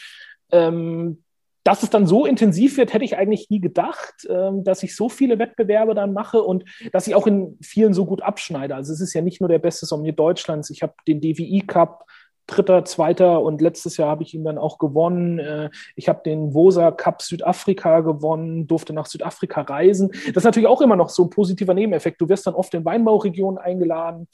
ähm, 0.51 1.23
dass 1.65 1.81
es 1.81 1.89
dann 1.89 2.05
so 2.05 2.27
intensiv 2.27 2.77
wird, 2.77 2.93
hätte 2.93 3.03
ich 3.03 3.17
eigentlich 3.17 3.49
nie 3.49 3.59
gedacht, 3.59 4.27
ähm, 4.29 4.63
dass 4.63 4.83
ich 4.83 4.95
so 4.95 5.09
viele 5.09 5.39
Wettbewerbe 5.39 5.95
dann 5.95 6.13
mache 6.13 6.43
und 6.43 6.63
dass 6.93 7.07
ich 7.07 7.15
auch 7.15 7.25
in 7.25 7.57
vielen 7.59 7.95
so 7.95 8.05
gut 8.05 8.21
abschneide. 8.21 8.75
Also 8.75 8.93
es 8.93 9.01
ist 9.01 9.13
ja 9.15 9.21
nicht 9.21 9.41
nur 9.41 9.49
der 9.49 9.57
beste 9.57 9.87
Sommelier 9.87 10.13
Deutschlands. 10.13 10.69
Ich 10.69 10.83
habe 10.83 10.93
den 11.07 11.21
DWI 11.21 11.63
Cup, 11.65 12.05
Dritter, 12.45 12.85
Zweiter 12.85 13.41
und 13.41 13.61
letztes 13.61 13.97
Jahr 13.97 14.09
habe 14.09 14.21
ich 14.21 14.35
ihn 14.35 14.43
dann 14.43 14.59
auch 14.59 14.77
gewonnen. 14.77 15.39
Äh, 15.39 15.71
ich 15.95 16.07
habe 16.07 16.21
den 16.23 16.53
Vosa 16.53 16.91
Cup 16.91 17.23
Südafrika 17.23 18.01
gewonnen, 18.01 18.67
durfte 18.67 18.93
nach 18.93 19.07
Südafrika 19.07 19.61
reisen. 19.61 20.11
Das 20.11 20.37
ist 20.37 20.43
natürlich 20.43 20.69
auch 20.69 20.81
immer 20.81 20.95
noch 20.95 21.09
so 21.09 21.23
ein 21.23 21.31
positiver 21.31 21.73
Nebeneffekt. 21.73 22.21
Du 22.21 22.29
wirst 22.29 22.45
dann 22.45 22.53
oft 22.53 22.75
in 22.75 22.85
Weinbauregionen 22.85 23.57
eingeladen. 23.57 24.27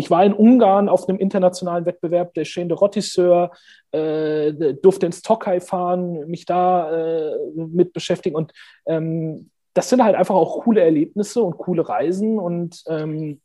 Ich 0.00 0.10
war 0.12 0.24
in 0.24 0.32
Ungarn 0.32 0.88
auf 0.88 1.08
einem 1.08 1.18
internationalen 1.18 1.84
Wettbewerb, 1.84 2.32
der 2.34 2.44
Shane 2.44 2.68
de 2.68 2.78
Rotisseur, 2.78 3.50
äh, 3.90 4.52
durfte 4.80 5.06
ins 5.06 5.22
Tokai 5.22 5.60
fahren, 5.60 6.24
mich 6.28 6.46
da 6.46 6.90
äh, 6.92 7.36
mit 7.54 7.92
beschäftigen. 7.92 8.36
Und 8.36 8.52
ähm, 8.86 9.50
das 9.74 9.88
sind 9.88 10.04
halt 10.04 10.14
einfach 10.14 10.36
auch 10.36 10.62
coole 10.62 10.82
Erlebnisse 10.82 11.42
und 11.42 11.58
coole 11.58 11.88
Reisen. 11.88 12.38
Und 12.38 12.80
ähm, 12.86 13.40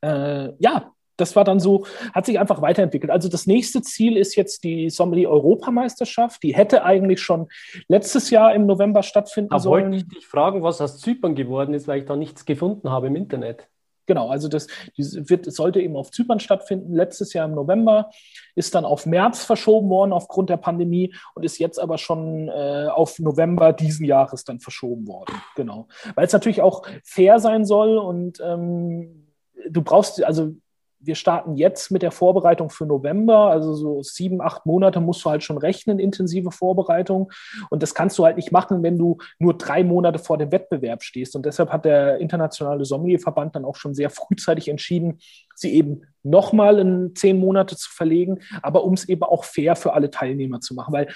äh, 0.00 0.50
ja, 0.58 0.90
das 1.16 1.36
war 1.36 1.44
dann 1.44 1.60
so, 1.60 1.86
hat 2.12 2.26
sich 2.26 2.40
einfach 2.40 2.60
weiterentwickelt. 2.60 3.12
Also 3.12 3.28
das 3.28 3.46
nächste 3.46 3.80
Ziel 3.82 4.16
ist 4.16 4.34
jetzt 4.34 4.64
die 4.64 4.90
Sommelier-Europameisterschaft. 4.90 6.42
Die 6.42 6.56
hätte 6.56 6.82
eigentlich 6.84 7.22
schon 7.22 7.46
letztes 7.86 8.30
Jahr 8.30 8.52
im 8.52 8.66
November 8.66 9.04
stattfinden 9.04 9.50
da 9.50 9.60
sollen. 9.60 9.84
Da 9.84 9.90
wollte 9.92 10.06
ich 10.08 10.08
dich 10.12 10.26
fragen, 10.26 10.64
was 10.64 10.80
aus 10.80 10.98
Zypern 10.98 11.36
geworden 11.36 11.72
ist, 11.72 11.86
weil 11.86 12.00
ich 12.00 12.06
da 12.06 12.16
nichts 12.16 12.44
gefunden 12.44 12.90
habe 12.90 13.06
im 13.06 13.14
Internet. 13.14 13.68
Genau, 14.06 14.28
also 14.28 14.48
das, 14.48 14.66
wird, 14.96 15.52
sollte 15.52 15.80
eben 15.80 15.96
auf 15.96 16.10
Zypern 16.10 16.40
stattfinden. 16.40 16.94
Letztes 16.94 17.32
Jahr 17.32 17.46
im 17.46 17.54
November 17.54 18.10
ist 18.54 18.74
dann 18.74 18.84
auf 18.84 19.06
März 19.06 19.44
verschoben 19.44 19.88
worden 19.88 20.12
aufgrund 20.12 20.50
der 20.50 20.56
Pandemie 20.56 21.14
und 21.34 21.44
ist 21.44 21.58
jetzt 21.58 21.78
aber 21.78 21.98
schon 21.98 22.48
äh, 22.48 22.88
auf 22.90 23.18
November 23.18 23.72
diesen 23.72 24.04
Jahres 24.06 24.44
dann 24.44 24.60
verschoben 24.60 25.06
worden. 25.06 25.34
Genau, 25.56 25.88
weil 26.14 26.26
es 26.26 26.32
natürlich 26.32 26.62
auch 26.62 26.82
fair 27.02 27.38
sein 27.38 27.64
soll 27.64 27.98
und 27.98 28.40
ähm, 28.44 29.28
du 29.68 29.82
brauchst, 29.82 30.22
also 30.22 30.54
wir 31.06 31.14
starten 31.14 31.56
jetzt 31.56 31.90
mit 31.90 32.02
der 32.02 32.10
Vorbereitung 32.10 32.70
für 32.70 32.86
November, 32.86 33.50
also 33.50 33.74
so 33.74 34.02
sieben, 34.02 34.40
acht 34.40 34.66
Monate 34.66 35.00
musst 35.00 35.24
du 35.24 35.30
halt 35.30 35.42
schon 35.42 35.58
rechnen, 35.58 35.98
intensive 35.98 36.50
Vorbereitung. 36.50 37.30
Und 37.70 37.82
das 37.82 37.94
kannst 37.94 38.18
du 38.18 38.24
halt 38.24 38.36
nicht 38.36 38.52
machen, 38.52 38.82
wenn 38.82 38.98
du 38.98 39.18
nur 39.38 39.56
drei 39.56 39.84
Monate 39.84 40.18
vor 40.18 40.38
dem 40.38 40.52
Wettbewerb 40.52 41.02
stehst. 41.02 41.36
Und 41.36 41.46
deshalb 41.46 41.70
hat 41.70 41.84
der 41.84 42.18
Internationale 42.18 42.84
Sommelierverband 42.84 43.56
dann 43.56 43.64
auch 43.64 43.76
schon 43.76 43.94
sehr 43.94 44.10
frühzeitig 44.10 44.68
entschieden, 44.68 45.18
sie 45.54 45.74
eben 45.74 46.02
nochmal 46.22 46.78
in 46.78 47.14
zehn 47.14 47.38
Monate 47.38 47.76
zu 47.76 47.90
verlegen, 47.90 48.40
aber 48.62 48.84
um 48.84 48.94
es 48.94 49.08
eben 49.08 49.22
auch 49.22 49.44
fair 49.44 49.76
für 49.76 49.92
alle 49.92 50.10
Teilnehmer 50.10 50.60
zu 50.60 50.74
machen, 50.74 50.92
weil 50.92 51.08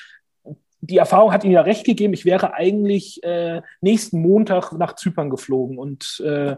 die 0.81 0.99
Erfahrung 0.99 1.33
hat 1.33 1.45
ihnen 1.45 1.55
ja 1.55 1.63
recht 1.63 1.85
gegeben. 1.85 2.15
Ich 2.15 2.25
wäre 2.25 2.55
eigentlich 2.55 3.23
äh, 3.25 3.63
nächsten 3.81 4.21
Montag 4.21 4.73
nach 4.73 4.95
Zypern 4.95 5.29
geflogen 5.29 5.77
und 5.79 6.23
äh, 6.25 6.57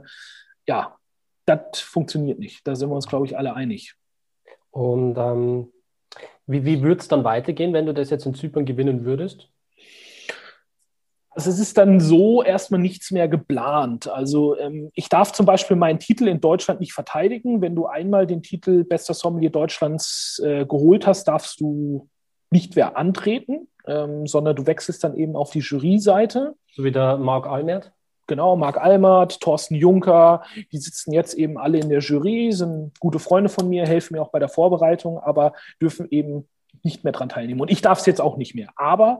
ja, 0.67 0.97
das 1.47 1.81
funktioniert 1.81 2.39
nicht. 2.39 2.67
Da 2.67 2.75
sind 2.75 2.91
wir 2.91 2.95
uns, 2.95 3.09
glaube 3.09 3.27
ich, 3.27 3.37
alle 3.37 3.55
einig. 3.55 3.95
Und 4.71 5.17
ähm, 5.19 5.73
wie, 6.47 6.65
wie 6.65 6.83
würde 6.83 7.01
es 7.01 7.09
dann 7.09 7.25
weitergehen, 7.25 7.73
wenn 7.73 7.87
du 7.87 7.95
das 7.95 8.11
jetzt 8.11 8.27
in 8.27 8.35
Zypern 8.35 8.65
gewinnen 8.65 9.05
würdest? 9.05 9.49
Also 11.33 11.51
es 11.51 11.61
ist 11.61 11.79
dann 11.79 12.01
so 12.01 12.43
erstmal 12.43 12.81
nichts 12.81 13.13
mehr 13.13 13.29
geplant. 13.29 14.09
Also 14.09 14.59
ähm, 14.59 14.91
ich 14.95 15.09
darf 15.09 15.33
zum 15.33 15.47
Beispiel 15.47 15.77
meinen 15.77 16.01
Titel 16.01 16.27
in 16.27 16.41
Deutschland 16.41 16.81
nicht 16.81 16.93
verteidigen. 16.93 17.63
Wenn 17.63 17.77
du 17.77 17.87
einmal 17.87 18.27
den 18.27 18.43
Titel 18.43 18.85
Bester 18.85 19.15
Sommelier 19.15 19.51
Deutschlands 19.51 20.43
äh, 20.45 20.67
geholt 20.67 21.07
hast, 21.07 21.29
darfst 21.29 21.61
du 21.61 22.09
nicht 22.51 22.75
mehr 22.75 22.97
antreten, 22.97 23.69
ähm, 23.87 24.27
sondern 24.27 24.57
du 24.57 24.67
wechselst 24.67 25.05
dann 25.05 25.17
eben 25.17 25.37
auf 25.37 25.53
die 25.53 25.61
Jury-Seite. 25.61 26.57
So 26.73 26.83
wie 26.83 26.91
der 26.91 27.17
Marc 27.17 27.47
Almert? 27.47 27.93
Genau, 28.31 28.55
Marc 28.55 28.81
Almert, 28.81 29.41
Thorsten 29.41 29.75
Juncker, 29.75 30.45
die 30.71 30.79
sitzen 30.79 31.13
jetzt 31.13 31.35
eben 31.35 31.59
alle 31.59 31.81
in 31.81 31.89
der 31.89 31.99
Jury, 31.99 32.53
sind 32.53 32.93
gute 33.01 33.19
Freunde 33.19 33.49
von 33.49 33.69
mir, 33.69 33.89
helfen 33.89 34.15
mir 34.15 34.23
auch 34.23 34.31
bei 34.31 34.39
der 34.39 34.49
Vorbereitung, 34.49 35.19
aber 35.19 35.53
dürfen 35.83 36.07
eben 36.13 36.49
nicht 36.85 37.03
mehr 37.03 37.13
daran 37.13 37.29
teilnehmen. 37.29 37.61
Und 37.61 37.73
ich 37.73 37.83
darf 37.83 37.99
es 37.99 38.07
jetzt 38.07 38.21
auch 38.21 38.37
nicht 38.37 38.55
mehr. 38.55 38.69
Aber 38.77 39.19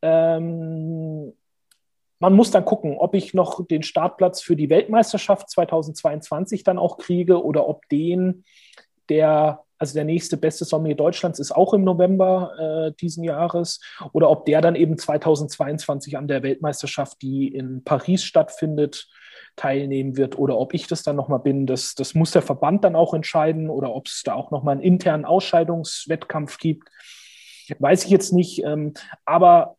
ähm, 0.00 1.34
man 2.18 2.32
muss 2.32 2.50
dann 2.50 2.64
gucken, 2.64 2.96
ob 2.96 3.14
ich 3.14 3.34
noch 3.34 3.62
den 3.66 3.82
Startplatz 3.82 4.40
für 4.40 4.56
die 4.56 4.70
Weltmeisterschaft 4.70 5.50
2022 5.50 6.64
dann 6.64 6.78
auch 6.78 6.96
kriege 6.96 7.44
oder 7.44 7.68
ob 7.68 7.86
den, 7.90 8.46
der 9.10 9.65
also 9.78 9.94
der 9.94 10.04
nächste 10.04 10.36
beste 10.36 10.64
Sommelier 10.64 10.96
Deutschlands 10.96 11.38
ist 11.38 11.52
auch 11.52 11.74
im 11.74 11.84
November 11.84 12.52
äh, 12.88 12.92
diesen 13.00 13.24
Jahres, 13.24 13.80
oder 14.12 14.30
ob 14.30 14.46
der 14.46 14.60
dann 14.60 14.74
eben 14.74 14.98
2022 14.98 16.16
an 16.16 16.28
der 16.28 16.42
Weltmeisterschaft, 16.42 17.20
die 17.22 17.48
in 17.48 17.84
Paris 17.84 18.24
stattfindet, 18.24 19.08
teilnehmen 19.56 20.16
wird 20.16 20.38
oder 20.38 20.58
ob 20.58 20.74
ich 20.74 20.86
das 20.86 21.02
dann 21.02 21.16
nochmal 21.16 21.38
bin, 21.38 21.66
das, 21.66 21.94
das 21.94 22.14
muss 22.14 22.30
der 22.30 22.42
Verband 22.42 22.84
dann 22.84 22.94
auch 22.94 23.14
entscheiden 23.14 23.70
oder 23.70 23.94
ob 23.94 24.06
es 24.06 24.22
da 24.22 24.34
auch 24.34 24.50
nochmal 24.50 24.72
einen 24.72 24.82
internen 24.82 25.24
Ausscheidungswettkampf 25.24 26.58
gibt. 26.58 26.88
Weiß 27.78 28.04
ich 28.04 28.10
jetzt 28.10 28.32
nicht, 28.32 28.62
ähm, 28.64 28.94
aber 29.24 29.76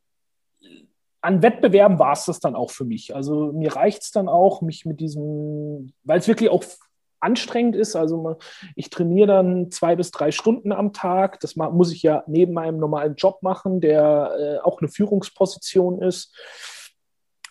an 1.22 1.42
Wettbewerben 1.42 2.00
war 2.00 2.14
es 2.14 2.26
das 2.26 2.40
dann 2.40 2.56
auch 2.56 2.72
für 2.72 2.86
mich. 2.86 3.16
Also 3.16 3.52
mir 3.54 3.76
reicht 3.76 4.04
es 4.04 4.12
dann 4.12 4.30
auch, 4.30 4.62
mich 4.62 4.86
mit 4.86 5.00
diesem, 5.00 5.94
weil 6.04 6.20
es 6.20 6.28
wirklich 6.28 6.50
auch 6.50 6.64
anstrengend 7.19 7.75
ist. 7.75 7.95
Also 7.95 8.38
ich 8.75 8.89
trainiere 8.89 9.27
dann 9.27 9.71
zwei 9.71 9.95
bis 9.95 10.12
drei 10.12 10.32
Stunden 10.32 10.71
am 10.71 10.93
Tag. 10.93 11.39
Das 11.39 11.56
muss 11.56 11.91
ich 11.91 12.03
ja 12.03 12.23
neben 12.27 12.53
meinem 12.53 12.77
normalen 12.77 13.15
Job 13.15 13.41
machen, 13.41 13.82
der 13.82 14.32
äh, 14.39 14.65
auch 14.65 14.82
eine 14.82 14.89
Führungsposition 14.89 16.01
ist. 16.01 16.34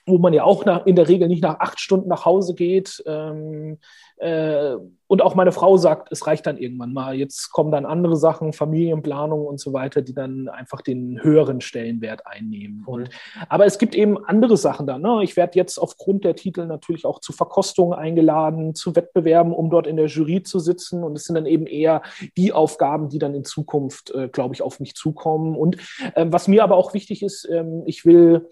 Wo 0.07 0.19
man 0.19 0.33
ja 0.33 0.45
auch 0.45 0.65
nach, 0.65 0.87
in 0.87 0.97
der 0.97 1.09
Regel 1.09 1.27
nicht 1.29 1.43
nach 1.43 1.59
acht 1.59 1.81
Stunden 1.81 2.09
nach 2.09 2.25
Hause 2.25 2.55
geht. 2.55 3.03
Ähm, 3.07 3.79
äh, 4.19 4.77
und 5.09 5.23
auch 5.23 5.35
meine 5.35 5.53
Frau 5.53 5.77
sagt, 5.77 6.11
es 6.11 6.27
reicht 6.27 6.47
dann 6.47 6.57
irgendwann 6.57 6.93
mal. 6.93 7.15
Jetzt 7.15 7.51
kommen 7.51 7.71
dann 7.71 7.85
andere 7.85 8.17
Sachen, 8.17 8.53
Familienplanung 8.53 9.45
und 9.45 9.61
so 9.61 9.73
weiter, 9.73 10.03
die 10.03 10.15
dann 10.15 10.49
einfach 10.49 10.81
den 10.81 11.23
höheren 11.23 11.61
Stellenwert 11.61 12.27
einnehmen. 12.27 12.85
Und, 12.87 13.11
aber 13.49 13.67
es 13.67 13.79
gibt 13.79 13.95
eben 13.95 14.25
andere 14.25 14.57
Sachen 14.57 14.87
dann. 14.87 15.03
Ne? 15.03 15.21
Ich 15.23 15.37
werde 15.37 15.59
jetzt 15.59 15.79
aufgrund 15.79 16.25
der 16.25 16.37
Titel 16.37 16.67
natürlich 16.67 17.05
auch 17.05 17.21
zu 17.21 17.33
Verkostungen 17.33 17.99
eingeladen, 17.99 18.75
zu 18.75 18.97
Wettbewerben, 18.97 19.53
um 19.53 19.71
dort 19.71 19.87
in 19.87 19.97
der 19.97 20.07
Jury 20.07 20.43
zu 20.43 20.61
sitzen. 20.61 21.05
Und 21.05 21.17
es 21.17 21.25
sind 21.25 21.35
dann 21.35 21.47
eben 21.47 21.67
eher 21.67 22.03
die 22.37 22.53
Aufgaben, 22.53 23.09
die 23.09 23.19
dann 23.19 23.35
in 23.35 23.45
Zukunft, 23.45 24.13
äh, 24.13 24.29
glaube 24.29 24.55
ich, 24.55 24.63
auf 24.63 24.81
mich 24.81 24.95
zukommen. 24.95 25.57
Und 25.57 25.77
äh, 26.15 26.27
was 26.29 26.49
mir 26.49 26.65
aber 26.65 26.77
auch 26.77 26.95
wichtig 26.95 27.23
ist, 27.23 27.47
ähm, 27.51 27.83
ich 27.87 28.05
will 28.05 28.49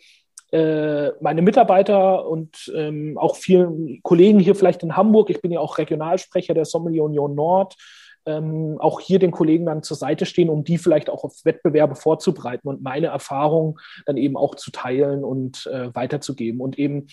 meine 1.20 1.42
Mitarbeiter 1.42 2.28
und 2.28 2.72
ähm, 2.76 3.18
auch 3.18 3.36
vielen 3.36 4.00
Kollegen 4.02 4.38
hier 4.38 4.54
vielleicht 4.54 4.82
in 4.82 4.96
Hamburg, 4.96 5.30
ich 5.30 5.40
bin 5.40 5.50
ja 5.50 5.60
auch 5.60 5.78
Regionalsprecher 5.78 6.54
der 6.54 6.64
Sommelier 6.64 7.04
Union 7.04 7.34
Nord, 7.34 7.74
ähm, 8.26 8.76
auch 8.78 9.00
hier 9.00 9.18
den 9.18 9.30
Kollegen 9.30 9.66
dann 9.66 9.82
zur 9.82 9.96
Seite 9.96 10.26
stehen, 10.26 10.48
um 10.48 10.64
die 10.64 10.78
vielleicht 10.78 11.10
auch 11.10 11.24
auf 11.24 11.44
Wettbewerbe 11.44 11.94
vorzubereiten 11.94 12.68
und 12.68 12.82
meine 12.82 13.08
Erfahrungen 13.08 13.76
dann 14.06 14.16
eben 14.16 14.36
auch 14.36 14.54
zu 14.54 14.70
teilen 14.70 15.24
und 15.24 15.66
äh, 15.66 15.94
weiterzugeben. 15.94 16.60
Und 16.60 16.78
eben 16.78 17.08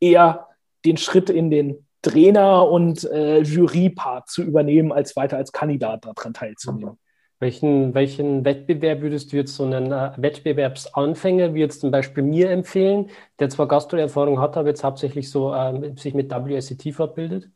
eher 0.00 0.48
den 0.84 0.96
Schritt 0.96 1.28
in 1.28 1.50
den 1.50 1.86
Trainer- 2.02 2.66
und 2.68 3.04
äh, 3.04 3.40
Jury-Part 3.42 4.30
zu 4.30 4.42
übernehmen, 4.42 4.92
als 4.92 5.14
weiter 5.16 5.36
als 5.36 5.52
Kandidat 5.52 6.06
daran 6.06 6.32
teilzunehmen. 6.32 6.98
Welchen, 7.40 7.94
welchen 7.94 8.44
Wettbewerb 8.44 9.00
würdest 9.00 9.32
du 9.32 9.36
jetzt 9.36 9.56
so 9.56 9.64
einen 9.64 9.92
äh, 9.92 10.12
Wettbewerbsanfänger, 10.18 11.54
wie 11.54 11.60
jetzt 11.60 11.80
zum 11.80 11.90
Beispiel 11.90 12.22
mir 12.22 12.50
empfehlen, 12.50 13.08
der 13.38 13.48
zwar 13.48 13.66
Gastroerfahrung 13.66 14.40
hat, 14.40 14.58
aber 14.58 14.68
jetzt 14.68 14.84
hauptsächlich 14.84 15.30
so 15.30 15.54
äh, 15.54 15.92
sich 15.96 16.12
mit 16.12 16.30
WSET 16.30 16.94
fortbildet? 16.94 17.48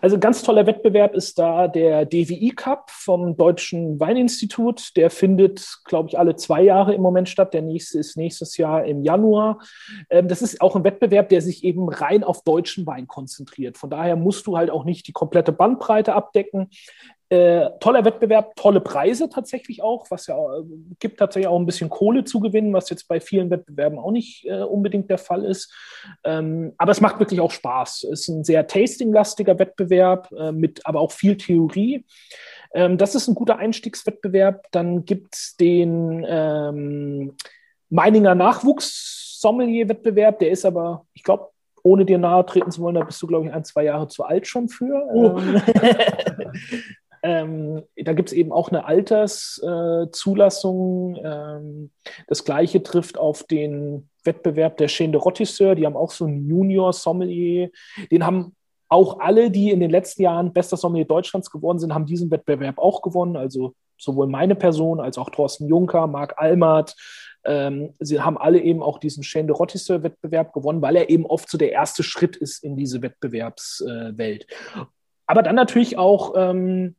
Also 0.00 0.18
ganz 0.18 0.42
toller 0.42 0.66
Wettbewerb 0.66 1.14
ist 1.14 1.38
da 1.38 1.66
der 1.66 2.04
DWI 2.04 2.50
Cup 2.50 2.90
vom 2.90 3.36
Deutschen 3.36 3.98
Weininstitut. 3.98 4.96
Der 4.96 5.10
findet, 5.10 5.80
glaube 5.84 6.08
ich, 6.08 6.18
alle 6.18 6.36
zwei 6.36 6.62
Jahre 6.62 6.94
im 6.94 7.02
Moment 7.02 7.28
statt. 7.28 7.54
Der 7.54 7.62
nächste 7.62 7.98
ist 7.98 8.16
nächstes 8.16 8.56
Jahr 8.56 8.84
im 8.84 9.02
Januar. 9.02 9.60
Ähm, 10.10 10.28
das 10.28 10.42
ist 10.42 10.60
auch 10.60 10.76
ein 10.76 10.84
Wettbewerb, 10.84 11.28
der 11.28 11.42
sich 11.42 11.64
eben 11.64 11.88
rein 11.88 12.22
auf 12.22 12.44
deutschen 12.44 12.86
Wein 12.86 13.08
konzentriert. 13.08 13.78
Von 13.78 13.90
daher 13.90 14.14
musst 14.14 14.46
du 14.46 14.56
halt 14.56 14.70
auch 14.70 14.84
nicht 14.84 15.08
die 15.08 15.12
komplette 15.12 15.52
Bandbreite 15.52 16.14
abdecken. 16.14 16.70
Äh, 17.30 17.68
toller 17.80 18.06
Wettbewerb, 18.06 18.56
tolle 18.56 18.80
Preise 18.80 19.28
tatsächlich 19.28 19.82
auch, 19.82 20.06
was 20.08 20.28
ja 20.28 20.36
äh, 20.36 20.62
gibt 20.98 21.18
tatsächlich 21.18 21.48
auch 21.48 21.58
ein 21.58 21.66
bisschen 21.66 21.90
Kohle 21.90 22.24
zu 22.24 22.40
gewinnen, 22.40 22.72
was 22.72 22.88
jetzt 22.88 23.06
bei 23.06 23.20
vielen 23.20 23.50
Wettbewerben 23.50 23.98
auch 23.98 24.12
nicht 24.12 24.46
äh, 24.46 24.62
unbedingt 24.62 25.10
der 25.10 25.18
Fall 25.18 25.44
ist. 25.44 25.70
Ähm, 26.24 26.72
aber 26.78 26.92
es 26.92 27.02
macht 27.02 27.18
wirklich 27.18 27.40
auch 27.40 27.50
Spaß. 27.50 28.04
Es 28.04 28.20
ist 28.20 28.28
ein 28.28 28.44
sehr 28.44 28.66
tastinglastiger 28.66 29.58
Wettbewerb 29.58 30.32
äh, 30.32 30.52
mit 30.52 30.86
aber 30.86 31.00
auch 31.00 31.12
viel 31.12 31.36
Theorie. 31.36 32.06
Ähm, 32.72 32.96
das 32.96 33.14
ist 33.14 33.28
ein 33.28 33.34
guter 33.34 33.58
Einstiegswettbewerb. 33.58 34.64
Dann 34.70 35.04
gibt 35.04 35.34
es 35.34 35.54
den 35.56 36.24
ähm, 36.26 37.36
Meininger 37.90 38.34
Nachwuchs-Sommelier-Wettbewerb, 38.34 40.38
der 40.38 40.50
ist 40.50 40.64
aber, 40.64 41.04
ich 41.12 41.24
glaube, 41.24 41.50
ohne 41.82 42.06
dir 42.06 42.16
nahe 42.16 42.46
treten 42.46 42.70
zu 42.70 42.80
wollen, 42.80 42.94
da 42.94 43.04
bist 43.04 43.20
du, 43.20 43.26
glaube 43.26 43.46
ich, 43.46 43.52
ein, 43.52 43.64
zwei 43.64 43.84
Jahre 43.84 44.08
zu 44.08 44.24
alt 44.24 44.46
schon 44.46 44.70
für. 44.70 45.06
Oh. 45.12 45.38
Ähm, 47.22 47.82
da 47.96 48.12
gibt 48.12 48.30
es 48.30 48.32
eben 48.32 48.52
auch 48.52 48.70
eine 48.70 48.86
Alterszulassung. 48.86 51.16
Äh, 51.16 51.28
ähm, 51.28 51.90
das 52.26 52.44
gleiche 52.44 52.82
trifft 52.82 53.18
auf 53.18 53.44
den 53.44 54.08
Wettbewerb 54.24 54.76
der 54.76 54.88
Chaîne 54.88 55.12
de 55.12 55.20
Rotisseur. 55.20 55.74
Die 55.74 55.86
haben 55.86 55.96
auch 55.96 56.10
so 56.10 56.26
einen 56.26 56.48
Junior-Sommelier. 56.48 57.70
Den 58.10 58.24
haben 58.24 58.54
auch 58.88 59.20
alle, 59.20 59.50
die 59.50 59.70
in 59.70 59.80
den 59.80 59.90
letzten 59.90 60.22
Jahren 60.22 60.52
bester 60.52 60.76
Sommelier 60.76 61.06
Deutschlands 61.06 61.50
geworden 61.50 61.78
sind, 61.78 61.94
haben 61.94 62.06
diesen 62.06 62.30
Wettbewerb 62.30 62.78
auch 62.78 63.02
gewonnen. 63.02 63.36
Also 63.36 63.74
sowohl 63.98 64.28
meine 64.28 64.54
Person 64.54 65.00
als 65.00 65.18
auch 65.18 65.30
Thorsten 65.30 65.68
Juncker, 65.68 66.06
Marc 66.06 66.38
Almert. 66.38 66.94
Ähm, 67.44 67.94
sie 67.98 68.20
haben 68.20 68.38
alle 68.38 68.60
eben 68.60 68.82
auch 68.82 68.98
diesen 68.98 69.22
Chaîne 69.22 69.46
de 69.46 69.56
Rotisseur-Wettbewerb 69.56 70.52
gewonnen, 70.52 70.82
weil 70.82 70.96
er 70.96 71.10
eben 71.10 71.26
oft 71.26 71.50
so 71.50 71.58
der 71.58 71.72
erste 71.72 72.02
Schritt 72.02 72.36
ist 72.36 72.64
in 72.64 72.76
diese 72.76 73.02
Wettbewerbswelt. 73.02 74.44
Äh, 74.44 74.84
Aber 75.26 75.42
dann 75.42 75.54
natürlich 75.54 75.98
auch 75.98 76.34
ähm, 76.36 76.96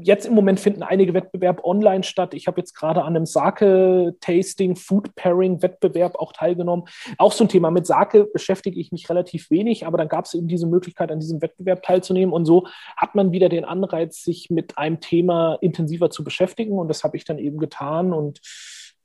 jetzt 0.00 0.26
im 0.26 0.34
Moment 0.34 0.60
finden 0.60 0.82
einige 0.82 1.14
Wettbewerbe 1.14 1.64
online 1.64 2.04
statt. 2.04 2.34
Ich 2.34 2.46
habe 2.46 2.60
jetzt 2.60 2.74
gerade 2.74 3.02
an 3.02 3.16
einem 3.16 3.26
Sake-Tasting, 3.26 4.76
Food-Pairing-Wettbewerb 4.76 6.16
auch 6.16 6.32
teilgenommen. 6.32 6.86
Auch 7.18 7.32
so 7.32 7.44
ein 7.44 7.48
Thema. 7.48 7.70
Mit 7.70 7.86
Sake 7.86 8.24
beschäftige 8.32 8.80
ich 8.80 8.92
mich 8.92 9.08
relativ 9.10 9.50
wenig, 9.50 9.86
aber 9.86 9.98
dann 9.98 10.08
gab 10.08 10.24
es 10.24 10.34
eben 10.34 10.48
diese 10.48 10.66
Möglichkeit, 10.66 11.12
an 11.12 11.20
diesem 11.20 11.42
Wettbewerb 11.42 11.82
teilzunehmen. 11.82 12.32
Und 12.32 12.46
so 12.46 12.66
hat 12.96 13.14
man 13.14 13.32
wieder 13.32 13.48
den 13.48 13.64
Anreiz, 13.64 14.22
sich 14.22 14.48
mit 14.50 14.78
einem 14.78 15.00
Thema 15.00 15.58
intensiver 15.60 16.10
zu 16.10 16.24
beschäftigen. 16.24 16.78
Und 16.78 16.88
das 16.88 17.04
habe 17.04 17.16
ich 17.16 17.24
dann 17.24 17.38
eben 17.38 17.58
getan 17.58 18.12
und 18.12 18.40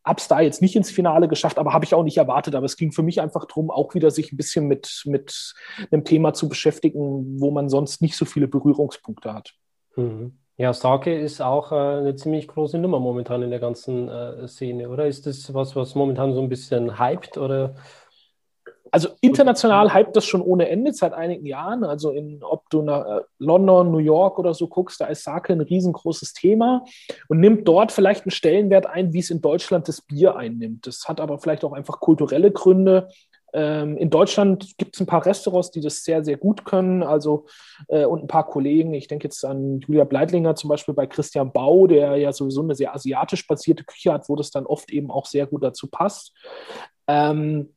habe 0.06 0.20
es 0.20 0.30
da 0.30 0.40
jetzt 0.40 0.62
nicht 0.62 0.78
ins 0.78 0.90
Finale 0.90 1.28
geschafft, 1.28 1.60
aber 1.60 1.74
habe 1.74 1.84
ich 1.84 1.94
auch 1.94 2.04
nicht 2.04 2.18
erwartet. 2.18 2.56
Aber 2.56 2.66
es 2.66 2.78
ging 2.78 2.94
für 2.94 3.04
mich 3.04 3.20
einfach 3.20 3.46
darum, 3.46 3.70
auch 3.70 3.96
wieder 3.96 4.12
sich 4.12 4.32
ein 4.32 4.38
bisschen 4.38 4.68
mit, 4.68 5.04
mit 5.06 5.54
einem 5.92 6.06
Thema 6.06 6.34
zu 6.34 6.48
beschäftigen, 6.48 7.40
wo 7.40 7.52
man 7.52 7.68
sonst 7.68 8.02
nicht 8.02 8.16
so 8.16 8.24
viele 8.24 8.48
Berührungspunkte 8.48 9.34
hat. 9.34 9.54
Mhm. 9.98 10.40
Ja, 10.60 10.74
Sake 10.74 11.18
ist 11.18 11.40
auch 11.40 11.72
äh, 11.72 11.76
eine 11.76 12.16
ziemlich 12.18 12.50
große 12.50 12.78
Nummer 12.80 13.00
momentan 13.00 13.42
in 13.42 13.50
der 13.50 13.62
ganzen 13.62 14.10
äh, 14.10 14.46
Szene, 14.46 14.90
oder? 14.90 15.08
Ist 15.08 15.26
das 15.26 15.54
was, 15.54 15.74
was 15.78 15.96
momentan 15.96 16.34
so 16.34 16.42
ein 16.42 16.50
bisschen 16.50 17.00
hyped 17.00 17.38
oder? 17.38 17.76
Also 18.92 19.08
international 19.22 19.94
hypt 19.94 20.18
das 20.18 20.26
schon 20.26 20.42
ohne 20.42 20.68
Ende 20.68 20.92
seit 20.92 21.14
einigen 21.14 21.46
Jahren. 21.46 21.86
Also 21.86 22.12
in, 22.12 22.44
ob 22.44 22.70
du 22.72 22.82
nach 22.82 23.06
äh, 23.06 23.22
London, 23.38 23.90
New 23.90 24.00
York 24.00 24.38
oder 24.38 24.54
so 24.54 24.68
guckst, 24.68 25.00
da 25.00 25.06
ist 25.06 25.24
Sake 25.24 25.54
ein 25.54 25.62
riesengroßes 25.62 26.34
Thema 26.34 26.84
und 27.30 27.40
nimmt 27.40 27.66
dort 27.66 27.94
vielleicht 27.94 28.26
einen 28.26 28.32
Stellenwert 28.32 28.86
ein, 28.86 29.14
wie 29.14 29.20
es 29.20 29.30
in 29.30 29.40
Deutschland 29.40 29.88
das 29.88 30.02
Bier 30.02 30.36
einnimmt. 30.36 30.86
Das 30.86 31.08
hat 31.08 31.22
aber 31.22 31.40
vielleicht 31.40 31.64
auch 31.64 31.72
einfach 31.72 32.02
kulturelle 32.02 32.52
Gründe. 32.52 33.08
Ähm, 33.54 33.98
in 33.98 34.10
Deutschland 34.10 34.78
gibt 34.78 34.96
es 34.96 35.02
ein 35.02 35.08
paar 35.08 35.26
Restaurants, 35.26 35.72
die 35.72 35.82
das 35.82 36.04
sehr, 36.04 36.24
sehr 36.24 36.38
gut 36.38 36.66
können. 36.66 37.04
Also 37.04 37.48
äh, 37.88 38.06
und 38.06 38.24
ein 38.24 38.28
paar 38.28 38.48
Kollegen. 38.48 38.94
Ich 38.94 39.08
denke 39.08 39.26
jetzt 39.26 39.44
an 39.46 39.80
Julia 39.80 40.04
Bleitlinger 40.04 40.56
zum 40.56 40.70
Beispiel 40.70 40.94
bei 40.94 41.08
Christian 41.08 41.52
Bau, 41.52 41.88
der 41.88 42.18
ja 42.18 42.32
sowieso 42.32 42.62
eine 42.62 42.76
sehr 42.76 42.94
asiatisch 42.94 43.48
basierte 43.48 43.84
Küche 43.84 44.14
hat, 44.14 44.30
wo 44.30 44.36
das 44.36 44.52
dann 44.52 44.66
oft 44.66 44.92
eben 44.92 45.12
auch 45.12 45.26
sehr 45.26 45.48
gut 45.48 45.64
dazu 45.64 45.88
passt. 45.88 46.34
Ähm, 47.08 47.74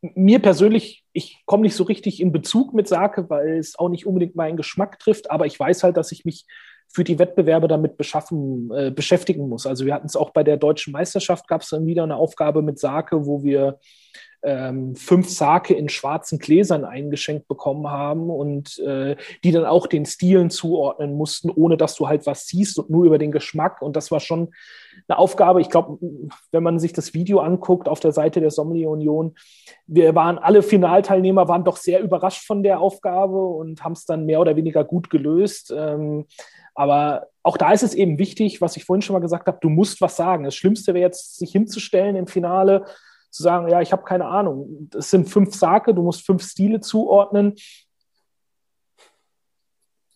mir 0.00 0.40
persönlich, 0.40 1.04
ich 1.12 1.42
komme 1.44 1.62
nicht 1.62 1.74
so 1.74 1.84
richtig 1.84 2.20
in 2.20 2.30
Bezug 2.30 2.72
mit 2.72 2.86
Sake, 2.86 3.28
weil 3.30 3.58
es 3.58 3.78
auch 3.78 3.88
nicht 3.88 4.06
unbedingt 4.06 4.36
meinen 4.36 4.56
Geschmack 4.56 4.98
trifft, 4.98 5.30
aber 5.30 5.46
ich 5.46 5.58
weiß 5.58 5.82
halt, 5.82 5.96
dass 5.96 6.12
ich 6.12 6.24
mich 6.24 6.46
für 6.88 7.04
die 7.04 7.18
Wettbewerbe 7.18 7.68
damit 7.68 7.96
beschaffen, 7.96 8.70
äh, 8.72 8.90
beschäftigen 8.90 9.48
muss. 9.48 9.66
Also 9.66 9.84
wir 9.84 9.94
hatten 9.94 10.06
es 10.06 10.16
auch 10.16 10.30
bei 10.30 10.42
der 10.42 10.56
deutschen 10.56 10.92
Meisterschaft, 10.92 11.46
gab 11.46 11.62
es 11.62 11.68
dann 11.68 11.86
wieder 11.86 12.02
eine 12.02 12.16
Aufgabe 12.16 12.62
mit 12.62 12.78
Sake, 12.78 13.26
wo 13.26 13.42
wir 13.42 13.78
ähm, 14.42 14.94
fünf 14.94 15.28
Sake 15.28 15.74
in 15.74 15.88
schwarzen 15.88 16.38
Gläsern 16.38 16.84
eingeschenkt 16.84 17.48
bekommen 17.48 17.88
haben 17.88 18.30
und 18.30 18.78
äh, 18.78 19.16
die 19.42 19.50
dann 19.50 19.64
auch 19.64 19.86
den 19.86 20.06
Stilen 20.06 20.50
zuordnen 20.50 21.14
mussten, 21.14 21.50
ohne 21.50 21.76
dass 21.76 21.96
du 21.96 22.08
halt 22.08 22.24
was 22.26 22.46
siehst 22.46 22.78
und 22.78 22.88
nur 22.88 23.04
über 23.04 23.18
den 23.18 23.32
Geschmack. 23.32 23.82
Und 23.82 23.96
das 23.96 24.10
war 24.10 24.20
schon 24.20 24.52
eine 25.08 25.18
Aufgabe. 25.18 25.60
Ich 25.60 25.70
glaube, 25.70 25.98
wenn 26.52 26.62
man 26.62 26.78
sich 26.78 26.92
das 26.92 27.14
Video 27.14 27.40
anguckt 27.40 27.88
auf 27.88 27.98
der 27.98 28.12
Seite 28.12 28.40
der 28.40 28.50
Sommelier 28.50 28.90
Union, 28.90 29.34
wir 29.86 30.14
waren 30.14 30.38
alle 30.38 30.62
Finalteilnehmer, 30.62 31.48
waren 31.48 31.64
doch 31.64 31.76
sehr 31.76 32.00
überrascht 32.00 32.46
von 32.46 32.62
der 32.62 32.80
Aufgabe 32.80 33.44
und 33.44 33.82
haben 33.82 33.92
es 33.92 34.04
dann 34.04 34.24
mehr 34.24 34.40
oder 34.40 34.54
weniger 34.54 34.84
gut 34.84 35.10
gelöst. 35.10 35.74
Ähm, 35.76 36.26
aber 36.78 37.26
auch 37.42 37.56
da 37.56 37.72
ist 37.72 37.82
es 37.82 37.92
eben 37.92 38.18
wichtig, 38.18 38.60
was 38.60 38.76
ich 38.76 38.84
vorhin 38.84 39.02
schon 39.02 39.14
mal 39.14 39.20
gesagt 39.20 39.48
habe, 39.48 39.58
du 39.60 39.68
musst 39.68 40.00
was 40.00 40.14
sagen. 40.14 40.44
Das 40.44 40.54
Schlimmste 40.54 40.94
wäre 40.94 41.06
jetzt, 41.06 41.36
sich 41.36 41.50
hinzustellen 41.50 42.14
im 42.14 42.28
Finale 42.28 42.84
zu 43.30 43.42
sagen, 43.42 43.68
ja, 43.68 43.80
ich 43.80 43.90
habe 43.90 44.04
keine 44.04 44.26
Ahnung. 44.26 44.88
Es 44.96 45.10
sind 45.10 45.28
fünf 45.28 45.56
Sake, 45.56 45.92
du 45.92 46.02
musst 46.02 46.24
fünf 46.24 46.40
Stile 46.40 46.80
zuordnen. 46.80 47.56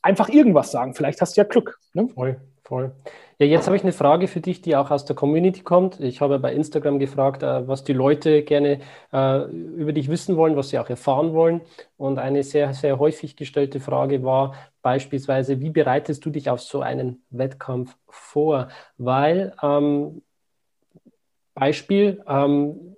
Einfach 0.03 0.29
irgendwas 0.29 0.71
sagen. 0.71 0.95
Vielleicht 0.95 1.21
hast 1.21 1.37
du 1.37 1.41
ja 1.41 1.45
Glück. 1.45 1.81
Ne? 1.95 2.09
Voll, 2.09 2.41
voll. 2.73 2.93
Ja, 3.39 3.45
jetzt 3.45 3.67
habe 3.67 3.77
ich 3.77 3.83
eine 3.83 3.93
Frage 3.93 4.29
für 4.29 4.41
dich, 4.41 4.63
die 4.63 4.77
auch 4.77 4.91
aus 4.91 5.05
der 5.05 5.15
Community 5.15 5.61
kommt. 5.63 6.01
Ich 6.01 6.23
habe 6.23 6.39
bei 6.39 6.55
Instagram 6.55 6.99
gefragt, 6.99 7.43
äh, 7.43 7.69
was 7.69 7.85
die 7.85 7.93
Leute 7.93 8.45
gerne 8.45 8.81
äh, 9.13 9.43
über 9.51 9.93
dich 9.93 10.09
wissen 10.09 10.39
wollen, 10.39 10.57
was 10.57 10.71
sie 10.71 10.79
auch 10.79 10.89
erfahren 10.89 11.35
wollen. 11.35 11.61
Und 11.99 12.19
eine 12.19 12.43
sehr, 12.43 12.73
sehr 12.73 12.99
häufig 12.99 13.37
gestellte 13.37 13.79
Frage 13.79 14.23
war 14.23 14.55
beispielsweise, 14.81 15.61
wie 15.61 15.69
bereitest 15.69 16.25
du 16.25 16.31
dich 16.31 16.49
auf 16.49 16.63
so 16.63 16.81
einen 16.81 17.23
Wettkampf 17.29 17.95
vor? 18.09 18.69
Weil, 18.97 19.55
ähm, 19.63 20.23
Beispiel, 21.55 22.25
ähm, 22.27 22.92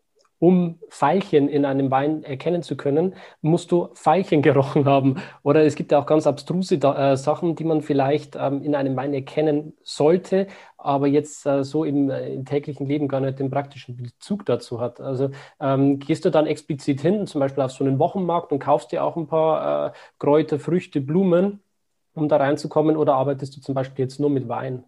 um 0.44 0.78
Veilchen 0.90 1.48
in 1.48 1.64
einem 1.64 1.90
Wein 1.90 2.22
erkennen 2.22 2.62
zu 2.62 2.76
können, 2.76 3.14
musst 3.40 3.72
du 3.72 3.88
Veilchen 3.94 4.42
gerochen 4.48 4.84
haben. 4.84 5.16
Oder 5.42 5.64
es 5.64 5.74
gibt 5.74 5.90
ja 5.90 5.98
auch 5.98 6.04
ganz 6.04 6.26
abstruse 6.26 6.74
äh, 6.74 7.16
Sachen, 7.16 7.56
die 7.56 7.64
man 7.64 7.80
vielleicht 7.80 8.36
ähm, 8.36 8.62
in 8.62 8.74
einem 8.74 8.94
Wein 8.94 9.14
erkennen 9.14 9.72
sollte, 9.82 10.46
aber 10.76 11.06
jetzt 11.06 11.46
äh, 11.46 11.64
so 11.64 11.84
im, 11.84 12.10
äh, 12.10 12.34
im, 12.34 12.44
täglichen 12.44 12.86
Leben 12.86 13.08
gar 13.08 13.20
nicht 13.20 13.38
den 13.38 13.48
praktischen 13.48 13.96
Bezug 13.96 14.44
dazu 14.44 14.82
hat. 14.82 15.00
Also 15.00 15.30
ähm, 15.60 15.98
gehst 15.98 16.26
du 16.26 16.30
dann 16.30 16.46
explizit 16.46 17.00
hin, 17.00 17.26
zum 17.26 17.40
Beispiel 17.40 17.62
auf 17.62 17.72
so 17.72 17.82
einen 17.82 17.98
Wochenmarkt 17.98 18.52
und 18.52 18.58
kaufst 18.58 18.92
dir 18.92 19.02
auch 19.02 19.16
ein 19.16 19.26
paar 19.26 19.86
äh, 19.86 19.92
Kräuter, 20.18 20.58
Früchte, 20.58 21.00
Blumen, 21.00 21.60
um 22.12 22.28
da 22.28 22.36
reinzukommen, 22.36 22.98
oder 22.98 23.14
arbeitest 23.14 23.56
du 23.56 23.62
zum 23.62 23.74
Beispiel 23.74 24.04
jetzt 24.04 24.20
nur 24.20 24.28
mit 24.28 24.46
Wein? 24.46 24.84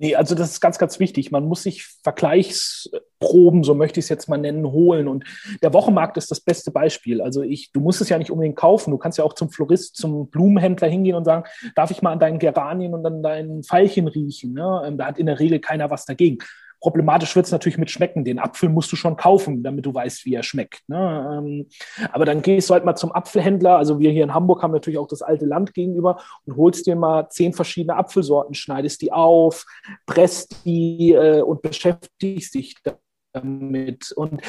Nee, 0.00 0.14
also 0.14 0.36
das 0.36 0.52
ist 0.52 0.60
ganz, 0.60 0.78
ganz 0.78 1.00
wichtig. 1.00 1.32
Man 1.32 1.46
muss 1.46 1.64
sich 1.64 1.84
Vergleichsproben, 2.04 3.64
so 3.64 3.74
möchte 3.74 3.98
ich 3.98 4.04
es 4.04 4.08
jetzt 4.08 4.28
mal 4.28 4.38
nennen, 4.38 4.64
holen. 4.70 5.08
Und 5.08 5.24
der 5.60 5.72
Wochenmarkt 5.72 6.16
ist 6.16 6.30
das 6.30 6.40
beste 6.40 6.70
Beispiel. 6.70 7.20
Also 7.20 7.42
ich, 7.42 7.72
du 7.72 7.80
musst 7.80 8.00
es 8.00 8.08
ja 8.08 8.16
nicht 8.16 8.30
unbedingt 8.30 8.54
kaufen. 8.54 8.92
Du 8.92 8.98
kannst 8.98 9.18
ja 9.18 9.24
auch 9.24 9.32
zum 9.32 9.50
Florist, 9.50 9.96
zum 9.96 10.30
Blumenhändler 10.30 10.86
hingehen 10.86 11.16
und 11.16 11.24
sagen, 11.24 11.44
darf 11.74 11.90
ich 11.90 12.00
mal 12.00 12.12
an 12.12 12.20
deinen 12.20 12.38
Geranien 12.38 12.94
und 12.94 13.04
an 13.04 13.24
deinen 13.24 13.64
Veilchen 13.64 14.06
riechen? 14.06 14.52
Ne? 14.52 14.82
Ähm, 14.86 14.98
da 14.98 15.06
hat 15.06 15.18
in 15.18 15.26
der 15.26 15.40
Regel 15.40 15.58
keiner 15.58 15.90
was 15.90 16.04
dagegen. 16.04 16.38
Problematisch 16.80 17.34
wird 17.34 17.46
es 17.46 17.52
natürlich 17.52 17.78
mit 17.78 17.90
Schmecken. 17.90 18.24
Den 18.24 18.38
Apfel 18.38 18.68
musst 18.68 18.92
du 18.92 18.96
schon 18.96 19.16
kaufen, 19.16 19.62
damit 19.62 19.84
du 19.86 19.94
weißt, 19.94 20.24
wie 20.24 20.34
er 20.34 20.42
schmeckt. 20.42 20.88
Ne? 20.88 21.38
Ähm, 21.38 21.66
aber 22.12 22.24
dann 22.24 22.42
gehst 22.42 22.70
du 22.70 22.74
halt 22.74 22.84
mal 22.84 22.96
zum 22.96 23.12
Apfelhändler. 23.12 23.76
Also 23.76 23.98
wir 23.98 24.10
hier 24.10 24.24
in 24.24 24.34
Hamburg 24.34 24.62
haben 24.62 24.72
natürlich 24.72 24.98
auch 24.98 25.08
das 25.08 25.22
alte 25.22 25.46
Land 25.46 25.74
gegenüber 25.74 26.20
und 26.44 26.56
holst 26.56 26.86
dir 26.86 26.96
mal 26.96 27.28
zehn 27.30 27.52
verschiedene 27.52 27.96
Apfelsorten, 27.96 28.54
schneidest 28.54 29.02
die 29.02 29.12
auf, 29.12 29.64
presst 30.06 30.64
die 30.64 31.12
äh, 31.12 31.42
und 31.42 31.62
beschäftigst 31.62 32.54
dich 32.54 32.76
damit. 33.32 34.12
Und 34.12 34.40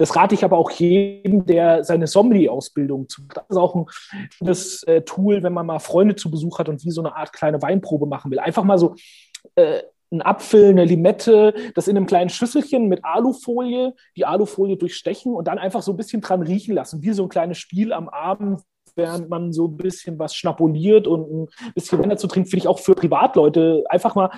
das 0.00 0.16
rate 0.16 0.34
ich 0.34 0.44
aber 0.44 0.56
auch 0.56 0.70
jedem, 0.70 1.44
der 1.44 1.84
seine 1.84 2.06
Sommelier-Ausbildung 2.06 3.08
zu. 3.10 3.20
Das 3.34 3.44
ist 3.50 3.56
auch 3.58 3.74
ein 3.74 3.86
schönes 4.30 4.82
äh, 4.84 5.02
Tool, 5.02 5.42
wenn 5.42 5.52
man 5.52 5.66
mal 5.66 5.78
Freunde 5.78 6.16
zu 6.16 6.30
Besuch 6.30 6.58
hat 6.58 6.70
und 6.70 6.82
wie 6.84 6.90
so 6.90 7.02
eine 7.02 7.14
Art 7.14 7.34
kleine 7.34 7.60
Weinprobe 7.60 8.06
machen 8.06 8.30
will. 8.30 8.38
Einfach 8.38 8.64
mal 8.64 8.78
so 8.78 8.94
äh, 9.56 9.82
ein 10.10 10.22
Apfel, 10.22 10.70
eine 10.70 10.84
Limette, 10.84 11.54
das 11.74 11.88
in 11.88 11.96
einem 11.96 12.06
kleinen 12.06 12.30
Schüsselchen 12.30 12.88
mit 12.88 13.04
Alufolie, 13.04 13.94
die 14.16 14.26
Alufolie 14.26 14.76
durchstechen 14.76 15.34
und 15.34 15.46
dann 15.46 15.58
einfach 15.58 15.82
so 15.82 15.92
ein 15.92 15.96
bisschen 15.96 16.20
dran 16.20 16.42
riechen 16.42 16.74
lassen, 16.74 17.02
wie 17.02 17.12
so 17.12 17.24
ein 17.24 17.28
kleines 17.28 17.58
Spiel 17.58 17.92
am 17.92 18.08
Abend, 18.08 18.60
während 18.96 19.28
man 19.28 19.52
so 19.52 19.66
ein 19.66 19.76
bisschen 19.76 20.18
was 20.18 20.34
schnabuliert 20.34 21.06
und 21.06 21.30
ein 21.30 21.72
bisschen 21.74 21.98
Wein 21.98 22.10
dazu 22.10 22.26
trinkt, 22.26 22.50
finde 22.50 22.64
ich 22.64 22.68
auch 22.68 22.78
für 22.78 22.94
Privatleute 22.94 23.84
einfach 23.88 24.14
mal, 24.14 24.30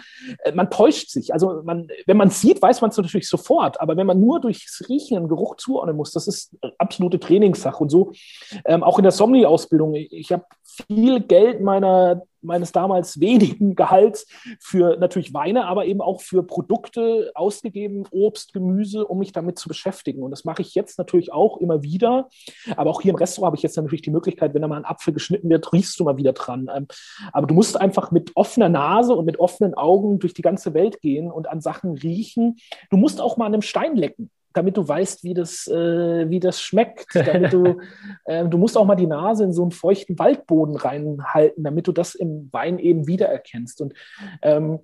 äh, 0.44 0.52
man 0.52 0.70
täuscht 0.70 1.10
sich. 1.10 1.32
Also 1.32 1.62
man, 1.64 1.88
wenn 2.06 2.16
man 2.16 2.30
sieht, 2.30 2.60
weiß 2.60 2.80
man 2.80 2.90
es 2.90 2.96
natürlich 2.96 3.28
sofort, 3.28 3.80
aber 3.80 3.96
wenn 3.96 4.06
man 4.06 4.20
nur 4.20 4.40
durchs 4.40 4.84
Riechen 4.88 5.16
einen 5.16 5.28
Geruch 5.28 5.56
zuordnen 5.56 5.96
muss, 5.96 6.12
das 6.12 6.26
ist 6.26 6.56
absolute 6.78 7.18
Trainingssache 7.18 7.82
und 7.82 7.90
so. 7.90 8.12
Ähm, 8.64 8.82
auch 8.82 8.98
in 8.98 9.04
der 9.04 9.12
Somni-Ausbildung, 9.12 9.94
ich 9.94 10.32
habe 10.32 10.44
viel 10.88 11.20
Geld 11.20 11.60
meiner 11.60 12.22
meines 12.42 12.72
damals 12.72 13.20
wenigen 13.20 13.74
Gehalts 13.76 14.26
für 14.60 14.96
natürlich 14.98 15.32
Weine, 15.32 15.66
aber 15.66 15.86
eben 15.86 16.00
auch 16.00 16.20
für 16.20 16.42
Produkte 16.42 17.30
ausgegeben, 17.34 18.04
Obst, 18.10 18.52
Gemüse, 18.52 19.06
um 19.06 19.18
mich 19.18 19.32
damit 19.32 19.58
zu 19.58 19.68
beschäftigen. 19.68 20.22
Und 20.22 20.30
das 20.30 20.44
mache 20.44 20.62
ich 20.62 20.74
jetzt 20.74 20.98
natürlich 20.98 21.32
auch 21.32 21.58
immer 21.58 21.82
wieder. 21.82 22.28
Aber 22.76 22.90
auch 22.90 23.00
hier 23.00 23.10
im 23.10 23.16
Restaurant 23.16 23.46
habe 23.46 23.56
ich 23.56 23.62
jetzt 23.62 23.76
natürlich 23.76 24.02
die 24.02 24.10
Möglichkeit, 24.10 24.54
wenn 24.54 24.62
da 24.62 24.68
mal 24.68 24.76
ein 24.76 24.84
Apfel 24.84 25.14
geschnitten 25.14 25.48
wird, 25.48 25.72
riechst 25.72 25.98
du 25.98 26.04
mal 26.04 26.16
wieder 26.16 26.32
dran. 26.32 26.70
Ähm, 26.74 26.86
aber 27.32 27.46
du 27.46 27.54
musst 27.54 27.80
einfach 27.80 28.10
mit 28.10 28.32
offener 28.34 28.68
Nase 28.68 29.14
und 29.14 29.24
mit 29.24 29.38
offenen 29.38 29.74
Augen 29.74 30.18
durch 30.18 30.34
die 30.34 30.42
ganze 30.42 30.74
Welt 30.74 31.00
gehen 31.00 31.30
und 31.30 31.48
an 31.48 31.60
Sachen 31.60 31.92
riechen. 31.92 32.56
Du 32.90 32.96
musst 32.96 33.20
auch 33.20 33.36
mal 33.36 33.46
an 33.46 33.54
einem 33.54 33.62
Stein 33.62 33.96
lecken 33.96 34.30
damit 34.54 34.76
du 34.76 34.86
weißt, 34.86 35.24
wie 35.24 35.34
das, 35.34 35.66
äh, 35.66 36.28
wie 36.28 36.40
das 36.40 36.60
schmeckt. 36.60 37.14
Damit 37.14 37.52
du, 37.52 37.80
äh, 38.24 38.46
du 38.46 38.58
musst 38.58 38.76
auch 38.76 38.84
mal 38.84 38.96
die 38.96 39.06
Nase 39.06 39.44
in 39.44 39.52
so 39.52 39.62
einen 39.62 39.70
feuchten 39.70 40.18
Waldboden 40.18 40.76
reinhalten, 40.76 41.64
damit 41.64 41.86
du 41.86 41.92
das 41.92 42.14
im 42.14 42.48
Wein 42.52 42.78
eben 42.78 43.06
wiedererkennst. 43.06 43.80
Und 43.80 43.94
ähm, 44.42 44.80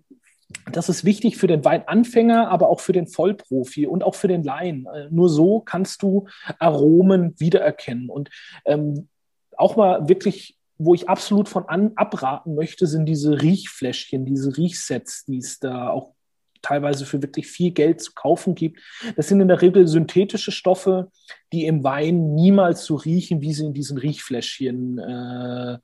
das 0.72 0.88
ist 0.88 1.04
wichtig 1.04 1.36
für 1.36 1.46
den 1.46 1.64
Weinanfänger, 1.64 2.48
aber 2.50 2.68
auch 2.68 2.80
für 2.80 2.92
den 2.92 3.06
Vollprofi 3.06 3.86
und 3.86 4.02
auch 4.02 4.14
für 4.14 4.28
den 4.28 4.42
Laien. 4.42 4.86
Äh, 4.86 5.08
nur 5.10 5.28
so 5.28 5.60
kannst 5.60 6.02
du 6.02 6.26
Aromen 6.58 7.34
wiedererkennen. 7.38 8.08
Und 8.08 8.30
ähm, 8.64 9.08
auch 9.56 9.76
mal 9.76 10.08
wirklich 10.08 10.58
wo 10.78 10.94
ich 10.94 11.08
absolut 11.08 11.48
von 11.48 11.68
an, 11.68 11.92
abraten 11.96 12.54
möchte, 12.54 12.86
sind 12.86 13.06
diese 13.06 13.42
Riechfläschchen, 13.42 14.24
diese 14.24 14.56
Riechsets, 14.56 15.24
die 15.24 15.38
es 15.38 15.58
da 15.58 15.90
auch 15.90 16.14
teilweise 16.62 17.06
für 17.06 17.22
wirklich 17.22 17.46
viel 17.46 17.70
Geld 17.70 18.00
zu 18.00 18.12
kaufen 18.14 18.54
gibt. 18.54 18.80
Das 19.16 19.28
sind 19.28 19.40
in 19.40 19.48
der 19.48 19.62
Regel 19.62 19.86
synthetische 19.86 20.52
Stoffe, 20.52 21.10
die 21.52 21.66
im 21.66 21.84
Wein 21.84 22.34
niemals 22.34 22.84
so 22.84 22.96
riechen, 22.96 23.40
wie 23.40 23.52
sie 23.52 23.66
in 23.66 23.74
diesen 23.74 23.98
Riechfläschchen 23.98 24.98
äh, 24.98 25.78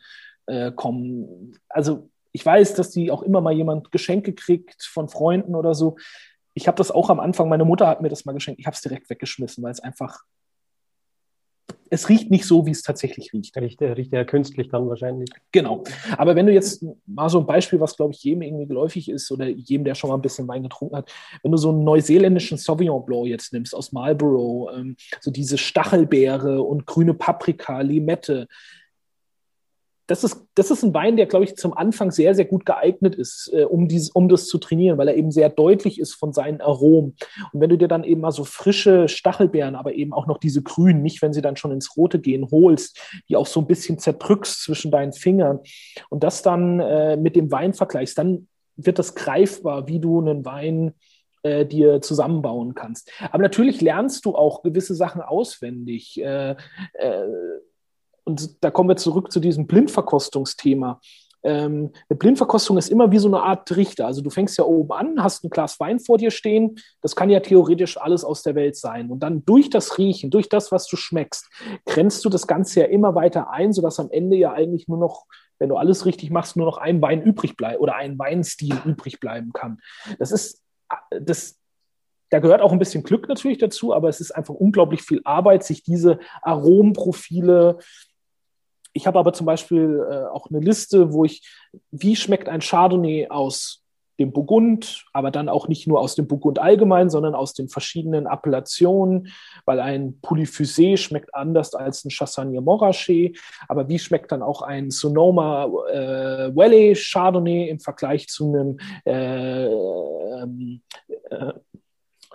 äh, 0.47 0.73
kommen. 0.73 1.57
Also 1.69 2.11
ich 2.33 2.45
weiß, 2.45 2.75
dass 2.75 2.91
die 2.91 3.11
auch 3.11 3.23
immer 3.23 3.41
mal 3.41 3.55
jemand 3.55 3.93
Geschenke 3.93 4.35
kriegt 4.35 4.83
von 4.83 5.09
Freunden 5.09 5.55
oder 5.55 5.75
so. 5.75 5.97
Ich 6.53 6.67
habe 6.67 6.77
das 6.77 6.91
auch 6.91 7.11
am 7.11 7.21
Anfang, 7.21 7.49
meine 7.49 7.65
Mutter 7.65 7.87
hat 7.87 8.03
mir 8.03 8.09
das 8.09 8.25
mal 8.25 8.33
geschenkt, 8.33 8.61
ich 8.61 8.67
habe 8.67 8.75
es 8.75 8.83
direkt 8.83 9.09
weggeschmissen, 9.11 9.63
weil 9.63 9.73
es 9.73 9.81
einfach 9.81 10.23
es 11.95 12.09
riecht 12.09 12.31
nicht 12.31 12.45
so, 12.45 12.67
wie 12.67 12.73
es 12.73 12.83
tatsächlich 12.83 13.33
riecht. 13.33 13.57
Riecht, 13.57 13.81
riecht 13.81 14.13
ja 14.13 14.25
künstlich 14.25 14.69
dann 14.69 14.89
wahrscheinlich. 14.89 15.31
Genau. 15.53 15.85
Aber 16.19 16.35
wenn 16.35 16.47
du 16.47 16.53
jetzt 16.53 16.85
mal 17.07 17.29
so 17.29 17.39
ein 17.39 17.47
Beispiel, 17.47 17.79
was 17.81 17.97
glaube 17.97 18.13
ich 18.13 18.25
jedem 18.25 18.43
irgendwie 18.43 18.67
geläufig 18.67 19.09
ist 19.09 19.31
oder 19.31 19.47
jedem, 19.47 19.85
der 19.85 19.95
schon 19.95 20.11
mal 20.11 20.17
ein 20.17 20.23
bisschen 20.23 20.49
Wein 20.49 20.65
getrunken 20.65 20.97
hat, 20.97 21.13
wenn 21.43 21.53
du 21.53 21.57
so 21.57 21.71
einen 21.71 21.85
neuseeländischen 21.85 22.59
Sauvignon 22.59 23.05
Blanc 23.07 23.27
jetzt 23.27 23.53
nimmst 23.53 23.75
aus 23.75 23.93
Marlborough, 23.93 24.71
ähm, 24.77 24.97
so 25.21 25.31
diese 25.31 25.57
Stachelbeere 25.57 26.63
und 26.63 26.85
grüne 26.85 27.15
Paprika, 27.15 27.81
Limette, 27.81 28.49
das 30.07 30.23
ist, 30.23 30.47
das 30.55 30.71
ist 30.71 30.83
ein 30.83 30.93
Wein, 30.93 31.17
der, 31.17 31.27
glaube 31.27 31.45
ich, 31.45 31.57
zum 31.57 31.75
Anfang 31.75 32.11
sehr, 32.11 32.35
sehr 32.35 32.45
gut 32.45 32.67
geeignet 32.67 33.15
ist, 33.15 33.51
äh, 33.55 33.65
um, 33.65 33.89
dieses, 33.89 34.11
um 34.11 34.29
das 34.29 34.47
zu 34.47 34.59
trainieren, 34.59 34.99
weil 34.99 35.09
er 35.09 35.17
eben 35.17 35.31
sehr 35.31 35.49
deutlich 35.49 35.99
ist 35.99 36.15
von 36.15 36.33
seinen 36.33 36.61
Aromen. 36.61 37.17
Und 37.53 37.61
wenn 37.61 37.71
du 37.71 37.79
dir 37.79 37.89
dann 37.89 38.05
eben 38.05 38.21
mal 38.21 38.31
so 38.31 38.45
frische 38.45 39.09
Stachelbeeren, 39.09 39.77
aber 39.77 39.95
eben 39.95 40.13
auch 40.13 40.27
noch 40.27 40.39
diese 40.39 40.63
grünen, 40.63 41.03
nicht 41.03 41.23
wenn 41.23 41.33
sie 41.33 41.43
dann 41.43 41.57
schon 41.57 41.73
ins 41.73 41.97
Rote 41.97 42.19
gehen, 42.19 42.49
holst, 42.51 43.01
die 43.29 43.37
auch 43.37 43.47
so 43.47 43.61
ein 43.61 43.67
bisschen 43.67 43.99
zerdrückst 43.99 44.63
zwischen 44.63 44.91
deinen 44.91 45.13
Fingern 45.13 45.61
und 46.11 46.23
das 46.23 46.43
dann 46.43 46.81
äh, 46.81 47.17
mit 47.17 47.35
dem 47.35 47.51
Wein 47.51 47.73
vergleichst, 47.73 48.19
dann 48.19 48.49
wird 48.77 48.99
das 48.99 49.15
greifbar, 49.15 49.89
wie 49.89 50.01
du 50.01 50.21
einen 50.21 50.45
Wein 50.45 50.95
äh, 51.43 51.65
dir 51.65 52.01
zusammenbauen 52.01 52.75
kannst. 52.75 53.11
Aber 53.31 53.43
natürlich 53.43 53.81
lernst 53.81 54.25
du 54.25 54.35
auch 54.35 54.63
gewisse 54.63 54.95
Sachen 54.95 55.23
auswendig. 55.23 56.21
Äh, 56.21 56.57
äh, 56.95 57.27
und 58.25 58.63
da 58.63 58.71
kommen 58.71 58.89
wir 58.89 58.97
zurück 58.97 59.31
zu 59.31 59.41
diesem 59.41 59.67
Blindverkostungsthema. 59.67 61.01
Ähm, 61.45 61.93
eine 62.09 62.17
Blindverkostung 62.17 62.79
ist 62.79 62.89
immer 62.89 63.13
wie 63.13 63.19
so 63.19 63.29
eine 63.29 63.43
Art 63.43 63.69
Trichter. 63.69 64.07
Also 64.07 64.23
du 64.23 64.31
fängst 64.31 64.57
ja 64.57 64.65
oben 64.65 64.93
an, 64.93 65.23
hast 65.23 65.45
ein 65.45 65.51
Glas 65.51 65.79
Wein 65.79 66.01
vor 66.01 66.17
dir 66.17 66.31
stehen. 66.31 66.77
Das 67.03 67.15
kann 67.15 67.29
ja 67.29 67.41
theoretisch 67.41 67.99
alles 67.99 68.25
aus 68.25 68.43
der 68.43 68.55
Welt 68.55 68.77
sein. 68.77 69.11
Und 69.11 69.21
dann 69.21 69.45
durch 69.45 69.69
das 69.69 69.99
Riechen, 69.99 70.31
durch 70.31 70.49
das, 70.49 70.73
was 70.73 70.87
du 70.87 70.97
schmeckst, 70.97 71.47
grenzt 71.85 72.25
du 72.25 72.31
das 72.31 72.47
Ganze 72.47 72.81
ja 72.81 72.87
immer 72.87 73.15
weiter 73.15 73.51
ein, 73.51 73.75
sodass 73.75 74.01
am 74.01 74.11
Ende 74.11 74.37
ja 74.37 74.53
eigentlich 74.53 74.89
nur 74.89 74.99
noch, 74.99 75.27
wenn 75.59 75.69
du 75.69 75.77
alles 75.77 76.07
richtig 76.07 76.31
machst, 76.31 76.57
nur 76.57 76.67
noch 76.67 76.79
ein 76.79 77.03
Wein 77.03 77.23
übrig 77.23 77.57
bleibt 77.57 77.81
oder 77.81 77.95
ein 77.95 78.19
Weinstil 78.19 78.77
übrig 78.87 79.21
bleiben 79.21 79.53
kann. 79.53 79.81
Das 80.19 80.33
ist, 80.33 80.63
das, 81.11 81.59
da 82.31 82.39
gehört 82.39 82.63
auch 82.63 82.73
ein 82.73 82.79
bisschen 82.79 83.03
Glück 83.03 83.29
natürlich 83.29 83.59
dazu, 83.59 83.95
aber 83.95 84.09
es 84.09 84.21
ist 84.21 84.31
einfach 84.31 84.55
unglaublich 84.55 85.03
viel 85.03 85.21
Arbeit, 85.25 85.63
sich 85.63 85.83
diese 85.83 86.19
Aromenprofile 86.41 87.79
ich 88.95 89.07
habe 89.07 89.19
aber 89.19 89.33
zum 89.33 89.45
Beispiel 89.45 90.07
äh, 90.11 90.27
auch 90.33 90.49
eine 90.49 90.61
Liste, 90.61 91.13
wo 91.13 91.25
ich, 91.25 91.43
wie 91.91 92.17
schmeckt 92.17 92.49
ein 92.49 92.61
Chardonnay 92.61 93.29
aus 93.29 93.85
dem 94.21 94.33
Burgund, 94.33 95.05
aber 95.13 95.33
dann 95.33 95.49
auch 95.49 95.67
nicht 95.67 95.89
nur 95.89 96.01
aus 96.01 96.15
dem 96.15 96.29
Burgund 96.29 96.61
allgemein, 96.61 97.11
sondern 97.11 97.35
aus 97.35 97.53
den 97.53 97.69
verschiedenen 97.69 98.29
Appellationen, 98.29 99.33
weil 99.65 99.81
ein 99.81 100.21
Polyphysé 100.23 100.97
schmeckt 100.97 101.35
anders 101.35 101.75
als 101.75 102.05
ein 102.05 102.11
Chassagne 102.11 102.61
Montrachet, 102.61 103.37
aber 103.67 103.89
wie 103.89 103.99
schmeckt 103.99 104.31
dann 104.31 104.43
auch 104.43 104.63
ein 104.63 104.93
Sonoma 104.93 105.67
äh, 105.91 106.55
Valley 106.55 106.95
Chardonnay 106.95 107.69
im 107.69 107.81
Vergleich 107.81 108.29
zu 108.29 108.55
einem 108.55 108.79
äh, 109.05 109.67
ähm, 109.67 110.81
äh, 111.31 111.53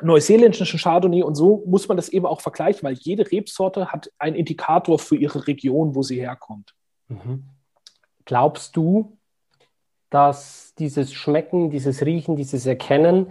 neuseeländischen 0.01 0.79
Chardonnay 0.79 1.23
und 1.23 1.35
so 1.35 1.63
muss 1.65 1.87
man 1.87 1.97
das 1.97 2.09
eben 2.09 2.25
auch 2.25 2.41
vergleichen, 2.41 2.83
weil 2.83 2.93
jede 2.93 3.29
Rebsorte 3.31 3.91
hat 3.91 4.11
einen 4.17 4.35
Indikator 4.35 4.99
für 4.99 5.15
ihre 5.15 5.47
Region, 5.47 5.95
wo 5.95 6.03
sie 6.03 6.19
herkommt. 6.19 6.73
Mhm. 7.07 7.45
Glaubst 8.25 8.75
du, 8.75 9.17
dass 10.09 10.73
dieses 10.79 11.13
Schmecken, 11.13 11.69
dieses 11.69 12.05
Riechen, 12.05 12.35
dieses 12.35 12.65
Erkennen 12.65 13.27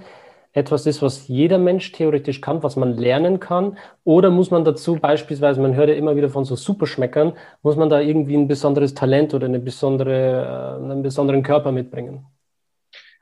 etwas 0.53 0.87
ist, 0.87 1.03
was 1.03 1.29
jeder 1.29 1.59
Mensch 1.59 1.93
theoretisch 1.93 2.41
kann, 2.41 2.63
was 2.63 2.77
man 2.77 2.97
lernen 2.97 3.39
kann? 3.41 3.77
Oder 4.05 4.31
muss 4.31 4.51
man 4.51 4.65
dazu 4.65 4.97
beispielsweise, 4.97 5.61
man 5.61 5.75
hört 5.75 5.89
ja 5.89 5.95
immer 5.95 6.17
wieder 6.17 6.31
von 6.31 6.45
so 6.45 6.57
Superschmeckern, 6.57 7.35
muss 7.63 7.77
man 7.77 7.89
da 7.89 8.01
irgendwie 8.01 8.37
ein 8.37 8.49
besonderes 8.49 8.95
Talent 8.95 9.35
oder 9.35 9.47
eine 9.47 9.61
besondere, 9.61 10.79
äh, 10.81 10.85
einen 10.85 11.03
besonderen 11.03 11.43
Körper 11.43 11.73
mitbringen? 11.73 12.27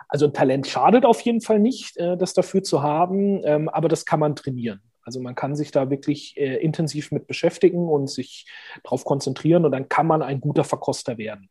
Also 0.09 0.27
ein 0.27 0.33
Talent 0.33 0.67
schadet 0.67 1.05
auf 1.05 1.21
jeden 1.21 1.41
Fall 1.41 1.59
nicht, 1.59 1.97
äh, 1.97 2.17
das 2.17 2.35
dafür 2.35 2.63
zu 2.63 2.83
haben, 2.83 3.43
ähm, 3.45 3.69
aber 3.69 3.89
das 3.89 4.05
kann 4.05 4.21
man 4.21 4.37
trainieren. 4.37 4.81
Also 5.03 5.21
man 5.21 5.37
kann 5.37 5.55
sich 5.55 5.71
da 5.71 5.89
wirklich 5.89 6.37
äh, 6.37 6.57
intensiv 6.57 7.13
mit 7.13 7.29
beschäftigen 7.29 7.89
und 7.89 8.11
sich 8.11 8.47
darauf 8.83 9.05
konzentrieren 9.05 9.65
und 9.65 9.71
dann 9.71 9.89
kann 9.89 10.07
man 10.07 10.21
ein 10.21 10.41
guter 10.41 10.65
Verkoster 10.65 11.17
werden. 11.17 11.49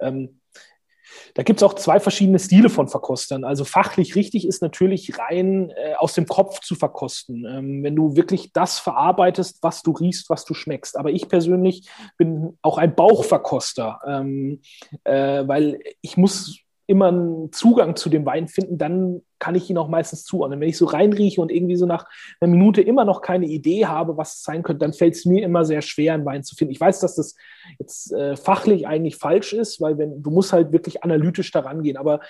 Ähm, 0.00 0.40
da 1.34 1.42
gibt 1.42 1.60
es 1.60 1.62
auch 1.62 1.74
zwei 1.74 2.00
verschiedene 2.00 2.38
Stile 2.38 2.68
von 2.68 2.88
Verkostern. 2.88 3.44
Also 3.44 3.64
fachlich 3.64 4.14
richtig 4.14 4.46
ist 4.46 4.62
natürlich 4.62 5.18
rein 5.18 5.70
äh, 5.70 5.94
aus 5.94 6.14
dem 6.14 6.26
Kopf 6.26 6.60
zu 6.60 6.74
verkosten. 6.74 7.44
Ähm, 7.44 7.82
wenn 7.82 7.96
du 7.96 8.16
wirklich 8.16 8.52
das 8.52 8.78
verarbeitest, 8.78 9.62
was 9.62 9.82
du 9.82 9.92
riechst, 9.92 10.28
was 10.30 10.44
du 10.44 10.54
schmeckst. 10.54 10.96
Aber 10.96 11.10
ich 11.10 11.28
persönlich 11.28 11.88
bin 12.16 12.58
auch 12.62 12.78
ein 12.78 12.94
Bauchverkoster, 12.94 14.00
ähm, 14.06 14.60
äh, 15.04 15.46
weil 15.46 15.80
ich 16.00 16.16
muss 16.16 16.58
immer 16.88 17.08
einen 17.08 17.52
Zugang 17.52 17.96
zu 17.96 18.08
dem 18.08 18.24
Wein 18.24 18.48
finden, 18.48 18.78
dann 18.78 19.20
kann 19.38 19.54
ich 19.54 19.68
ihn 19.68 19.76
auch 19.76 19.88
meistens 19.88 20.24
zuordnen. 20.24 20.58
Wenn 20.58 20.70
ich 20.70 20.78
so 20.78 20.86
reinrieche 20.86 21.40
und 21.40 21.52
irgendwie 21.52 21.76
so 21.76 21.84
nach 21.84 22.06
einer 22.40 22.50
Minute 22.50 22.80
immer 22.80 23.04
noch 23.04 23.20
keine 23.20 23.46
Idee 23.46 23.84
habe, 23.84 24.16
was 24.16 24.36
es 24.36 24.42
sein 24.42 24.62
könnte, 24.62 24.86
dann 24.86 24.94
fällt 24.94 25.14
es 25.14 25.26
mir 25.26 25.44
immer 25.44 25.66
sehr 25.66 25.82
schwer, 25.82 26.14
einen 26.14 26.24
Wein 26.24 26.42
zu 26.42 26.56
finden. 26.56 26.72
Ich 26.72 26.80
weiß, 26.80 27.00
dass 27.00 27.14
das 27.14 27.36
jetzt 27.78 28.10
äh, 28.14 28.36
fachlich 28.36 28.88
eigentlich 28.88 29.16
falsch 29.16 29.52
ist, 29.52 29.82
weil 29.82 29.98
wenn 29.98 30.22
du 30.22 30.30
musst 30.30 30.54
halt 30.54 30.72
wirklich 30.72 31.04
analytisch 31.04 31.50
daran 31.50 31.82
gehen, 31.82 31.98
aber 31.98 32.20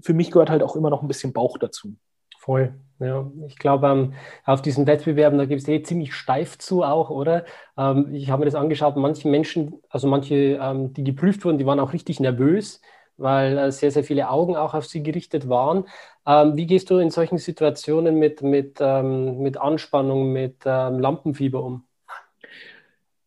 für 0.00 0.14
mich 0.14 0.30
gehört 0.30 0.48
halt 0.48 0.62
auch 0.62 0.76
immer 0.76 0.90
noch 0.90 1.02
ein 1.02 1.08
bisschen 1.08 1.32
Bauch 1.32 1.58
dazu. 1.58 1.96
Voll. 2.38 2.74
Ja, 3.00 3.28
ich 3.48 3.58
glaube, 3.58 3.88
ähm, 3.88 4.12
auf 4.44 4.62
diesen 4.62 4.86
Wettbewerben, 4.86 5.38
da 5.38 5.46
gibt 5.46 5.62
es 5.62 5.68
eh 5.68 5.82
ziemlich 5.82 6.14
steif 6.14 6.56
zu 6.58 6.84
auch, 6.84 7.10
oder? 7.10 7.44
Ähm, 7.76 8.14
ich 8.14 8.30
habe 8.30 8.40
mir 8.40 8.46
das 8.46 8.54
angeschaut, 8.54 8.96
manche 8.96 9.28
Menschen, 9.28 9.74
also 9.88 10.06
manche, 10.06 10.60
ähm, 10.62 10.92
die 10.92 11.02
geprüft 11.02 11.44
wurden, 11.44 11.58
die 11.58 11.66
waren 11.66 11.80
auch 11.80 11.92
richtig 11.92 12.20
nervös 12.20 12.80
weil 13.16 13.58
äh, 13.58 13.72
sehr, 13.72 13.90
sehr 13.90 14.04
viele 14.04 14.30
Augen 14.30 14.56
auch 14.56 14.74
auf 14.74 14.86
sie 14.86 15.02
gerichtet 15.02 15.48
waren. 15.48 15.84
Ähm, 16.26 16.56
wie 16.56 16.66
gehst 16.66 16.90
du 16.90 16.98
in 16.98 17.10
solchen 17.10 17.38
Situationen 17.38 18.18
mit, 18.18 18.42
mit, 18.42 18.78
ähm, 18.80 19.38
mit 19.38 19.56
Anspannung, 19.56 20.32
mit 20.32 20.56
ähm, 20.64 20.98
Lampenfieber 20.98 21.62
um? 21.62 21.84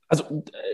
Also 0.07 0.23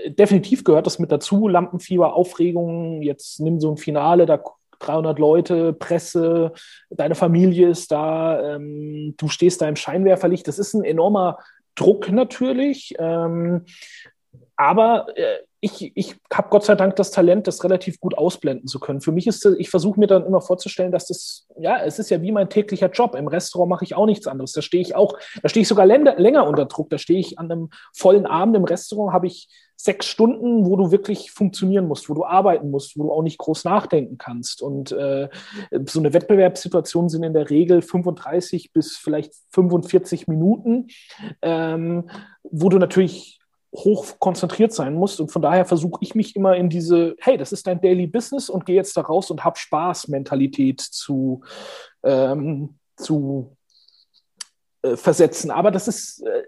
äh, 0.03 0.11
definitiv 0.11 0.64
gehört 0.64 0.86
das 0.86 0.99
mit 0.99 1.11
dazu, 1.11 1.47
Lampenfieber, 1.47 2.14
Aufregung, 2.14 3.01
jetzt 3.01 3.39
nimm 3.39 3.59
so 3.59 3.72
ein 3.72 3.78
Finale, 3.78 4.26
da 4.26 4.43
300 4.80 5.18
Leute, 5.18 5.74
Presse, 5.74 6.51
deine 6.89 7.16
Familie 7.16 7.70
ist 7.70 7.91
da, 7.91 8.55
ähm, 8.55 9.16
du 9.18 9.30
stehst 9.30 9.61
da 9.61 9.68
im 9.68 9.76
Scheinwerferlicht. 9.76 10.47
Das 10.47 10.59
ist 10.59 10.74
ein 10.74 10.84
enormer 10.84 11.39
Druck 11.76 12.11
natürlich, 12.11 12.93
ähm, 12.99 13.66
aber 14.55 15.07
äh, 15.16 15.39
ich, 15.64 15.93
ich 15.95 16.16
habe 16.34 16.49
Gott 16.49 16.66
sei 16.66 16.76
Dank 16.76 16.97
das 16.97 17.11
Talent, 17.11 17.47
das 17.47 17.64
relativ 17.64 18.01
gut 18.01 18.18
ausblenden 18.18 18.68
zu 18.68 18.82
können. 18.82 18.99
Für 18.99 19.14
mich 19.14 19.28
ist, 19.28 19.45
ich 19.57 19.70
versuche 19.70 19.97
mir 19.97 20.07
dann 20.07 20.26
immer 20.26 20.41
vorzustellen, 20.41 20.91
dass 20.91 21.07
das, 21.07 21.47
ja, 21.57 21.82
es 21.82 21.99
ist 21.99 22.09
ja 22.09 22.22
wie 22.22 22.34
mein 22.34 22.49
täglicher 22.49 22.89
Job. 22.91 23.16
Im 23.16 23.30
Restaurant 23.30 23.70
mache 23.70 23.86
ich 23.86 23.95
auch 23.95 24.05
nichts 24.05 24.28
anderes. 24.28 24.51
Da 24.51 24.61
stehe 24.61 24.82
ich 24.82 24.93
auch, 24.93 25.18
da 25.41 25.47
stehe 25.47 25.61
ich 25.61 25.70
sogar 25.70 25.86
länger, 25.86 26.47
unter 26.47 26.66
Druck. 26.66 26.89
Da 26.89 26.97
stehe 26.97 27.20
ich 27.20 27.39
an 27.39 27.49
einem 27.49 27.70
vollen 27.93 28.26
Abend 28.26 28.57
im 28.57 28.66
Restaurant, 28.66 29.14
habe 29.14 29.28
ich 29.28 29.47
sechs 29.78 30.05
Stunden, 30.05 30.66
wo 30.66 30.76
du 30.76 30.91
wirklich 30.91 31.32
funktionieren 31.32 31.88
musst, 31.88 32.09
wo 32.09 32.14
du 32.14 32.26
arbeiten 32.26 32.70
musst, 32.70 32.97
wo 32.97 33.03
du 33.03 33.11
auch 33.14 33.24
nicht 33.24 33.38
groß 33.38 33.64
nachdenken 33.64 34.18
kannst. 34.18 34.61
Und 34.61 34.91
äh, 34.91 35.30
so 35.86 35.99
eine 35.99 36.14
Wettbewerbssituation 36.14 37.07
sind 37.07 37.24
in 37.24 37.34
der 37.34 37.49
Regel 37.49 37.82
35 37.82 38.74
bis 38.74 38.97
vielleicht 38.97 39.34
45 39.51 40.28
Minuten, 40.28 40.88
ähm, 41.41 42.09
wo 42.43 42.68
du 42.68 42.80
natürlich 42.80 43.39
hoch 43.74 44.19
konzentriert 44.19 44.74
sein 44.74 44.93
musst. 44.93 45.19
Und 45.19 45.32
von 45.32 45.41
daher 45.41 45.65
versuche 45.65 45.99
ich 46.01 46.15
mich 46.15 46.36
immer 46.36 46.55
in 46.55 46.69
diese, 46.69 47.15
hey, 47.19 47.38
das 47.38 47.51
ist 47.51 47.67
dein 47.67 47.82
Daily 47.82 48.07
Business 48.07 48.49
und 48.49 48.65
geh 48.65 48.76
jetzt 48.76 48.95
da 48.95 49.01
raus 49.01 49.32
und 49.32 49.43
hab 49.43 49.57
Spaß-Mentalität 49.57 50.80
zu, 50.80 51.41
ähm, 52.03 52.78
zu 52.95 53.57
äh, 54.84 54.95
versetzen. 54.95 55.49
Aber 55.49 55.71
das 55.71 55.88
ist, 55.88 56.21
äh, 56.26 56.43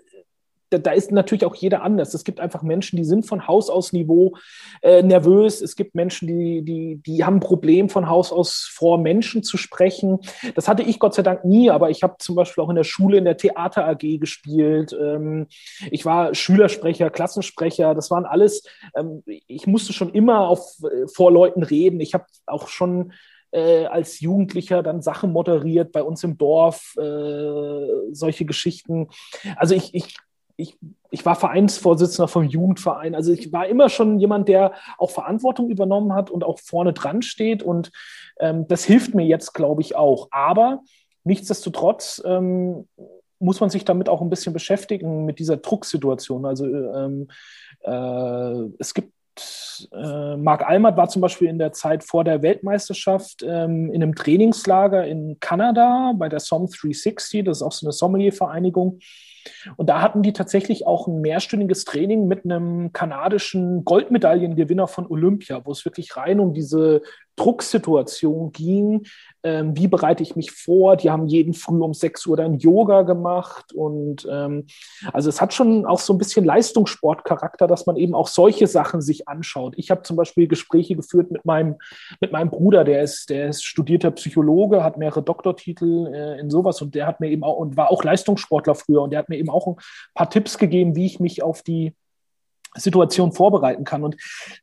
da, 0.70 0.78
da, 0.78 0.91
ist 0.91 1.11
natürlich 1.11 1.45
auch 1.45 1.55
jeder 1.55 1.84
anders. 1.84 2.13
Es 2.13 2.24
gibt 2.24 2.39
einfach 2.39 2.63
Menschen, 2.63 2.97
die 2.97 3.03
sind 3.03 3.26
von 3.26 3.47
Haus 3.47 3.70
aus 3.70 3.93
Niveau 3.93 4.36
äh, 4.82 5.03
nervös. 5.03 5.61
Es 5.61 5.76
gibt 5.76 5.95
Menschen, 5.95 6.28
die, 6.28 6.63
die, 6.63 7.01
die 7.05 7.24
haben 7.24 7.38
ein 7.38 7.41
Problem 7.41 7.89
von 7.89 8.09
Haus 8.09 8.32
aus 8.32 8.70
vor 8.72 8.97
Menschen 8.97 9.43
zu 9.43 9.57
sprechen. 9.57 10.20
Das 10.55 10.68
hatte 10.68 10.84
ich 10.84 10.99
Gott 10.99 11.13
sei 11.13 11.24
Dank 11.24 11.45
nie, 11.45 11.70
aber 11.70 11.89
ich 11.89 12.03
habe 12.03 12.16
zum 12.20 12.36
Beispiel 12.36 12.63
auch 12.63 12.70
in 12.70 12.76
der 12.76 12.84
Schule 12.84 13.18
in 13.18 13.26
der 13.26 13.38
Theater 13.38 13.88
AG 13.88 14.20
gespielt. 14.20 14.95
Ähm, 14.99 15.47
ich 15.91 16.05
war 16.05 16.34
Schülersprecher, 16.34 17.09
Klassensprecher. 17.09 17.93
Das 17.93 18.09
waren 18.11 18.26
alles, 18.26 18.63
ähm, 18.95 19.24
ich 19.26 19.68
musste 19.68 19.93
schon 19.93 20.13
immer 20.13 20.47
auf, 20.47 20.78
äh, 20.84 21.07
vor 21.07 21.32
Leuten 21.32 21.63
reden. 21.63 21.99
Ich 21.99 22.13
habe 22.13 22.26
auch 22.45 22.68
schon 22.68 23.11
äh, 23.55 23.86
als 23.86 24.20
Jugendlicher 24.20 24.84
dann 24.84 25.01
Sachen 25.01 25.32
moderiert 25.32 25.91
bei 25.93 26.03
uns 26.03 26.24
im 26.24 26.38
Dorf, 26.38 26.93
äh, 26.97 28.11
solche 28.11 28.45
Geschichten. 28.45 29.07
Also 29.55 29.76
ich, 29.76 29.95
ich 29.95 30.18
ich, 30.57 30.77
ich 31.11 31.25
war 31.25 31.35
Vereinsvorsitzender 31.35 32.27
vom 32.27 32.43
Jugendverein. 32.43 33.15
Also 33.15 33.31
ich 33.31 33.51
war 33.51 33.67
immer 33.67 33.89
schon 33.89 34.19
jemand, 34.19 34.47
der 34.47 34.73
auch 34.97 35.11
Verantwortung 35.11 35.69
übernommen 35.69 36.13
hat 36.13 36.29
und 36.29 36.43
auch 36.43 36.59
vorne 36.59 36.93
dran 36.93 37.21
steht. 37.21 37.63
Und 37.63 37.91
ähm, 38.39 38.67
das 38.67 38.83
hilft 38.83 39.15
mir 39.15 39.25
jetzt, 39.25 39.53
glaube 39.53 39.81
ich, 39.81 39.95
auch. 39.95 40.29
Aber 40.31 40.81
nichtsdestotrotz 41.23 42.21
ähm, 42.25 42.87
muss 43.39 43.59
man 43.59 43.69
sich 43.69 43.85
damit 43.85 44.09
auch 44.09 44.21
ein 44.21 44.29
bisschen 44.29 44.53
beschäftigen, 44.53 45.25
mit 45.25 45.39
dieser 45.39 45.57
Drucksituation. 45.57 46.45
Also 46.45 46.65
ähm, 46.65 47.27
äh, 47.81 48.69
es 48.79 48.93
gibt 48.93 49.13
äh, 49.91 50.37
Marc 50.37 50.65
Almert 50.65 50.95
war 50.95 51.09
zum 51.09 51.21
Beispiel 51.21 51.49
in 51.49 51.59
der 51.59 51.73
Zeit 51.73 52.03
vor 52.03 52.23
der 52.23 52.41
Weltmeisterschaft 52.41 53.43
ähm, 53.43 53.91
in 53.91 54.01
einem 54.01 54.15
Trainingslager 54.15 55.05
in 55.05 55.37
Kanada 55.41 56.13
bei 56.15 56.29
der 56.29 56.39
SOM 56.39 56.67
360, 56.67 57.43
das 57.43 57.57
ist 57.57 57.61
auch 57.61 57.73
so 57.73 57.85
eine 57.85 57.91
Sommelier-Vereinigung. 57.91 58.99
Und 59.77 59.89
da 59.89 60.01
hatten 60.01 60.21
die 60.21 60.33
tatsächlich 60.33 60.87
auch 60.87 61.07
ein 61.07 61.21
mehrstündiges 61.21 61.85
Training 61.85 62.27
mit 62.27 62.45
einem 62.45 62.93
kanadischen 62.93 63.85
Goldmedaillengewinner 63.85 64.87
von 64.87 65.07
Olympia, 65.07 65.65
wo 65.65 65.71
es 65.71 65.85
wirklich 65.85 66.15
rein 66.17 66.39
um 66.39 66.53
diese 66.53 67.01
Drucksituation 67.36 68.51
ging. 68.51 69.03
Ähm, 69.43 69.75
wie 69.77 69.88
bereite 69.88 70.23
ich 70.23 70.36
mich 70.36 70.51
vor? 70.51 70.95
Die 70.95 71.11
haben 71.11 71.27
jeden 71.27 71.53
Früh 71.53 71.81
um 71.81 71.93
6 71.93 72.25
Uhr 72.25 72.38
dann 72.38 72.57
Yoga 72.57 73.03
gemacht. 73.03 73.73
Und 73.73 74.27
ähm, 74.31 74.65
also 75.13 75.29
es 75.29 75.41
hat 75.41 75.53
schon 75.53 75.86
auch 75.86 75.99
so 75.99 76.13
ein 76.13 76.17
bisschen 76.17 76.45
Leistungssportcharakter, 76.45 77.67
dass 77.67 77.86
man 77.86 77.95
eben 77.97 78.15
auch 78.15 78.27
solche 78.27 78.67
Sachen 78.67 79.01
sich 79.01 79.27
anschaut. 79.27 79.73
Ich 79.77 79.91
habe 79.91 80.03
zum 80.03 80.15
Beispiel 80.15 80.47
Gespräche 80.47 80.95
geführt 80.95 81.31
mit 81.31 81.45
meinem, 81.45 81.75
mit 82.21 82.31
meinem 82.31 82.49
Bruder, 82.49 82.83
der 82.83 83.03
ist, 83.03 83.29
der 83.29 83.49
ist 83.49 83.63
studierter 83.63 84.11
Psychologe, 84.11 84.83
hat 84.83 84.97
mehrere 84.97 85.21
Doktortitel 85.21 86.07
äh, 86.13 86.39
in 86.39 86.49
sowas 86.49 86.81
und 86.81 86.95
der 86.95 87.07
hat 87.07 87.19
mir 87.19 87.29
eben 87.29 87.43
auch 87.43 87.57
und 87.57 87.77
war 87.77 87.91
auch 87.91 88.03
Leistungssportler 88.03 88.75
früher 88.75 89.01
und 89.01 89.11
der 89.11 89.19
hat 89.19 89.29
mir 89.29 89.38
eben 89.38 89.49
auch 89.49 89.67
ein 89.67 89.75
paar 90.13 90.29
Tipps 90.29 90.57
gegeben, 90.57 90.95
wie 90.95 91.05
ich 91.05 91.19
mich 91.19 91.43
auf 91.43 91.61
die 91.61 91.93
Situation 92.76 93.32
vorbereiten 93.32 93.84
kann. 93.84 94.03
Und 94.03 94.17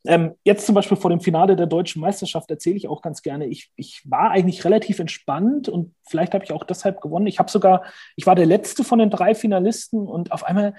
ähm, 0.07 0.35
jetzt 0.45 0.67
zum 0.67 0.75
Beispiel 0.75 0.97
vor 0.97 1.11
dem 1.11 1.21
Finale 1.21 1.57
der 1.57 1.67
deutschen 1.67 2.01
Meisterschaft 2.01 2.51
erzähle 2.51 2.77
ich 2.77 2.89
auch 2.89 3.03
ganz 3.03 3.23
gerne, 3.23 3.47
ich, 3.47 3.71
ich 3.77 4.03
war 4.05 4.31
eigentlich 4.31 4.65
relativ 4.65 4.99
entspannt 4.99 5.69
und 5.69 5.95
vielleicht 6.09 6.35
habe 6.35 6.45
ich 6.45 6.53
auch 6.53 6.65
deshalb 6.65 7.01
gewonnen. 7.01 7.27
Ich 7.27 7.39
habe 7.39 7.51
sogar, 7.51 7.85
ich 8.17 8.27
war 8.27 8.35
der 8.35 8.47
letzte 8.47 8.85
von 8.85 8.99
den 8.99 9.11
drei 9.11 9.35
Finalisten 9.35 10.07
und 10.07 10.33
auf 10.33 10.45
einmal, 10.45 10.75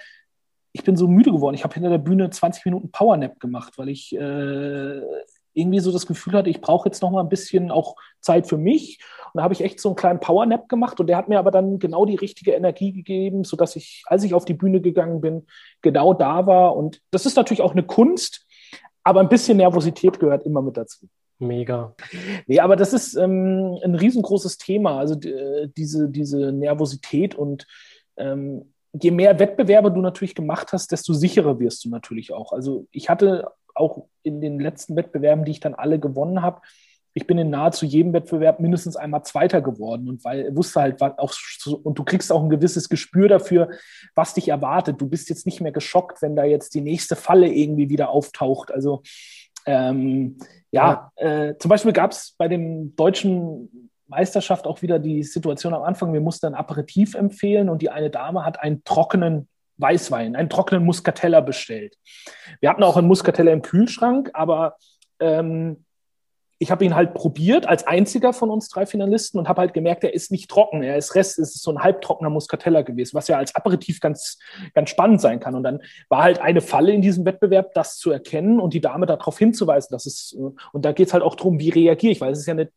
ich 0.71 0.83
bin 0.83 0.95
so 0.95 1.07
müde 1.07 1.31
geworden. 1.31 1.55
Ich 1.55 1.63
habe 1.63 1.73
hinter 1.73 1.89
der 1.89 1.99
Bühne 1.99 2.29
20 2.29 2.65
Minuten 2.65 2.91
Powernap 2.91 3.39
gemacht, 3.39 3.73
weil 3.77 3.89
ich 3.89 4.15
äh, 4.15 5.01
irgendwie 5.53 5.79
so 5.79 5.91
das 5.91 6.05
Gefühl 6.05 6.33
hatte, 6.33 6.49
ich 6.49 6.61
brauche 6.61 6.87
jetzt 6.87 7.01
noch 7.01 7.11
mal 7.11 7.21
ein 7.21 7.29
bisschen 7.29 7.71
auch 7.71 7.95
Zeit 8.21 8.47
für 8.47 8.57
mich. 8.57 8.99
Und 9.33 9.39
da 9.39 9.43
habe 9.43 9.53
ich 9.53 9.61
echt 9.61 9.79
so 9.79 9.89
einen 9.89 9.95
kleinen 9.95 10.19
Powernap 10.19 10.69
gemacht 10.69 10.99
und 10.99 11.07
der 11.07 11.17
hat 11.17 11.29
mir 11.29 11.39
aber 11.39 11.51
dann 11.51 11.79
genau 11.79 12.05
die 12.05 12.15
richtige 12.15 12.51
Energie 12.51 12.91
gegeben, 12.91 13.43
sodass 13.43 13.75
ich, 13.75 14.03
als 14.05 14.23
ich 14.23 14.33
auf 14.33 14.45
die 14.45 14.53
Bühne 14.53 14.81
gegangen 14.81 15.21
bin, 15.21 15.47
genau 15.81 16.13
da 16.13 16.45
war. 16.45 16.75
Und 16.75 17.01
das 17.11 17.25
ist 17.25 17.35
natürlich 17.35 17.61
auch 17.61 17.73
eine 17.73 17.83
Kunst, 17.83 18.45
aber 19.03 19.19
ein 19.19 19.29
bisschen 19.29 19.57
Nervosität 19.57 20.19
gehört 20.19 20.45
immer 20.45 20.61
mit 20.61 20.77
dazu. 20.77 21.07
Mega. 21.39 21.95
Nee, 22.47 22.59
aber 22.59 22.75
das 22.75 22.93
ist 22.93 23.15
ähm, 23.15 23.77
ein 23.83 23.95
riesengroßes 23.95 24.57
Thema, 24.57 24.99
also 24.99 25.19
äh, 25.19 25.67
diese, 25.75 26.09
diese 26.09 26.51
Nervosität 26.51 27.35
und 27.35 27.67
ähm, 28.17 28.72
je 29.01 29.11
mehr 29.11 29.39
Wettbewerbe 29.39 29.91
du 29.91 30.01
natürlich 30.01 30.35
gemacht 30.35 30.71
hast, 30.73 30.91
desto 30.91 31.13
sicherer 31.13 31.59
wirst 31.59 31.83
du 31.85 31.89
natürlich 31.89 32.33
auch. 32.33 32.53
Also 32.53 32.87
ich 32.91 33.09
hatte 33.09 33.49
auch 33.75 34.05
in 34.21 34.39
den 34.39 34.59
letzten 34.59 34.95
Wettbewerben, 34.95 35.45
die 35.45 35.51
ich 35.51 35.59
dann 35.59 35.73
alle 35.73 35.99
gewonnen 35.99 36.41
habe, 36.41 36.61
ich 37.15 37.27
bin 37.27 37.37
in 37.37 37.51
nahezu 37.51 37.85
jedem 37.85 38.13
Wettbewerb 38.13 38.59
mindestens 38.59 38.95
einmal 38.95 39.23
Zweiter 39.23 39.61
geworden 39.61 40.09
und 40.09 40.23
weil 40.25 40.55
wusste 40.55 40.81
halt 40.81 41.01
auch 41.01 41.33
und 41.83 41.99
du 41.99 42.03
kriegst 42.03 42.31
auch 42.31 42.43
ein 42.43 42.49
gewisses 42.49 42.89
Gespür 42.89 43.27
dafür, 43.27 43.69
was 44.15 44.33
dich 44.33 44.49
erwartet. 44.49 44.99
Du 44.99 45.07
bist 45.07 45.29
jetzt 45.29 45.45
nicht 45.45 45.61
mehr 45.61 45.71
geschockt, 45.71 46.21
wenn 46.21 46.35
da 46.35 46.43
jetzt 46.43 46.73
die 46.73 46.81
nächste 46.81 47.15
Falle 47.15 47.47
irgendwie 47.47 47.89
wieder 47.89 48.09
auftaucht. 48.09 48.71
Also 48.71 49.03
ähm, 49.65 50.37
ja, 50.71 51.11
ja. 51.19 51.47
Äh, 51.49 51.57
zum 51.59 51.69
Beispiel 51.69 51.93
gab 51.93 52.11
es 52.11 52.33
bei 52.37 52.47
dem 52.47 52.95
deutschen 52.95 53.91
Meisterschaft 54.13 54.67
auch 54.67 54.81
wieder 54.81 54.99
die 54.99 55.23
Situation 55.23 55.73
am 55.73 55.83
Anfang, 55.83 56.13
wir 56.13 56.21
mussten 56.21 56.47
ein 56.47 56.55
Aperitif 56.55 57.15
empfehlen 57.15 57.69
und 57.69 57.81
die 57.81 57.89
eine 57.89 58.09
Dame 58.09 58.45
hat 58.45 58.59
einen 58.59 58.83
trockenen 58.83 59.47
Weißwein, 59.77 60.35
einen 60.35 60.49
trockenen 60.49 60.85
Muscatella 60.85 61.41
bestellt. 61.41 61.97
Wir 62.59 62.69
hatten 62.69 62.83
auch 62.83 62.95
einen 62.95 63.07
Muscatella 63.07 63.51
im 63.51 63.63
Kühlschrank, 63.63 64.29
aber 64.33 64.77
ähm, 65.19 65.83
ich 66.59 66.71
habe 66.71 66.85
ihn 66.85 66.95
halt 66.95 67.13
probiert 67.13 67.67
als 67.67 67.85
einziger 67.85 68.31
von 68.31 68.49
uns 68.49 68.69
drei 68.69 68.85
Finalisten 68.85 69.37
und 69.37 69.49
habe 69.49 69.61
halt 69.61 69.73
gemerkt, 69.73 70.03
er 70.03 70.13
ist 70.13 70.31
nicht 70.31 70.49
trocken. 70.49 70.81
Er 70.81 70.95
ist 70.95 71.15
Rest, 71.15 71.37
es 71.39 71.55
ist 71.55 71.63
so 71.63 71.71
ein 71.71 71.83
halbtrockener 71.83 72.29
Muscatella 72.29 72.83
gewesen, 72.83 73.15
was 73.15 73.27
ja 73.27 73.37
als 73.37 73.53
Aperitif 73.55 73.99
ganz, 73.99 74.39
ganz 74.73 74.89
spannend 74.89 75.19
sein 75.19 75.39
kann. 75.41 75.55
Und 75.55 75.63
dann 75.63 75.81
war 76.07 76.23
halt 76.23 76.39
eine 76.39 76.61
Falle 76.61 76.93
in 76.93 77.01
diesem 77.01 77.25
Wettbewerb, 77.25 77.73
das 77.73 77.97
zu 77.97 78.11
erkennen 78.11 78.61
und 78.61 78.73
die 78.73 78.81
Dame 78.81 79.05
darauf 79.05 79.37
hinzuweisen, 79.37 79.89
dass 79.91 80.05
es, 80.05 80.33
und 80.71 80.85
da 80.85 80.93
geht 80.93 81.07
es 81.07 81.13
halt 81.13 81.23
auch 81.23 81.35
darum, 81.35 81.59
wie 81.59 81.69
reagiere 81.69 82.13
ich, 82.13 82.21
weil 82.21 82.31
es 82.31 82.39
ist 82.39 82.45
ja 82.45 82.53
eine 82.53 82.69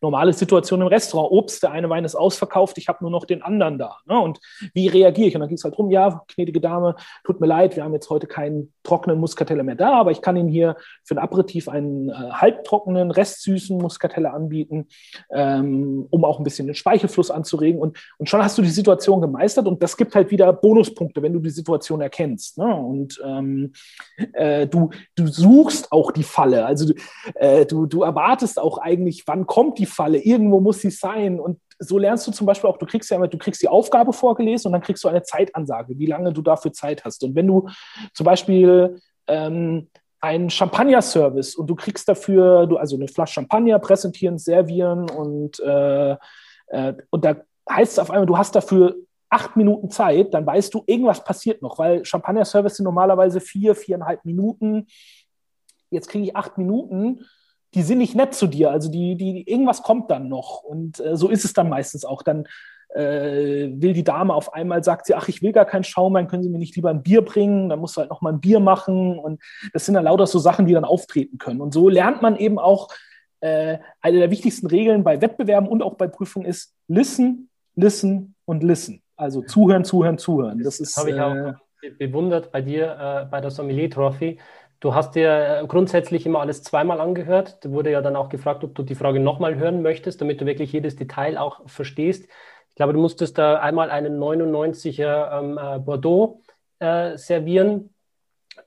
normale 0.00 0.32
Situation 0.32 0.80
im 0.80 0.86
Restaurant. 0.86 1.32
Obst, 1.32 1.62
der 1.62 1.72
eine 1.72 1.88
Wein 1.88 2.04
ist 2.04 2.14
ausverkauft, 2.14 2.78
ich 2.78 2.88
habe 2.88 2.98
nur 3.02 3.10
noch 3.10 3.24
den 3.24 3.42
anderen 3.42 3.78
da. 3.78 3.98
Ne? 4.06 4.18
Und 4.18 4.40
wie 4.74 4.88
reagiere 4.88 5.28
ich? 5.28 5.34
Und 5.34 5.40
dann 5.40 5.48
ging 5.48 5.58
es 5.58 5.64
halt 5.64 5.76
drum, 5.76 5.90
ja, 5.90 6.22
gnädige 6.34 6.60
Dame, 6.60 6.96
tut 7.24 7.40
mir 7.40 7.46
leid, 7.46 7.76
wir 7.76 7.84
haben 7.84 7.94
jetzt 7.94 8.10
heute 8.10 8.26
keinen 8.26 8.72
trockenen 8.82 9.18
Muscatella 9.18 9.62
mehr 9.62 9.74
da, 9.74 9.92
aber 9.94 10.10
ich 10.10 10.22
kann 10.22 10.36
Ihnen 10.36 10.48
hier 10.48 10.76
für 11.04 11.14
ein 11.14 11.18
Aperitif 11.18 11.68
einen 11.68 12.08
äh, 12.08 12.12
halbtrockenen, 12.12 13.10
restsüßen 13.10 13.78
Muscatella 13.78 14.30
anbieten, 14.30 14.88
ähm, 15.30 16.06
um 16.10 16.24
auch 16.24 16.38
ein 16.38 16.44
bisschen 16.44 16.66
den 16.66 16.74
Speichelfluss 16.74 17.30
anzuregen. 17.30 17.80
Und, 17.80 17.98
und 18.18 18.28
schon 18.28 18.42
hast 18.42 18.58
du 18.58 18.62
die 18.62 18.68
Situation 18.68 19.20
gemeistert 19.20 19.66
und 19.66 19.82
das 19.82 19.96
gibt 19.96 20.14
halt 20.14 20.30
wieder 20.30 20.52
Bonuspunkte, 20.52 21.22
wenn 21.22 21.32
du 21.32 21.38
die 21.38 21.50
Situation 21.50 22.00
erkennst. 22.00 22.58
Ne? 22.58 22.74
Und 22.74 23.20
ähm, 23.24 23.72
äh, 24.32 24.66
du, 24.66 24.90
du 25.14 25.26
suchst 25.26 25.92
auch 25.92 26.12
die 26.12 26.22
Falle. 26.22 26.64
Also 26.66 26.92
äh, 27.34 27.66
du, 27.66 27.86
du 27.86 28.02
erwartest 28.02 28.60
auch 28.60 28.78
eigentlich, 28.78 29.24
wann 29.26 29.46
kommt 29.46 29.78
die 29.78 29.81
Falle? 29.86 30.18
Irgendwo 30.18 30.60
muss 30.60 30.80
sie 30.80 30.90
sein. 30.90 31.40
Und 31.40 31.58
so 31.78 31.98
lernst 31.98 32.26
du 32.26 32.32
zum 32.32 32.46
Beispiel 32.46 32.70
auch, 32.70 32.78
du 32.78 32.86
kriegst 32.86 33.10
ja 33.10 33.26
du 33.26 33.38
kriegst 33.38 33.62
die 33.62 33.68
Aufgabe 33.68 34.12
vorgelesen 34.12 34.68
und 34.68 34.72
dann 34.72 34.82
kriegst 34.82 35.02
du 35.04 35.08
eine 35.08 35.22
Zeitansage, 35.22 35.98
wie 35.98 36.06
lange 36.06 36.32
du 36.32 36.42
dafür 36.42 36.72
Zeit 36.72 37.04
hast. 37.04 37.22
Und 37.24 37.34
wenn 37.34 37.46
du 37.46 37.68
zum 38.14 38.24
Beispiel 38.24 39.00
ähm, 39.26 39.88
einen 40.20 40.50
Champagner-Service 40.50 41.56
und 41.56 41.66
du 41.66 41.74
kriegst 41.74 42.08
dafür, 42.08 42.66
du, 42.66 42.76
also 42.76 42.96
eine 42.96 43.08
Flasche 43.08 43.34
Champagner 43.34 43.78
präsentieren, 43.78 44.38
servieren 44.38 45.10
und, 45.10 45.58
äh, 45.60 46.12
äh, 46.68 46.94
und 47.10 47.24
da 47.24 47.36
heißt 47.68 47.92
es 47.92 47.98
auf 47.98 48.10
einmal, 48.10 48.26
du 48.26 48.38
hast 48.38 48.54
dafür 48.54 48.94
acht 49.28 49.56
Minuten 49.56 49.90
Zeit, 49.90 50.32
dann 50.34 50.46
weißt 50.46 50.72
du, 50.74 50.84
irgendwas 50.86 51.24
passiert 51.24 51.62
noch, 51.62 51.78
weil 51.78 52.04
Champagner-Service 52.04 52.76
sind 52.76 52.84
normalerweise 52.84 53.40
vier, 53.40 53.74
viereinhalb 53.74 54.24
Minuten. 54.24 54.86
Jetzt 55.90 56.08
kriege 56.08 56.24
ich 56.24 56.36
acht 56.36 56.58
Minuten 56.58 57.24
die 57.74 57.82
sind 57.82 57.98
nicht 57.98 58.14
nett 58.14 58.34
zu 58.34 58.46
dir. 58.46 58.70
Also 58.70 58.90
die, 58.90 59.16
die, 59.16 59.48
irgendwas 59.50 59.82
kommt 59.82 60.10
dann 60.10 60.28
noch. 60.28 60.62
Und 60.62 61.00
äh, 61.00 61.16
so 61.16 61.28
ist 61.28 61.44
es 61.44 61.52
dann 61.52 61.68
meistens 61.68 62.04
auch. 62.04 62.22
Dann 62.22 62.46
äh, 62.94 63.70
will 63.72 63.94
die 63.94 64.04
Dame 64.04 64.34
auf 64.34 64.52
einmal, 64.52 64.84
sagt 64.84 65.06
sie, 65.06 65.14
ach, 65.14 65.28
ich 65.28 65.42
will 65.42 65.52
gar 65.52 65.64
keinen 65.64 65.84
Schaumwein, 65.84 66.28
können 66.28 66.42
Sie 66.42 66.50
mir 66.50 66.58
nicht 66.58 66.76
lieber 66.76 66.90
ein 66.90 67.02
Bier 67.02 67.22
bringen? 67.22 67.68
Dann 67.68 67.78
musst 67.78 67.96
du 67.96 68.00
halt 68.00 68.10
noch 68.10 68.20
mal 68.20 68.32
ein 68.32 68.40
Bier 68.40 68.60
machen. 68.60 69.18
Und 69.18 69.40
das 69.72 69.86
sind 69.86 69.94
dann 69.94 70.04
lauter 70.04 70.26
so 70.26 70.38
Sachen, 70.38 70.66
die 70.66 70.74
dann 70.74 70.84
auftreten 70.84 71.38
können. 71.38 71.60
Und 71.60 71.72
so 71.72 71.88
lernt 71.88 72.22
man 72.22 72.36
eben 72.36 72.58
auch, 72.58 72.88
äh, 73.42 73.78
eine 74.00 74.18
der 74.18 74.30
wichtigsten 74.30 74.68
Regeln 74.68 75.02
bei 75.02 75.20
Wettbewerben 75.20 75.68
und 75.68 75.82
auch 75.82 75.94
bei 75.94 76.06
Prüfungen 76.06 76.46
ist 76.46 76.76
listen, 76.86 77.50
listen 77.74 78.36
und 78.44 78.62
listen. 78.62 79.02
Also 79.16 79.42
zuhören, 79.42 79.84
zuhören, 79.84 80.16
zuhören. 80.16 80.62
Das, 80.62 80.78
das 80.78 80.96
habe 80.96 81.10
ich 81.10 81.20
auch 81.20 81.34
äh, 81.82 81.90
bewundert 81.90 82.52
bei 82.52 82.62
dir 82.62 83.24
äh, 83.24 83.30
bei 83.30 83.40
der 83.40 83.50
Sommelier 83.50 83.90
Trophy 83.90 84.38
Du 84.82 84.96
hast 84.96 85.14
dir 85.14 85.60
äh, 85.62 85.66
grundsätzlich 85.68 86.26
immer 86.26 86.40
alles 86.40 86.64
zweimal 86.64 87.00
angehört. 87.00 87.64
Da 87.64 87.70
wurde 87.70 87.92
ja 87.92 88.02
dann 88.02 88.16
auch 88.16 88.28
gefragt, 88.28 88.64
ob 88.64 88.74
du 88.74 88.82
die 88.82 88.96
Frage 88.96 89.20
nochmal 89.20 89.54
hören 89.54 89.80
möchtest, 89.80 90.20
damit 90.20 90.40
du 90.40 90.44
wirklich 90.44 90.72
jedes 90.72 90.96
Detail 90.96 91.38
auch 91.38 91.60
verstehst. 91.68 92.26
Ich 92.70 92.74
glaube, 92.74 92.92
du 92.92 92.98
musstest 92.98 93.38
da 93.38 93.60
einmal 93.60 93.90
einen 93.90 94.18
99er 94.18 95.38
ähm, 95.38 95.56
äh, 95.56 95.78
Bordeaux 95.78 96.42
äh, 96.80 97.16
servieren, 97.16 97.94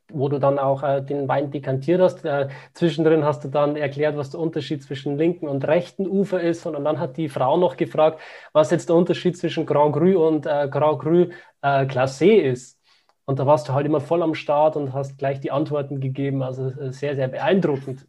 wo 0.09 0.29
du 0.29 0.39
dann 0.39 0.57
auch 0.57 0.83
äh, 0.83 1.01
den 1.01 1.27
Wein 1.27 1.51
dekantiert 1.51 1.99
hast. 1.99 2.23
Äh, 2.23 2.47
zwischendrin 2.73 3.25
hast 3.25 3.43
du 3.43 3.49
dann 3.49 3.75
erklärt, 3.75 4.15
was 4.15 4.29
der 4.29 4.39
Unterschied 4.39 4.83
zwischen 4.83 5.17
linken 5.17 5.49
und 5.49 5.67
rechten 5.67 6.07
Ufer 6.07 6.39
ist. 6.39 6.65
Und, 6.65 6.77
und 6.77 6.85
dann 6.85 7.01
hat 7.01 7.17
die 7.17 7.27
Frau 7.27 7.57
noch 7.57 7.75
gefragt, 7.75 8.21
was 8.53 8.71
jetzt 8.71 8.87
der 8.87 8.95
Unterschied 8.95 9.37
zwischen 9.37 9.65
Grand 9.65 9.93
Cru 9.93 10.25
und 10.25 10.45
äh, 10.45 10.69
Grand 10.69 10.99
Cru 11.01 11.25
Glacé 11.61 12.35
ist. 12.35 12.79
Und 13.25 13.39
da 13.39 13.45
warst 13.45 13.67
du 13.67 13.73
halt 13.73 13.85
immer 13.85 14.01
voll 14.01 14.21
am 14.21 14.35
Start 14.35 14.75
und 14.75 14.93
hast 14.93 15.17
gleich 15.17 15.39
die 15.39 15.51
Antworten 15.51 15.99
gegeben. 15.99 16.43
Also 16.43 16.69
äh, 16.69 16.91
sehr, 16.91 17.15
sehr 17.15 17.27
beeindruckend. 17.27 18.07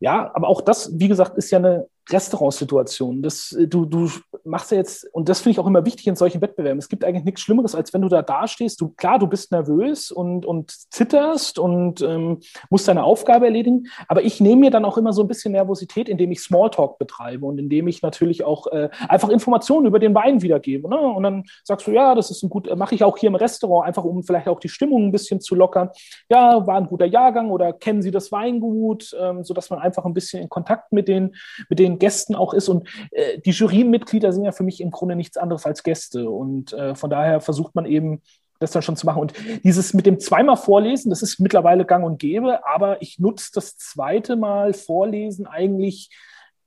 Ja, 0.00 0.30
aber 0.34 0.48
auch 0.48 0.60
das, 0.60 0.98
wie 0.98 1.08
gesagt, 1.08 1.36
ist 1.36 1.50
ja 1.50 1.58
eine 1.58 1.88
Restaurantsituation. 2.10 3.22
Das, 3.22 3.52
äh, 3.52 3.66
du, 3.66 3.84
du 3.84 4.10
machst 4.44 4.70
ja 4.70 4.78
jetzt, 4.78 5.06
und 5.12 5.28
das 5.28 5.40
finde 5.40 5.52
ich 5.52 5.58
auch 5.60 5.66
immer 5.66 5.84
wichtig 5.84 6.06
in 6.06 6.16
solchen 6.16 6.40
Wettbewerben. 6.40 6.78
Es 6.78 6.88
gibt 6.88 7.04
eigentlich 7.04 7.24
nichts 7.24 7.40
Schlimmeres, 7.42 7.74
als 7.74 7.92
wenn 7.92 8.02
du 8.02 8.08
da 8.08 8.22
dastehst. 8.22 8.80
Du, 8.80 8.88
klar, 8.90 9.18
du 9.18 9.26
bist 9.26 9.52
nervös 9.52 10.10
und, 10.10 10.46
und 10.46 10.70
zitterst 10.70 11.58
und 11.58 12.00
ähm, 12.02 12.40
musst 12.70 12.88
deine 12.88 13.04
Aufgabe 13.04 13.46
erledigen. 13.46 13.86
Aber 14.08 14.22
ich 14.22 14.40
nehme 14.40 14.62
mir 14.62 14.70
dann 14.70 14.84
auch 14.84 14.98
immer 14.98 15.12
so 15.12 15.22
ein 15.22 15.28
bisschen 15.28 15.52
Nervosität, 15.52 16.08
indem 16.08 16.30
ich 16.30 16.40
Smalltalk 16.40 16.98
betreibe 16.98 17.46
und 17.46 17.58
indem 17.58 17.88
ich 17.88 18.02
natürlich 18.02 18.44
auch 18.44 18.66
äh, 18.68 18.88
einfach 19.08 19.28
Informationen 19.28 19.86
über 19.86 19.98
den 19.98 20.14
Wein 20.14 20.42
wiedergebe. 20.42 20.88
Ne? 20.88 20.98
Und 20.98 21.22
dann 21.22 21.44
sagst 21.64 21.86
du, 21.86 21.90
ja, 21.90 22.14
das 22.14 22.30
ist 22.30 22.42
ein 22.42 22.48
gut, 22.48 22.74
mache 22.76 22.94
ich 22.94 23.04
auch 23.04 23.18
hier 23.18 23.28
im 23.28 23.34
Restaurant, 23.34 23.86
einfach 23.86 24.04
um 24.04 24.22
vielleicht 24.22 24.48
auch 24.48 24.60
die 24.60 24.68
Stimmung 24.68 25.06
ein 25.06 25.12
bisschen 25.12 25.40
zu 25.40 25.54
lockern. 25.54 25.90
Ja, 26.28 26.66
war 26.66 26.76
ein 26.76 26.86
guter 26.86 27.06
Jahrgang 27.06 27.50
oder 27.50 27.72
kennen 27.72 28.02
Sie 28.02 28.10
das 28.10 28.32
Weingut, 28.32 29.16
ähm, 29.18 29.44
sodass 29.44 29.70
man 29.70 29.78
einfach 29.78 30.04
ein 30.04 30.14
bisschen 30.14 30.42
in 30.42 30.48
Kontakt 30.48 30.92
mit 30.92 31.08
den, 31.08 31.34
mit 31.68 31.78
den 31.78 31.97
Gästen 31.98 32.34
auch 32.34 32.54
ist. 32.54 32.68
Und 32.68 32.88
äh, 33.10 33.38
die 33.40 33.50
Jurymitglieder 33.50 34.32
sind 34.32 34.44
ja 34.44 34.52
für 34.52 34.64
mich 34.64 34.80
im 34.80 34.90
Grunde 34.90 35.16
nichts 35.16 35.36
anderes 35.36 35.66
als 35.66 35.82
Gäste. 35.82 36.30
Und 36.30 36.72
äh, 36.72 36.94
von 36.94 37.10
daher 37.10 37.40
versucht 37.40 37.74
man 37.74 37.86
eben, 37.86 38.22
das 38.60 38.72
dann 38.72 38.82
schon 38.82 38.96
zu 38.96 39.06
machen. 39.06 39.22
Und 39.22 39.34
dieses 39.64 39.94
mit 39.94 40.06
dem 40.06 40.18
zweimal 40.18 40.56
Vorlesen, 40.56 41.10
das 41.10 41.22
ist 41.22 41.38
mittlerweile 41.38 41.84
gang 41.84 42.04
und 42.04 42.18
gäbe, 42.18 42.66
aber 42.66 43.00
ich 43.02 43.18
nutze 43.18 43.50
das 43.54 43.76
zweite 43.76 44.36
Mal 44.36 44.74
Vorlesen 44.74 45.46
eigentlich 45.46 46.10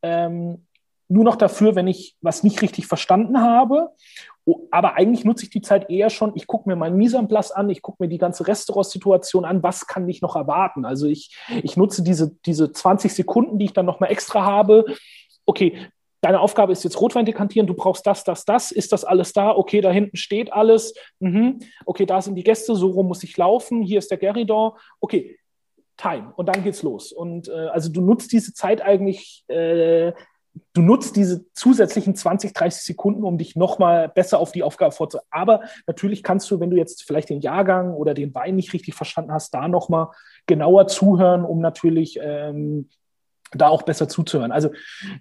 ähm, 0.01 0.65
nur 1.09 1.25
noch 1.25 1.35
dafür, 1.35 1.75
wenn 1.75 1.87
ich 1.87 2.15
was 2.21 2.43
nicht 2.43 2.61
richtig 2.61 2.87
verstanden 2.87 3.41
habe. 3.41 3.89
Aber 4.71 4.95
eigentlich 4.95 5.23
nutze 5.23 5.43
ich 5.43 5.51
die 5.51 5.61
Zeit 5.61 5.89
eher 5.89 6.09
schon, 6.09 6.31
ich 6.35 6.47
gucke 6.47 6.67
mir 6.67 6.75
meinen 6.75 6.97
Mise 6.97 7.17
en 7.17 7.27
place 7.27 7.51
an, 7.51 7.69
ich 7.69 7.81
gucke 7.81 8.01
mir 8.01 8.09
die 8.09 8.17
ganze 8.17 8.47
Restaurantsituation 8.47 9.45
an, 9.45 9.61
was 9.61 9.85
kann 9.85 10.09
ich 10.09 10.21
noch 10.21 10.35
erwarten. 10.35 10.83
Also 10.83 11.05
ich, 11.05 11.37
ich 11.61 11.77
nutze 11.77 12.01
diese, 12.01 12.35
diese 12.45 12.71
20 12.71 13.13
Sekunden, 13.13 13.59
die 13.59 13.65
ich 13.65 13.73
dann 13.73 13.85
nochmal 13.85 14.11
extra 14.11 14.43
habe, 14.43 14.85
okay, 15.51 15.77
deine 16.21 16.39
Aufgabe 16.39 16.71
ist 16.71 16.83
jetzt 16.85 16.99
Rotwein 17.01 17.25
dekantieren, 17.25 17.67
du 17.67 17.73
brauchst 17.73 18.07
das, 18.07 18.23
das, 18.23 18.45
das, 18.45 18.71
ist 18.71 18.93
das 18.93 19.03
alles 19.03 19.33
da? 19.33 19.51
Okay, 19.55 19.81
da 19.81 19.91
hinten 19.91 20.15
steht 20.15 20.53
alles. 20.53 20.93
Mhm. 21.19 21.59
Okay, 21.85 22.05
da 22.05 22.21
sind 22.21 22.35
die 22.35 22.43
Gäste, 22.43 22.73
so 22.75 22.87
rum 22.91 23.07
muss 23.07 23.23
ich 23.23 23.35
laufen, 23.35 23.81
hier 23.81 23.99
ist 23.99 24.11
der 24.11 24.17
Geridor. 24.17 24.79
Okay, 25.01 25.37
Time 25.97 26.31
und 26.37 26.47
dann 26.47 26.63
geht's 26.63 26.83
los. 26.83 27.11
Und 27.11 27.49
äh, 27.49 27.67
also 27.67 27.91
du 27.91 27.99
nutzt 27.99 28.31
diese 28.31 28.53
Zeit 28.53 28.81
eigentlich, 28.81 29.43
äh, 29.49 30.13
du 30.73 30.81
nutzt 30.81 31.17
diese 31.17 31.51
zusätzlichen 31.53 32.15
20, 32.15 32.53
30 32.53 32.81
Sekunden, 32.83 33.25
um 33.25 33.37
dich 33.37 33.57
nochmal 33.57 34.07
besser 34.07 34.39
auf 34.39 34.53
die 34.53 34.63
Aufgabe 34.63 34.93
vorzubereiten. 34.93 35.27
Aber 35.31 35.61
natürlich 35.85 36.23
kannst 36.23 36.49
du, 36.49 36.61
wenn 36.61 36.69
du 36.69 36.77
jetzt 36.77 37.03
vielleicht 37.03 37.29
den 37.29 37.41
Jahrgang 37.41 37.93
oder 37.93 38.13
den 38.13 38.33
Wein 38.33 38.55
nicht 38.55 38.71
richtig 38.71 38.95
verstanden 38.95 39.33
hast, 39.33 39.53
da 39.53 39.67
nochmal 39.67 40.07
genauer 40.47 40.87
zuhören, 40.87 41.43
um 41.43 41.59
natürlich 41.59 42.17
ähm, 42.21 42.87
da 43.51 43.67
auch 43.67 43.83
besser 43.83 44.07
zuzuhören. 44.07 44.51
Also 44.51 44.69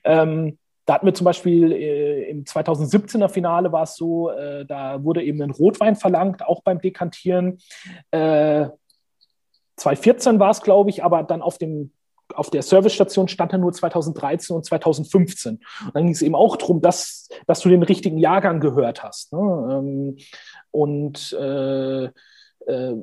ähm, 0.05 0.59
da 0.87 0.95
hatten 0.95 1.07
wir 1.07 1.15
zum 1.15 1.25
Beispiel 1.25 1.73
äh, 1.73 2.31
im 2.31 2.45
2017er 2.45 3.29
Finale 3.29 3.71
war 3.73 3.85
es 3.85 3.97
so, 3.97 4.31
äh, 4.31 4.65
da 4.67 5.05
wurde 5.05 5.23
eben 5.23 5.41
ein 5.43 5.51
Rotwein 5.51 5.97
verlangt, 5.97 6.45
auch 6.45 6.63
beim 6.63 6.81
Dekantieren. 6.81 7.59
Äh, 8.11 8.69
2014 9.77 10.39
war 10.41 10.51
es, 10.51 10.63
glaube 10.63 10.91
ich, 10.91 11.05
aber 11.05 11.23
dann 11.23 11.43
auf 11.43 11.59
dem 11.59 11.93
auf 12.35 12.51
der 12.51 12.63
Servicestation 12.63 13.29
stand 13.29 13.53
er 13.53 13.59
nur 13.59 13.73
2013 13.73 14.55
und 14.55 14.65
2015. 14.65 15.55
Und 15.57 15.95
dann 15.95 16.05
ging 16.05 16.13
es 16.13 16.23
eben 16.23 16.35
auch 16.35 16.57
darum, 16.57 16.81
dass, 16.81 17.29
dass 17.47 17.61
du 17.61 17.69
den 17.69 17.83
richtigen 17.83 18.19
Jahrgang 18.19 18.61
gehört 18.61 19.03
hast. 19.03 19.33
Ne? 19.33 19.39
Ähm, 19.39 20.17
und 20.71 21.33
äh, 21.33 22.05
äh, 22.05 22.95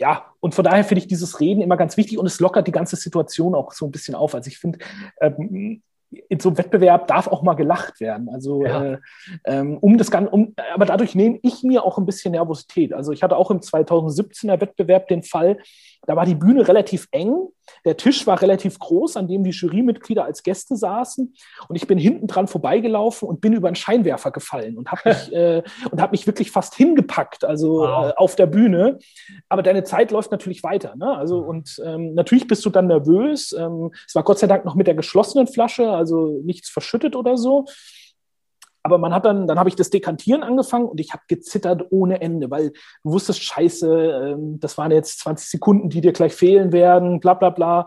ja, 0.00 0.32
und 0.40 0.54
von 0.54 0.64
daher 0.64 0.82
finde 0.82 1.02
ich 1.02 1.08
dieses 1.08 1.40
Reden 1.40 1.60
immer 1.60 1.76
ganz 1.76 1.98
wichtig 1.98 2.18
und 2.18 2.24
es 2.24 2.40
lockert 2.40 2.66
die 2.66 2.72
ganze 2.72 2.96
Situation 2.96 3.54
auch 3.54 3.72
so 3.72 3.86
ein 3.86 3.90
bisschen 3.90 4.14
auf. 4.14 4.34
Also 4.34 4.48
ich 4.48 4.58
finde, 4.58 4.78
ähm, 5.20 5.82
in 6.28 6.40
so 6.40 6.48
einem 6.48 6.58
Wettbewerb 6.58 7.06
darf 7.06 7.28
auch 7.28 7.42
mal 7.42 7.54
gelacht 7.54 8.00
werden. 8.00 8.28
Also 8.30 8.64
ja. 8.64 8.84
äh, 8.94 8.98
ähm, 9.44 9.76
um 9.78 9.98
das 9.98 10.10
Ganze, 10.10 10.30
um, 10.30 10.54
aber 10.74 10.86
dadurch 10.86 11.14
nehme 11.14 11.38
ich 11.42 11.62
mir 11.62 11.84
auch 11.84 11.98
ein 11.98 12.06
bisschen 12.06 12.32
Nervosität. 12.32 12.94
Also 12.94 13.12
ich 13.12 13.22
hatte 13.22 13.36
auch 13.36 13.50
im 13.50 13.60
2017er 13.60 14.60
Wettbewerb 14.60 15.06
den 15.08 15.22
Fall, 15.22 15.58
da 16.06 16.16
war 16.16 16.26
die 16.26 16.34
Bühne 16.34 16.66
relativ 16.66 17.08
eng, 17.10 17.48
der 17.84 17.96
Tisch 17.96 18.26
war 18.26 18.40
relativ 18.42 18.78
groß, 18.78 19.16
an 19.16 19.28
dem 19.28 19.44
die 19.44 19.50
Jurymitglieder 19.50 20.24
als 20.24 20.42
Gäste 20.42 20.76
saßen 20.76 21.34
und 21.68 21.76
ich 21.76 21.86
bin 21.86 21.98
hinten 21.98 22.26
dran 22.26 22.48
vorbeigelaufen 22.48 23.28
und 23.28 23.40
bin 23.40 23.52
über 23.52 23.68
einen 23.68 23.76
Scheinwerfer 23.76 24.30
gefallen 24.30 24.76
und 24.76 24.90
habe 24.90 25.08
mich, 25.08 25.32
äh, 25.32 25.62
hab 25.96 26.12
mich 26.12 26.26
wirklich 26.26 26.50
fast 26.50 26.74
hingepackt, 26.74 27.44
also 27.44 27.80
wow. 27.80 28.08
äh, 28.08 28.12
auf 28.16 28.36
der 28.36 28.46
Bühne. 28.46 28.98
Aber 29.48 29.62
deine 29.62 29.84
Zeit 29.84 30.10
läuft 30.10 30.30
natürlich 30.30 30.62
weiter. 30.62 30.94
Ne? 30.96 31.16
Also 31.16 31.38
und 31.38 31.80
ähm, 31.84 32.14
natürlich 32.14 32.46
bist 32.46 32.64
du 32.64 32.70
dann 32.70 32.86
nervös. 32.86 33.52
Ähm, 33.52 33.92
es 34.06 34.14
war 34.14 34.22
Gott 34.22 34.38
sei 34.38 34.46
Dank 34.46 34.64
noch 34.64 34.74
mit 34.74 34.86
der 34.86 34.94
geschlossenen 34.94 35.46
Flasche, 35.46 35.90
also 35.90 36.40
nichts 36.44 36.68
verschüttet 36.68 37.16
oder 37.16 37.36
so. 37.36 37.66
Aber 38.82 38.98
man 38.98 39.12
hat 39.12 39.24
dann, 39.24 39.46
dann 39.46 39.58
habe 39.58 39.68
ich 39.68 39.76
das 39.76 39.90
Dekantieren 39.90 40.42
angefangen 40.42 40.86
und 40.86 41.00
ich 41.00 41.12
habe 41.12 41.22
gezittert 41.28 41.86
ohne 41.90 42.20
Ende, 42.20 42.50
weil 42.50 42.70
du 43.02 43.12
wusstest, 43.12 43.42
scheiße, 43.42 44.34
ähm, 44.34 44.60
das 44.60 44.78
waren 44.78 44.90
jetzt 44.90 45.20
20 45.20 45.50
Sekunden, 45.50 45.90
die 45.90 46.00
dir 46.00 46.12
gleich 46.12 46.34
fehlen 46.34 46.72
werden, 46.72 47.20
bla 47.20 47.34
bla 47.34 47.50
bla. 47.50 47.86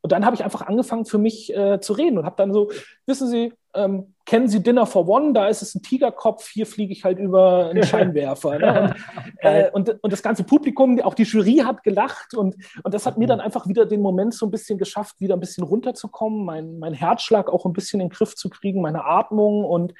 und 0.00 0.10
dann 0.10 0.24
habe 0.24 0.34
ich 0.34 0.42
einfach 0.42 0.62
angefangen 0.62 1.04
für 1.04 1.18
mich 1.18 1.54
äh, 1.54 1.80
zu 1.80 1.92
reden 1.92 2.18
und 2.18 2.24
habe 2.24 2.36
dann 2.36 2.52
so, 2.52 2.70
wissen 3.06 3.28
Sie, 3.28 3.52
ähm, 3.74 4.14
kennen 4.26 4.48
Sie 4.48 4.62
Dinner 4.62 4.84
for 4.84 5.08
One? 5.08 5.32
Da 5.32 5.48
ist 5.48 5.62
es 5.62 5.74
ein 5.74 5.82
Tigerkopf, 5.82 6.48
hier 6.48 6.66
fliege 6.66 6.92
ich 6.92 7.04
halt 7.04 7.18
über 7.18 7.70
einen 7.70 7.82
Scheinwerfer. 7.86 8.58
ne? 8.58 8.94
und, 8.94 8.94
äh, 9.38 9.70
und, 9.72 10.02
und, 10.02 10.12
das 10.12 10.22
ganze 10.22 10.44
Publikum, 10.44 11.00
auch 11.00 11.14
die 11.14 11.22
Jury 11.22 11.58
hat 11.58 11.82
gelacht 11.82 12.34
und, 12.34 12.56
und 12.82 12.94
das 12.94 13.06
hat 13.06 13.16
mir 13.16 13.28
dann 13.28 13.40
einfach 13.40 13.68
wieder 13.68 13.86
den 13.86 14.02
Moment 14.02 14.34
so 14.34 14.46
ein 14.46 14.50
bisschen 14.50 14.78
geschafft, 14.78 15.20
wieder 15.20 15.34
ein 15.36 15.40
bisschen 15.40 15.64
runterzukommen, 15.64 16.44
mein, 16.44 16.78
mein 16.78 16.94
Herzschlag 16.94 17.48
auch 17.48 17.64
ein 17.64 17.72
bisschen 17.72 18.00
in 18.00 18.08
den 18.08 18.12
Griff 18.12 18.34
zu 18.34 18.50
kriegen, 18.50 18.82
meine 18.82 19.04
Atmung 19.04 19.64
und 19.64 19.94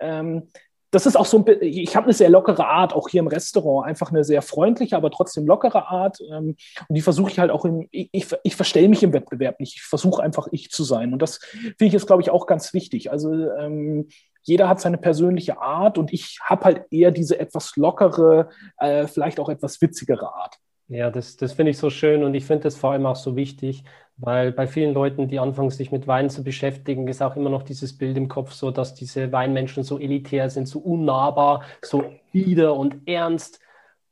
ähm, 0.00 0.48
das 0.90 1.04
ist 1.04 1.16
auch 1.16 1.26
so, 1.26 1.44
ein, 1.44 1.56
ich 1.60 1.94
habe 1.96 2.06
eine 2.06 2.14
sehr 2.14 2.30
lockere 2.30 2.66
Art, 2.66 2.94
auch 2.94 3.08
hier 3.08 3.20
im 3.20 3.26
Restaurant, 3.26 3.86
einfach 3.86 4.10
eine 4.10 4.24
sehr 4.24 4.40
freundliche, 4.40 4.96
aber 4.96 5.10
trotzdem 5.10 5.46
lockere 5.46 5.86
Art. 5.86 6.18
Ähm, 6.20 6.56
und 6.88 6.94
die 6.94 7.02
versuche 7.02 7.30
ich 7.30 7.38
halt 7.38 7.50
auch 7.50 7.64
im, 7.64 7.88
ich, 7.90 8.08
ich, 8.12 8.26
ich 8.42 8.56
verstelle 8.56 8.88
mich 8.88 9.02
im 9.02 9.12
Wettbewerb 9.12 9.60
nicht. 9.60 9.76
Ich 9.76 9.82
versuche 9.82 10.22
einfach 10.22 10.48
ich 10.50 10.70
zu 10.70 10.84
sein. 10.84 11.12
Und 11.12 11.20
das 11.20 11.38
finde 11.38 11.86
ich 11.86 11.92
jetzt, 11.92 12.06
glaube 12.06 12.22
ich, 12.22 12.30
auch 12.30 12.46
ganz 12.46 12.72
wichtig. 12.72 13.10
Also 13.10 13.32
ähm, 13.32 14.08
jeder 14.42 14.68
hat 14.68 14.80
seine 14.80 14.96
persönliche 14.96 15.60
Art 15.60 15.98
und 15.98 16.12
ich 16.12 16.38
habe 16.42 16.64
halt 16.64 16.86
eher 16.90 17.10
diese 17.10 17.38
etwas 17.38 17.76
lockere, 17.76 18.48
äh, 18.78 19.06
vielleicht 19.06 19.40
auch 19.40 19.50
etwas 19.50 19.82
witzigere 19.82 20.32
Art. 20.34 20.56
Ja, 20.88 21.10
das, 21.10 21.36
das 21.36 21.52
finde 21.52 21.70
ich 21.70 21.78
so 21.78 21.90
schön 21.90 22.24
und 22.24 22.32
ich 22.34 22.46
finde 22.46 22.62
das 22.62 22.76
vor 22.76 22.92
allem 22.92 23.04
auch 23.04 23.16
so 23.16 23.36
wichtig, 23.36 23.84
weil 24.18 24.52
bei 24.52 24.66
vielen 24.66 24.94
Leuten, 24.94 25.28
die 25.28 25.38
anfangen, 25.38 25.70
sich 25.70 25.92
mit 25.92 26.06
Wein 26.08 26.28
zu 26.28 26.42
beschäftigen, 26.42 27.06
ist 27.06 27.22
auch 27.22 27.36
immer 27.36 27.50
noch 27.50 27.62
dieses 27.62 27.96
Bild 27.96 28.16
im 28.16 28.28
Kopf 28.28 28.52
so, 28.52 28.70
dass 28.70 28.94
diese 28.94 29.30
Weinmenschen 29.32 29.84
so 29.84 29.98
elitär 29.98 30.50
sind, 30.50 30.66
so 30.66 30.80
unnahbar, 30.80 31.62
so 31.82 32.04
bieder 32.32 32.74
und 32.74 33.06
ernst. 33.06 33.60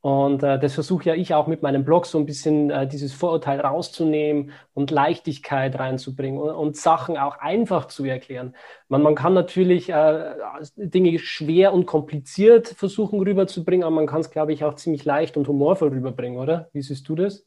Und 0.00 0.44
äh, 0.44 0.60
das 0.60 0.74
versuche 0.74 1.06
ja 1.06 1.14
ich 1.16 1.34
auch 1.34 1.48
mit 1.48 1.62
meinem 1.62 1.84
Blog 1.84 2.06
so 2.06 2.16
ein 2.18 2.26
bisschen 2.26 2.70
äh, 2.70 2.86
dieses 2.86 3.12
Vorurteil 3.12 3.58
rauszunehmen 3.58 4.52
und 4.72 4.92
Leichtigkeit 4.92 5.76
reinzubringen 5.76 6.40
und, 6.40 6.50
und 6.50 6.76
Sachen 6.76 7.16
auch 7.16 7.38
einfach 7.40 7.86
zu 7.88 8.04
erklären. 8.04 8.54
Man, 8.86 9.02
man 9.02 9.16
kann 9.16 9.34
natürlich 9.34 9.88
äh, 9.88 10.34
Dinge 10.76 11.18
schwer 11.18 11.74
und 11.74 11.86
kompliziert 11.86 12.68
versuchen 12.68 13.18
rüberzubringen, 13.18 13.84
aber 13.84 13.96
man 13.96 14.06
kann 14.06 14.20
es, 14.20 14.30
glaube 14.30 14.52
ich, 14.52 14.62
auch 14.62 14.76
ziemlich 14.76 15.04
leicht 15.04 15.36
und 15.36 15.48
humorvoll 15.48 15.88
rüberbringen, 15.88 16.38
oder? 16.38 16.68
Wie 16.72 16.82
siehst 16.82 17.08
du 17.08 17.16
das? 17.16 17.44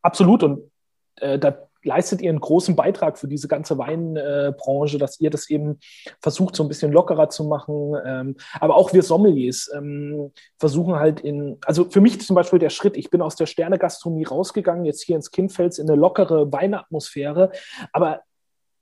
Absolut. 0.00 0.42
Und 0.44 0.70
äh, 1.16 1.38
da 1.38 1.56
leistet 1.84 2.22
ihr 2.22 2.30
einen 2.30 2.40
großen 2.40 2.76
Beitrag 2.76 3.18
für 3.18 3.28
diese 3.28 3.46
ganze 3.46 3.78
Weinbranche, 3.78 4.98
dass 4.98 5.20
ihr 5.20 5.30
das 5.30 5.48
eben 5.50 5.78
versucht, 6.20 6.56
so 6.56 6.62
ein 6.62 6.68
bisschen 6.68 6.92
lockerer 6.92 7.28
zu 7.28 7.44
machen. 7.44 7.94
Ähm, 8.04 8.36
aber 8.58 8.76
auch 8.76 8.92
wir 8.92 9.02
Sommeliers 9.02 9.70
ähm, 9.74 10.32
versuchen 10.58 10.96
halt 10.96 11.20
in, 11.20 11.58
also 11.64 11.84
für 11.84 12.00
mich 12.00 12.20
zum 12.20 12.36
Beispiel 12.36 12.58
der 12.58 12.70
Schritt, 12.70 12.96
ich 12.96 13.10
bin 13.10 13.22
aus 13.22 13.36
der 13.36 13.46
Sterne-Gastronomie 13.46 14.24
rausgegangen, 14.24 14.84
jetzt 14.84 15.02
hier 15.02 15.16
ins 15.16 15.30
Kindfels 15.30 15.78
in 15.78 15.88
eine 15.88 16.00
lockere 16.00 16.50
Weinatmosphäre, 16.52 17.52
aber 17.92 18.20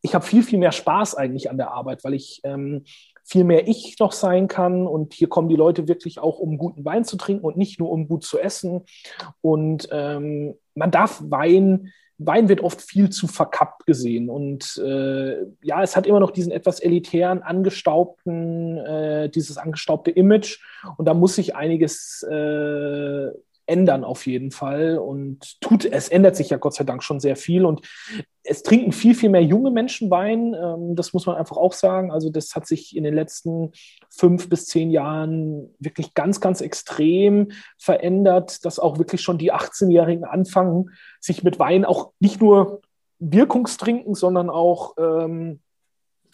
ich 0.05 0.14
habe 0.14 0.24
viel, 0.24 0.43
viel 0.43 0.59
mehr 0.59 0.72
Spaß 0.72 1.14
eigentlich 1.14 1.49
an 1.49 1.59
der 1.59 1.72
Arbeit, 1.72 2.03
weil 2.03 2.14
ich 2.14 2.41
ähm, 2.43 2.85
viel 3.24 3.45
mehr 3.45 3.68
ich 3.68 3.97
noch 4.01 4.11
sein 4.11 4.49
kann. 4.49 4.89
Und 4.89 5.14
hier 5.14 5.28
kommen 5.28 5.49
die 5.49 5.55
Leute 5.55 5.87
wirklich 5.87 6.18
auch, 6.18 6.41
um 6.41 6.59
guten 6.59 6.85
Wein 6.85 7.05
zu 7.05 7.16
trinken 7.16 7.45
und 7.45 7.57
nicht 7.57 7.78
nur 7.78 7.89
um 7.89 8.09
gut 8.09 8.24
zu 8.24 8.41
essen. 8.41 8.83
Und 9.41 9.89
ähm, 9.93 10.55
man 10.74 10.91
darf 10.91 11.22
Wein 11.24 11.93
Wein 12.19 12.49
wird 12.49 12.61
oft 12.61 12.81
viel 12.81 13.11
zu 13.11 13.27
verkappt 13.27 13.87
gesehen. 13.87 14.29
Und 14.29 14.77
äh, 14.85 15.43
ja, 15.63 15.83
es 15.83 15.97
hat 15.97 16.07
immer 16.07 16.21
noch 16.21 16.31
diesen 16.31 16.53
etwas 16.53 16.81
elitären, 16.81 17.43
angestaubten, 17.43 18.79
äh, 18.79 19.29
dieses 19.29 19.59
angestaubte 19.59 20.11
Image. 20.11 20.61
Und 20.97 21.07
da 21.07 21.15
muss 21.15 21.35
sich 21.35 21.57
einiges 21.57 22.23
äh, 22.23 23.31
ändern 23.67 24.05
auf 24.05 24.27
jeden 24.27 24.51
Fall. 24.51 24.99
Und 24.99 25.61
tut, 25.61 25.85
es 25.85 26.09
ändert 26.09 26.37
sich 26.37 26.51
ja 26.51 26.57
Gott 26.57 26.75
sei 26.75 26.85
Dank 26.85 27.03
schon 27.03 27.21
sehr 27.21 27.37
viel. 27.37 27.65
Und 27.65 27.87
es 28.45 28.63
trinken 28.63 28.93
viel, 28.93 29.15
viel 29.15 29.31
mehr 29.31 29.43
junge 29.43 29.71
Menschen 29.71 30.11
Wein. 30.11 30.55
Ähm, 30.55 30.97
das 30.97 31.13
muss 31.13 31.27
man 31.27 31.37
einfach 31.37 31.57
auch 31.57 31.73
sagen. 31.73 32.13
Also 32.13 32.31
das 32.31 32.55
hat 32.55 32.67
sich 32.67 32.97
in 32.97 33.05
den 33.05 33.15
letzten 33.15 33.73
fünf 34.11 34.49
bis 34.49 34.67
zehn 34.67 34.91
Jahren 34.91 35.75
wirklich 35.79 36.15
ganz, 36.15 36.41
ganz 36.41 36.61
extrem 36.61 37.53
verändert, 37.79 38.65
dass 38.65 38.79
auch 38.79 38.99
wirklich 38.99 39.23
schon 39.23 39.39
die 39.39 39.53
18-Jährigen 39.53 40.25
anfangen, 40.25 40.91
sich 41.21 41.43
mit 41.43 41.59
Wein 41.59 41.85
auch 41.85 42.13
nicht 42.21 42.41
nur 42.41 42.83
Wirkungstrinken, 43.19 44.15
sondern 44.15 44.51
auch 44.51 44.95
ähm, 44.99 45.61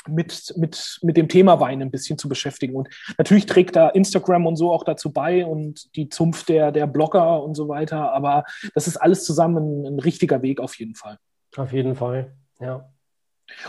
mit, 0.08 0.54
mit, 0.56 0.98
mit 1.02 1.16
dem 1.16 1.28
Thema 1.28 1.60
Wein 1.60 1.82
ein 1.82 1.90
bisschen 1.90 2.18
zu 2.18 2.28
beschäftigen. 2.28 2.74
Und 2.74 2.88
natürlich 3.16 3.46
trägt 3.46 3.76
da 3.76 3.88
Instagram 3.88 4.46
und 4.46 4.56
so 4.56 4.72
auch 4.72 4.84
dazu 4.84 5.12
bei 5.12 5.44
und 5.44 5.94
die 5.96 6.08
Zunft 6.08 6.48
der, 6.48 6.72
der 6.72 6.86
Blogger 6.86 7.42
und 7.42 7.54
so 7.54 7.68
weiter. 7.68 8.12
Aber 8.12 8.44
das 8.74 8.86
ist 8.86 8.96
alles 8.96 9.24
zusammen 9.24 9.84
ein, 9.84 9.94
ein 9.94 9.98
richtiger 9.98 10.42
Weg 10.42 10.60
auf 10.60 10.78
jeden 10.78 10.94
Fall. 10.94 11.18
Auf 11.56 11.72
jeden 11.72 11.94
Fall, 11.94 12.36
ja. 12.60 12.88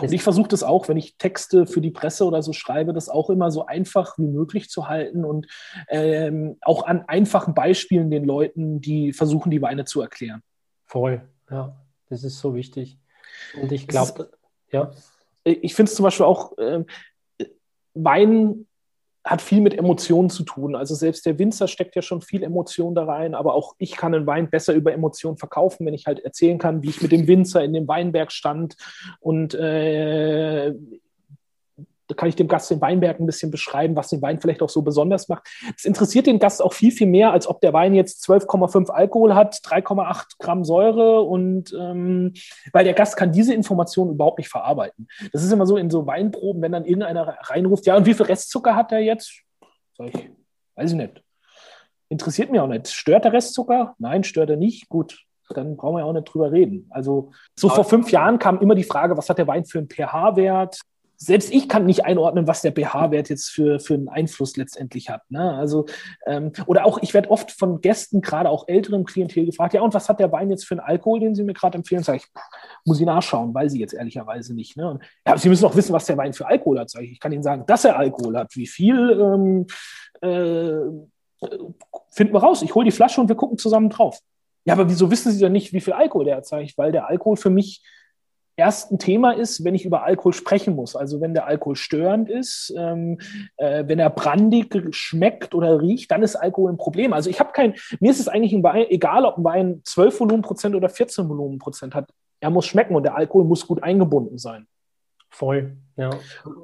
Und 0.02 0.12
ich 0.12 0.22
versuche 0.24 0.50
das 0.50 0.62
auch, 0.62 0.90
wenn 0.90 0.98
ich 0.98 1.18
Texte 1.18 1.66
für 1.66 1.80
die 1.80 1.92
Presse 1.92 2.26
oder 2.26 2.42
so 2.42 2.52
schreibe, 2.52 2.92
das 2.92 3.08
auch 3.08 3.30
immer 3.30 3.50
so 3.50 3.66
einfach 3.66 4.18
wie 4.18 4.28
möglich 4.28 4.70
zu 4.70 4.90
halten 4.90 5.24
und 5.24 5.48
ähm, 5.88 6.58
auch 6.62 6.86
an 6.86 7.06
einfachen 7.08 7.54
Beispielen 7.54 8.12
den 8.12 8.26
Leuten, 8.26 8.82
die 8.82 9.14
versuchen, 9.14 9.52
die 9.52 9.62
Weine 9.62 9.86
zu 9.86 10.02
erklären. 10.02 10.42
Voll, 10.86 11.22
ja, 11.50 11.82
das 12.10 12.26
ist 12.26 12.40
so 12.40 12.56
wichtig. 12.56 13.00
Und 13.62 13.72
ich 13.72 13.88
glaube, 13.88 14.32
ja 14.72 14.92
ich 15.44 15.74
finde 15.76 15.90
es 15.90 15.96
zum 15.96 16.04
Beispiel 16.04 16.26
auch, 16.26 16.58
äh, 16.58 16.84
Wein 17.94 18.68
hat 19.24 19.42
viel 19.42 19.62
mit 19.62 19.78
Emotionen 19.78 20.30
zu 20.30 20.44
tun. 20.44 20.76
Also 20.76 20.96
selbst 20.96 21.26
der 21.26 21.38
Winzer 21.38 21.68
steckt 21.68 21.96
ja 21.96 22.02
schon 22.02 22.22
viel 22.22 22.42
Emotion 22.42 22.96
da 22.96 23.04
rein, 23.04 23.36
aber 23.36 23.54
auch 23.54 23.76
ich 23.78 23.96
kann 23.96 24.16
einen 24.16 24.26
Wein 24.26 24.50
besser 24.50 24.74
über 24.74 24.94
Emotionen 24.94 25.38
verkaufen, 25.38 25.86
wenn 25.86 25.94
ich 25.94 26.08
halt 26.08 26.20
erzählen 26.20 26.58
kann, 26.58 26.82
wie 26.82 26.90
ich 26.90 27.02
mit 27.02 27.12
dem 27.12 27.28
Winzer 27.28 27.64
in 27.64 27.74
dem 27.74 27.88
Weinberg 27.88 28.32
stand 28.32 28.76
und 29.20 29.54
äh, 29.54 30.74
da 32.10 32.16
kann 32.16 32.28
ich 32.28 32.36
dem 32.36 32.48
Gast 32.48 32.72
den 32.72 32.82
Weinberg 32.82 33.20
ein 33.20 33.28
bisschen 33.28 33.52
beschreiben, 33.52 33.96
was 33.96 34.10
den 34.10 34.22
Wein 34.22 34.42
vielleicht 34.42 34.64
auch 34.64 34.70
so 34.70 34.82
besonders 34.82 35.30
macht. 35.30 35.48
Es 35.78 35.86
interessiert 35.86 36.26
den 36.26 36.40
Gast 36.40 36.62
auch 36.62 36.74
viel, 36.74 36.92
viel 36.92 37.06
mehr, 37.08 37.32
als 37.32 37.48
ob 37.48 37.62
der 37.62 37.72
Wein 37.72 37.94
jetzt 37.94 38.28
12,5 38.28 38.90
Alkohol 38.90 39.36
hat, 39.36 39.56
3,8 39.64 40.40
Gramm 40.40 40.66
Säure 40.66 41.22
und 41.22 41.72
ähm, 41.80 42.34
weil 42.74 42.84
der 42.84 42.96
Gast 42.96 43.16
kann 43.16 43.32
diese 43.32 43.54
Information 43.54 44.10
überhaupt 44.10 44.40
nicht 44.40 44.50
verarbeiten. 44.50 45.08
Das 45.32 45.44
ist 45.44 45.52
immer 45.52 45.68
so 45.68 45.78
in 45.78 45.92
so 45.92 46.08
Weinproben, 46.08 46.64
wenn 46.64 46.72
dann 46.72 46.86
irgendeiner 46.86 47.38
reinruft, 47.42 47.86
ja, 47.86 47.96
und 47.96 48.08
wie 48.08 48.16
viel 48.16 48.26
Restzucker 48.26 48.76
hat 48.76 48.90
der 48.90 49.02
jetzt? 49.02 49.44
Sag 49.96 50.08
ich, 50.08 50.30
weiß 50.76 50.92
ich 50.92 50.98
nicht. 50.98 51.24
Interessiert 52.10 52.52
mir 52.52 52.64
auch 52.64 52.68
nicht. 52.68 52.88
Stört 52.88 53.26
der 53.26 53.34
Restzucker? 53.34 53.94
Nein, 54.00 54.24
stört 54.24 54.50
er 54.50 54.58
nicht. 54.58 54.90
Gut, 54.90 55.26
dann 55.50 55.78
brauchen 55.78 55.96
wir 55.96 56.00
ja 56.00 56.06
auch 56.06 56.14
nicht 56.14 56.26
drüber 56.26 56.52
reden. 56.52 56.88
Also 56.90 57.32
so 57.56 57.70
vor 57.70 57.84
fünf 57.84 58.12
Jahren 58.12 58.40
kam 58.40 58.60
immer 58.62 58.74
die 58.74 58.84
Frage, 58.84 59.16
was 59.16 59.30
hat 59.30 59.38
der 59.38 59.48
Wein 59.48 59.66
für 59.66 59.78
einen 59.78 59.90
pH-Wert? 59.90 60.80
Selbst 61.22 61.52
ich 61.52 61.68
kann 61.68 61.86
nicht 61.86 62.06
einordnen, 62.06 62.48
was 62.48 62.62
der 62.62 62.72
pH-Wert 62.72 63.30
jetzt 63.30 63.50
für, 63.50 63.82
für 63.82 63.94
einen 63.94 64.08
Einfluss 64.08 64.56
letztendlich 64.56 65.10
hat. 65.10 65.30
Ne? 65.30 65.54
Also, 65.54 65.86
ähm, 66.26 66.54
oder 66.66 66.86
auch, 66.86 67.00
ich 67.02 67.14
werde 67.14 67.30
oft 67.30 67.52
von 67.52 67.82
Gästen, 67.82 68.22
gerade 68.22 68.50
auch 68.50 68.70
älteren 68.70 69.04
Klientel, 69.04 69.46
gefragt, 69.46 69.74
ja, 69.74 69.82
und 69.82 69.94
was 69.94 70.08
hat 70.08 70.22
der 70.22 70.32
Wein 70.32 70.50
jetzt 70.50 70.66
für 70.66 70.76
einen 70.76 70.80
Alkohol, 70.80 71.20
den 71.20 71.36
Sie 71.36 71.44
mir 71.44 71.54
gerade 71.54 71.78
empfehlen? 71.78 72.04
Sag 72.04 72.16
ich, 72.16 72.28
muss 72.86 73.02
ich 73.02 73.06
nachschauen, 73.06 73.54
weiß 73.54 73.74
ich 73.74 73.82
jetzt 73.82 73.94
ehrlicherweise 73.94 74.56
nicht. 74.56 74.78
Ne? 74.78 74.92
Und, 74.92 75.04
ja, 75.28 75.38
Sie 75.38 75.50
müssen 75.50 75.66
auch 75.66 75.76
wissen, 75.76 75.92
was 75.92 76.06
der 76.06 76.16
Wein 76.16 76.32
für 76.32 76.48
Alkohol 76.48 76.80
hat. 76.80 76.90
Sag 76.90 77.04
ich, 77.04 77.12
ich 77.12 77.20
kann 77.20 77.34
Ihnen 77.34 77.44
sagen, 77.44 77.66
dass 77.68 77.84
er 77.84 78.00
Alkohol 78.00 78.38
hat. 78.38 78.56
Wie 78.56 78.68
viel 78.68 79.12
ähm, 79.20 79.68
äh, 80.22 81.48
finden 82.12 82.34
wir 82.34 82.40
raus? 82.40 82.62
Ich 82.62 82.74
hole 82.74 82.86
die 82.86 82.92
Flasche 82.92 83.20
und 83.20 83.28
wir 83.28 83.36
gucken 83.36 83.58
zusammen 83.58 83.90
drauf. 83.90 84.20
Ja, 84.64 84.74
aber 84.74 84.90
wieso 84.90 85.12
wissen 85.12 85.34
Sie 85.34 85.40
denn 85.40 85.52
nicht, 85.52 85.74
wie 85.74 85.82
viel 85.82 85.94
Alkohol 85.94 86.26
der 86.26 86.38
hat? 86.38 86.46
Sag 86.46 86.62
ich, 86.62 86.78
weil 86.78 86.94
der 86.94 87.08
Alkohol 87.08 87.36
für 87.36 87.50
mich 87.50 87.84
erst 88.60 88.92
ein 88.92 89.00
Thema 89.00 89.32
ist, 89.32 89.64
wenn 89.64 89.74
ich 89.74 89.86
über 89.86 90.04
Alkohol 90.04 90.34
sprechen 90.34 90.76
muss. 90.76 90.96
Also 90.96 91.22
wenn 91.22 91.34
der 91.34 91.48
Alkohol 91.48 91.78
störend 91.78 92.30
ist, 92.30 92.74
ähm, 92.78 93.18
äh, 93.56 93.86
wenn 93.88 94.00
er 94.00 94.10
brandig 94.10 94.94
schmeckt 94.94 95.56
oder 95.56 95.82
riecht, 95.82 96.12
dann 96.12 96.24
ist 96.24 96.36
Alkohol 96.36 96.74
ein 96.74 96.78
Problem. 96.78 97.14
Also 97.14 97.30
ich 97.30 97.40
habe 97.40 97.54
kein, 97.54 97.74
mir 98.02 98.12
ist 98.12 98.20
es 98.20 98.28
eigentlich 98.28 98.52
ein 98.54 98.62
Wein, 98.62 98.86
egal 98.90 99.24
ob 99.24 99.38
ein 99.38 99.44
Wein 99.46 99.82
12 99.86 100.20
Volumenprozent 100.20 100.76
oder 100.76 100.90
14 100.90 101.30
Volumenprozent 101.30 101.96
hat. 101.96 102.12
Er 102.42 102.50
muss 102.50 102.66
schmecken 102.66 102.96
und 102.96 103.04
der 103.04 103.16
Alkohol 103.16 103.46
muss 103.46 103.66
gut 103.66 103.82
eingebunden 103.82 104.38
sein. 104.38 104.68
Voll, 105.30 105.78
ja. 105.96 106.10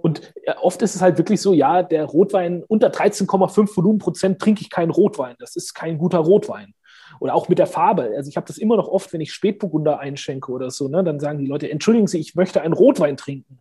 Und 0.02 0.34
oft 0.62 0.82
ist 0.82 0.96
es 0.96 1.02
halt 1.02 1.18
wirklich 1.18 1.40
so, 1.40 1.54
ja, 1.54 1.82
der 1.84 2.04
Rotwein 2.04 2.64
unter 2.68 2.90
13,5 2.90 3.78
Volumenprozent 3.78 4.40
trinke 4.40 4.62
ich 4.62 4.70
keinen 4.70 4.92
Rotwein. 4.92 5.36
Das 5.40 5.56
ist 5.56 5.74
kein 5.74 5.98
guter 5.98 6.20
Rotwein. 6.20 6.74
Oder 7.20 7.36
auch 7.36 7.50
mit 7.50 7.60
der 7.60 7.68
Farbe. 7.68 8.14
Also 8.16 8.30
ich 8.30 8.38
habe 8.38 8.48
das 8.48 8.58
immer 8.58 8.78
noch 8.78 8.88
oft, 8.88 9.12
wenn 9.14 9.22
ich 9.22 9.34
Spätburgunder 9.34 10.00
einschenke 10.00 10.52
oder 10.52 10.72
so, 10.72 10.88
ne, 10.88 11.04
dann 11.04 11.20
sagen 11.20 11.40
die 11.40 11.48
Leute, 11.48 11.70
entschuldigen 11.70 12.08
Sie, 12.08 12.20
ich 12.20 12.36
möchte 12.36 12.62
einen 12.62 12.74
Rotwein 12.74 13.18
trinken. 13.18 13.60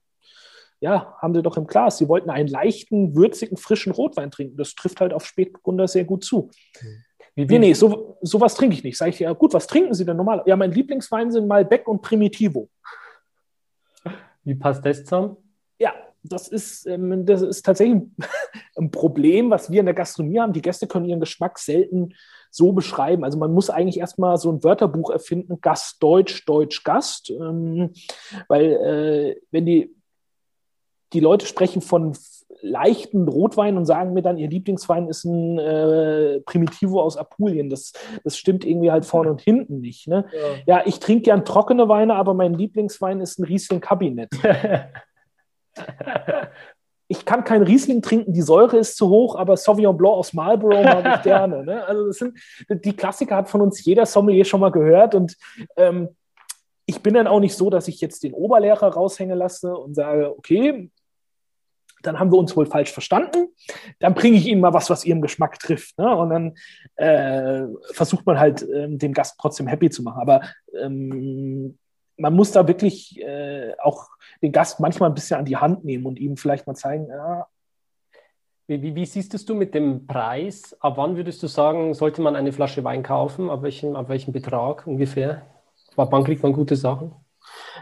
Ja, 0.80 1.16
haben 1.18 1.34
sie 1.34 1.42
doch 1.42 1.56
im 1.56 1.66
Glas. 1.66 1.96
Sie 1.96 2.08
wollten 2.08 2.28
einen 2.28 2.48
leichten, 2.48 3.14
würzigen, 3.16 3.56
frischen 3.56 3.92
Rotwein 3.92 4.30
trinken. 4.30 4.58
Das 4.58 4.74
trifft 4.74 5.00
halt 5.00 5.14
auf 5.14 5.24
Spätburgunder 5.24 5.88
sehr 5.88 6.04
gut 6.04 6.24
zu. 6.24 6.50
Wie? 7.34 7.46
Nee, 7.46 7.58
nee, 7.58 7.72
so, 7.72 8.18
sowas 8.20 8.54
trinke 8.54 8.76
ich 8.76 8.84
nicht. 8.84 8.98
Sag 8.98 9.08
ich, 9.08 9.18
ja 9.18 9.32
gut, 9.32 9.54
was 9.54 9.66
trinken 9.66 9.94
Sie 9.94 10.04
denn 10.04 10.16
normal? 10.16 10.42
Ja, 10.46 10.56
mein 10.56 10.72
Lieblingswein 10.72 11.32
sind 11.32 11.48
Malbec 11.48 11.88
und 11.88 12.02
Primitivo. 12.02 12.68
Wie 14.44 14.54
passt 14.54 14.84
das 14.84 15.04
zusammen? 15.04 15.36
Ja, 15.78 15.94
das 16.22 16.48
ist, 16.48 16.86
ähm, 16.86 17.26
das 17.26 17.42
ist 17.42 17.64
tatsächlich 17.64 18.02
ein 18.76 18.90
Problem, 18.90 19.50
was 19.50 19.70
wir 19.70 19.80
in 19.80 19.86
der 19.86 19.94
Gastronomie 19.94 20.38
haben. 20.38 20.52
Die 20.52 20.62
Gäste 20.62 20.86
können 20.86 21.06
ihren 21.06 21.20
Geschmack 21.20 21.58
selten 21.58 22.14
so 22.54 22.72
beschreiben. 22.72 23.24
Also 23.24 23.38
man 23.38 23.52
muss 23.52 23.68
eigentlich 23.68 23.98
erstmal 23.98 24.36
so 24.36 24.50
ein 24.50 24.62
Wörterbuch 24.62 25.10
erfinden, 25.10 25.60
Gast 25.60 26.02
Deutsch, 26.02 26.44
Deutsch 26.46 26.84
Gast, 26.84 27.30
ähm, 27.30 27.92
weil 28.48 28.64
äh, 28.72 29.40
wenn 29.50 29.66
die, 29.66 29.94
die 31.12 31.20
Leute 31.20 31.46
sprechen 31.46 31.82
von 31.82 32.16
leichten 32.60 33.28
Rotwein 33.28 33.76
und 33.76 33.84
sagen 33.84 34.14
mir 34.14 34.22
dann, 34.22 34.38
ihr 34.38 34.48
Lieblingswein 34.48 35.08
ist 35.08 35.24
ein 35.24 35.58
äh, 35.58 36.40
Primitivo 36.40 37.02
aus 37.02 37.16
Apulien. 37.16 37.68
Das, 37.68 37.92
das 38.22 38.36
stimmt 38.38 38.64
irgendwie 38.64 38.90
halt 38.90 39.04
vorne 39.04 39.30
und 39.30 39.40
hinten 39.42 39.80
nicht. 39.80 40.06
Ne? 40.06 40.24
Ja. 40.66 40.78
ja 40.78 40.82
ich 40.86 41.00
trinke 41.00 41.24
gern 41.24 41.44
trockene 41.44 41.88
Weine, 41.88 42.14
aber 42.14 42.34
mein 42.34 42.54
Lieblingswein 42.54 43.20
ist 43.20 43.38
ein 43.38 43.44
Riesling 43.44 43.80
Kabinett. 43.80 44.30
ich 47.14 47.24
kann 47.24 47.44
kein 47.44 47.62
Riesling 47.62 48.02
trinken, 48.02 48.32
die 48.32 48.42
Säure 48.42 48.78
ist 48.78 48.96
zu 48.96 49.08
hoch, 49.08 49.36
aber 49.36 49.56
Sauvignon 49.56 49.96
Blanc 49.96 50.16
aus 50.16 50.32
Marlborough 50.32 50.82
mag 50.82 51.16
ich 51.16 51.22
gerne. 51.22 51.64
Ne? 51.64 51.84
Also 51.86 52.06
das 52.08 52.18
sind, 52.18 52.38
die 52.68 52.94
Klassiker 52.94 53.36
hat 53.36 53.48
von 53.48 53.60
uns 53.60 53.84
jeder 53.84 54.04
Sommelier 54.04 54.44
schon 54.44 54.60
mal 54.60 54.72
gehört 54.72 55.14
und 55.14 55.36
ähm, 55.76 56.08
ich 56.86 57.00
bin 57.02 57.14
dann 57.14 57.26
auch 57.26 57.40
nicht 57.40 57.54
so, 57.54 57.70
dass 57.70 57.88
ich 57.88 58.00
jetzt 58.00 58.24
den 58.24 58.34
Oberlehrer 58.34 58.88
raushängen 58.88 59.38
lasse 59.38 59.74
und 59.74 59.94
sage, 59.94 60.36
okay, 60.36 60.90
dann 62.02 62.18
haben 62.18 62.30
wir 62.30 62.38
uns 62.38 62.54
wohl 62.54 62.66
falsch 62.66 62.92
verstanden. 62.92 63.48
Dann 63.98 64.12
bringe 64.12 64.36
ich 64.36 64.46
Ihnen 64.46 64.60
mal 64.60 64.74
was, 64.74 64.90
was 64.90 65.06
Ihrem 65.06 65.22
Geschmack 65.22 65.58
trifft. 65.58 65.96
Ne? 65.98 66.14
Und 66.14 66.28
dann 66.28 66.54
äh, 66.96 67.66
versucht 67.92 68.26
man 68.26 68.38
halt, 68.38 68.62
ähm, 68.62 68.98
den 68.98 69.14
Gast 69.14 69.36
trotzdem 69.40 69.66
happy 69.66 69.88
zu 69.88 70.02
machen. 70.02 70.20
Aber 70.20 70.42
ähm, 70.78 71.78
man 72.18 72.34
muss 72.34 72.52
da 72.52 72.68
wirklich 72.68 73.18
äh, 73.20 73.72
auch 73.82 74.08
den 74.42 74.52
Gast 74.52 74.80
manchmal 74.80 75.10
ein 75.10 75.14
bisschen 75.14 75.38
an 75.38 75.44
die 75.44 75.56
Hand 75.56 75.84
nehmen 75.84 76.06
und 76.06 76.18
ihm 76.18 76.36
vielleicht 76.36 76.66
mal 76.66 76.74
zeigen, 76.74 77.08
ja. 77.08 77.46
Wie, 78.66 78.80
wie, 78.80 78.94
wie 78.94 79.04
siehst 79.04 79.48
du 79.48 79.54
mit 79.54 79.74
dem 79.74 80.06
Preis? 80.06 80.74
Ab 80.80 80.94
wann 80.96 81.16
würdest 81.16 81.42
du 81.42 81.48
sagen, 81.48 81.92
sollte 81.92 82.22
man 82.22 82.34
eine 82.34 82.50
Flasche 82.50 82.82
Wein 82.82 83.02
kaufen? 83.02 83.50
Ab 83.50 83.62
welchem, 83.62 83.94
ab 83.94 84.08
welchem 84.08 84.32
Betrag 84.32 84.86
ungefähr? 84.86 85.42
Ab 85.96 86.08
wann 86.10 86.24
kriegt 86.24 86.42
man 86.42 86.54
gute 86.54 86.74
Sachen? 86.74 87.12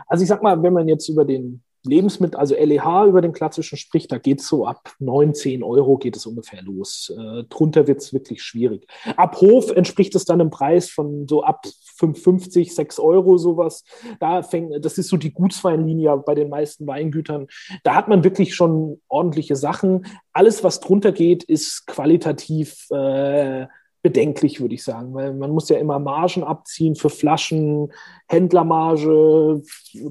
Also 0.09 0.23
ich 0.23 0.29
sag 0.29 0.43
mal, 0.43 0.61
wenn 0.61 0.73
man 0.73 0.89
jetzt 0.89 1.09
über 1.09 1.25
den 1.25 1.63
Lebensmittel, 1.85 2.39
also 2.39 2.55
LEH 2.55 3.07
über 3.07 3.21
den 3.21 3.33
klassischen 3.33 3.77
spricht, 3.77 4.13
da 4.13 4.19
geht 4.19 4.41
es 4.41 4.49
so 4.49 4.67
ab 4.67 4.93
9, 5.01 5.35
10 5.35 5.63
Euro 5.63 5.99
geht 5.99 6.17
es 6.17 6.27
ungefähr 6.27 6.63
los. 6.63 7.13
Äh, 7.17 7.45
drunter 7.45 7.87
wird 7.87 8.01
es 8.01 8.13
wirklich 8.13 8.43
schwierig. 8.43 8.87
Ab 9.17 9.41
Hof 9.41 9.71
entspricht 9.71 10.15
es 10.15 10.25
dann 10.25 10.41
im 10.41 10.51
Preis 10.51 10.91
von 10.91 11.27
so 11.29 11.43
ab 11.43 11.67
5,50, 11.99 12.73
6 12.73 12.99
Euro 13.01 13.37
sowas. 13.37 13.85
Da 14.21 14.43
fängt, 14.43 14.85
das 14.85 14.99
ist 14.99 15.09
so 15.09 15.17
die 15.17 15.33
Gutsweinlinie 15.33 16.17
bei 16.19 16.35
den 16.35 16.49
meisten 16.49 16.87
Weingütern. 16.87 17.49
Da 17.83 17.95
hat 17.95 18.09
man 18.09 18.25
wirklich 18.25 18.55
schon 18.55 19.01
ordentliche 19.09 19.57
Sachen. 19.57 20.07
Alles, 20.33 20.63
was 20.63 20.81
drunter 20.81 21.13
geht, 21.13 21.43
ist 21.43 21.87
qualitativ 21.87 22.87
äh, 22.91 23.67
bedenklich, 24.03 24.61
würde 24.61 24.75
ich 24.75 24.83
sagen, 24.83 25.15
weil 25.15 25.33
man 25.33 25.53
muss 25.53 25.69
ja 25.69 25.79
immer 25.79 26.01
Margen 26.01 26.43
abziehen 26.43 26.97
für 26.97 27.09
Flaschen, 27.09 27.93
Händlermarge, 28.29 29.63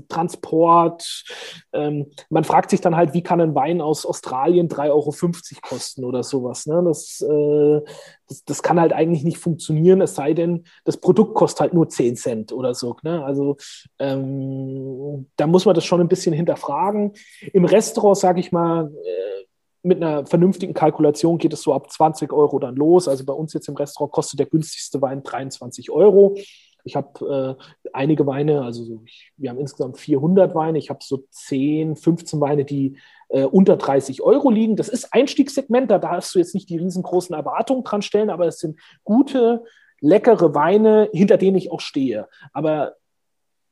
Transport. 0.08 1.26
Ähm, 1.74 2.08
man 2.30 2.46
fragt 2.46 2.70
sich 2.70 2.80
dann 2.80 2.96
halt, 2.96 3.14
wie 3.14 3.22
kann 3.22 3.42
ein 3.42 3.54
Wein 3.54 3.82
aus 3.82 4.06
Australien 4.06 4.70
3,50 4.70 4.89
Euro 4.92 5.14
kosten 5.62 6.06
oder 6.06 6.24
sowas. 6.24 6.68
Ne? 6.68 6.82
Das, 6.86 7.22
äh, 7.22 7.82
das, 8.28 8.46
das, 8.46 8.64
kann 8.64 8.80
halt 8.80 8.94
eigentlich 8.94 9.26
nicht 9.26 9.39
funktionieren, 9.39 10.00
es 10.00 10.16
sei 10.16 10.34
denn, 10.34 10.64
das 10.86 10.96
Produkt 10.96 11.36
kostet 11.36 11.60
halt 11.60 11.74
nur 11.74 11.89
10 11.89 12.16
Cent 12.16 12.54
oder 12.54 12.74
so. 12.74 12.96
Ne? 13.04 13.24
Also 13.26 13.58
ähm, 14.00 15.30
da 15.36 15.48
muss 15.48 15.66
man 15.66 15.76
das 15.76 15.84
schon 15.84 16.00
ein 16.00 16.08
bisschen 16.08 16.34
hinterfragen. 16.34 17.12
Im 17.52 17.66
Restaurant, 17.66 18.18
sage 18.18 18.39
ich 18.39 18.54
mal, 18.54 18.89
äh, 19.04 19.46
mit 19.84 20.02
einer 20.02 20.26
vernünftigen 20.26 20.74
Kalkulation 20.74 21.38
geht 21.38 21.54
es 21.54 21.64
so 21.64 21.74
ab 21.74 21.92
20 21.92 22.32
Euro 22.32 22.60
dann 22.60 22.76
los. 22.76 23.08
Also 23.08 23.26
bei 23.26 23.34
uns 23.34 23.54
jetzt 23.54 23.68
im 23.68 23.76
Restaurant 23.76 24.12
kostet 24.12 24.40
der 24.40 24.46
günstigste 24.46 25.02
Wein 25.02 25.24
23 25.24 25.90
Euro. 25.92 26.36
Ich 26.84 26.96
habe 26.96 27.58
äh, 27.60 27.90
einige 27.94 28.26
Weine, 28.26 28.64
also 28.64 28.84
so, 28.84 29.02
ich, 29.06 29.32
wir 29.38 29.50
haben 29.50 29.60
insgesamt 29.60 30.00
400 30.00 30.56
Weine. 30.56 30.78
Ich 30.78 30.90
habe 30.90 31.00
so 31.04 31.26
10, 31.30 31.96
15 31.96 32.40
Weine, 32.42 32.66
die 32.66 32.98
äh, 33.30 33.44
unter 33.44 33.78
30 33.78 34.22
Euro 34.22 34.50
liegen. 34.50 34.76
Das 34.76 34.90
ist 34.90 35.14
Einstiegssegment, 35.14 35.92
da 35.92 36.00
darfst 36.00 36.34
du 36.34 36.40
jetzt 36.40 36.56
nicht 36.56 36.70
die 36.70 36.78
riesengroßen 36.78 37.36
Erwartungen 37.36 37.84
dran 37.84 38.02
stellen, 38.02 38.30
aber 38.30 38.48
es 38.48 38.60
sind 38.60 38.80
gute, 39.04 39.64
leckere 40.00 40.56
Weine, 40.56 41.10
hinter 41.14 41.38
denen 41.38 41.58
ich 41.58 41.72
auch 41.72 41.82
stehe. 41.82 42.28
Aber 42.54 42.96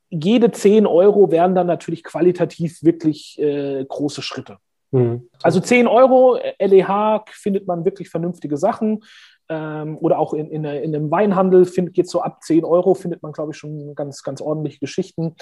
jede 0.10 0.52
10 0.52 0.88
Euro 0.88 1.32
wären 1.32 1.56
dann 1.56 1.68
natürlich 1.68 2.04
qualitativ 2.04 2.84
wirklich 2.84 3.40
äh, 3.40 3.86
große 3.86 4.22
Schritte. 4.22 4.58
Mhm. 4.92 5.30
Also 5.42 5.60
10 5.60 5.88
Euro 5.88 6.40
LEH 6.60 7.24
findet 7.32 7.68
man 7.68 7.86
wirklich 7.86 8.10
vernünftige 8.10 8.58
Sachen. 8.58 9.04
Ähm, 9.52 9.98
oder 9.98 10.20
auch 10.20 10.34
in, 10.34 10.52
in, 10.52 10.64
in 10.64 10.96
einem 10.96 11.10
Weinhandel 11.10 11.66
geht 11.66 12.08
so 12.08 12.22
ab 12.22 12.44
10 12.44 12.64
Euro, 12.64 12.94
findet 12.94 13.24
man, 13.24 13.32
glaube 13.32 13.52
ich, 13.52 13.58
schon 13.58 13.96
ganz, 13.96 14.22
ganz 14.24 14.42
ordentliche 14.42 14.80
Geschichten. 14.80 15.36